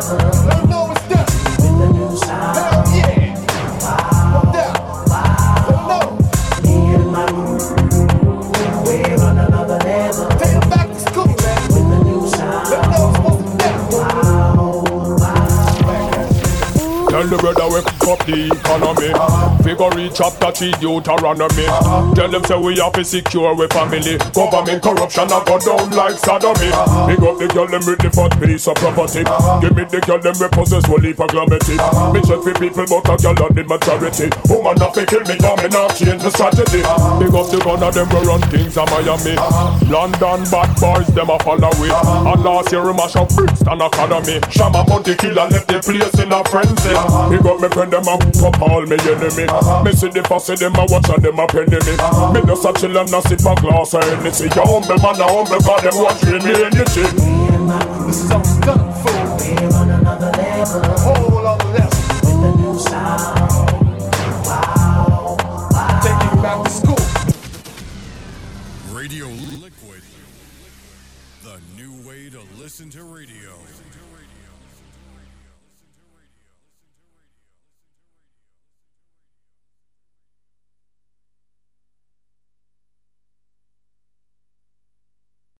Tell 0.09 0.58
the 17.29 17.37
brother 17.37 17.69
cook 18.01 18.09
up 18.09 18.25
the 18.25 18.49
economy. 18.49 19.13
Figure 19.61 20.09
chapter 20.09 20.51
three 20.51 20.73
Deuteronomy. 20.81 21.67
Tell 22.17 22.29
them 22.29 22.43
say 22.43 22.57
we 22.57 22.77
have 22.81 22.93
to 22.93 23.05
secure 23.05 23.53
we 23.53 23.67
family. 23.69 24.17
Government 24.33 24.81
corruption 24.81 25.29
a 25.29 25.39
go 25.45 25.55
down 25.61 25.89
like 25.93 26.17
sodomy. 26.17 26.73
Big 27.05 27.21
up 27.21 27.37
the 27.37 27.47
girl 27.53 27.69
them 27.69 27.85
with 27.85 28.01
the 28.01 28.09
first 28.09 28.33
piece 28.41 28.65
of 28.65 28.75
property. 28.81 29.21
Give 29.61 29.75
me 29.77 29.85
the 29.85 30.01
girl 30.01 30.17
them 30.17 30.35
we 30.41 30.47
possess 30.49 30.85
will 30.89 30.99
leave 30.99 31.19
a 31.21 31.27
glamity. 31.29 31.77
Me 32.13 32.19
check 32.25 32.41
for 32.41 32.55
people 32.57 32.87
but 32.89 33.05
a 33.05 33.15
girl 33.21 33.37
on 33.45 33.51
the 33.53 33.63
majority. 33.63 34.27
Woman 34.49 34.75
not 34.81 34.95
fi 34.97 35.05
kill 35.05 35.23
me, 35.29 35.37
now 35.37 35.53
me 35.61 35.69
not 35.69 35.93
change 35.93 36.21
the 36.25 36.31
strategy. 36.33 36.81
Big 37.21 37.33
up 37.33 37.47
the 37.53 37.61
gun 37.61 37.83
of 37.83 37.93
them 37.93 38.09
we 38.09 38.19
run 38.25 38.41
things 38.49 38.73
a 38.73 38.83
Miami. 38.89 39.37
London 39.85 40.39
bad 40.49 40.69
boys 40.81 41.07
them 41.13 41.29
a 41.29 41.37
follow 41.45 41.69
we. 41.77 41.93
And 41.93 42.41
last 42.41 42.73
year 42.73 42.81
we 42.81 42.93
mash 42.97 43.15
up 43.15 43.29
Brixton 43.37 43.81
Academy. 43.81 44.41
Shama 44.49 44.81
Monte 44.89 45.13
killer 45.15 45.45
left 45.45 45.69
the 45.69 45.77
place 45.77 46.17
in 46.17 46.33
a 46.33 46.41
frenzy. 46.49 46.95
Big 47.27 47.45
up 47.45 47.59
me 47.59 47.67
friend 47.69 47.91
them 47.91 48.07
a 48.07 48.15
up 48.15 48.61
all 48.61 48.85
me 48.85 48.95
enemy. 49.03 49.45
Me 49.83 49.91
see 49.91 50.09
the 50.09 50.23
posse 50.23 50.55
them 50.55 50.75
a 50.75 50.85
watch 50.87 51.09
and 51.09 51.21
them 51.21 51.39
a 51.39 51.45
penny 51.47 51.75
me. 51.83 51.93
Me 52.33 52.39
no 52.47 52.55
such 52.55 52.79
chill 52.79 52.97
and 52.97 53.11
no 53.11 53.19
sip 53.21 53.43
a 53.43 53.53
glass 53.59 53.93
of 53.93 54.03
Hennessy. 54.03 54.45
You 54.45 54.63
humble 54.63 54.97
man 55.03 55.19
a 55.19 55.27
humble 55.27 55.59
cause 55.59 55.83
them 55.83 55.97
watch 55.99 56.23
me 56.23 56.39
anything. 56.39 57.59
This 58.07 58.23
is 58.23 58.29
how 58.29 58.39
it's 58.39 58.57
done, 58.61 58.93
fool. 59.03 59.29
We're 59.59 59.93
another 59.93 60.31
level. 60.31 60.81
Whole 61.03 61.47
other 61.47 61.65
level. 61.75 61.99
With 62.23 62.39
the 62.41 62.51
new 62.57 62.79
sound. 62.79 63.37
Wow. 64.45 65.37
wow. 65.71 66.41
Back 66.41 66.69
school. 66.69 66.97
Radio 68.95 69.27
Liquid. 69.27 70.03
The 71.43 71.59
new 71.75 72.07
way 72.07 72.29
to 72.29 72.39
listen 72.57 72.89
to 72.91 73.03
radio. 73.03 73.53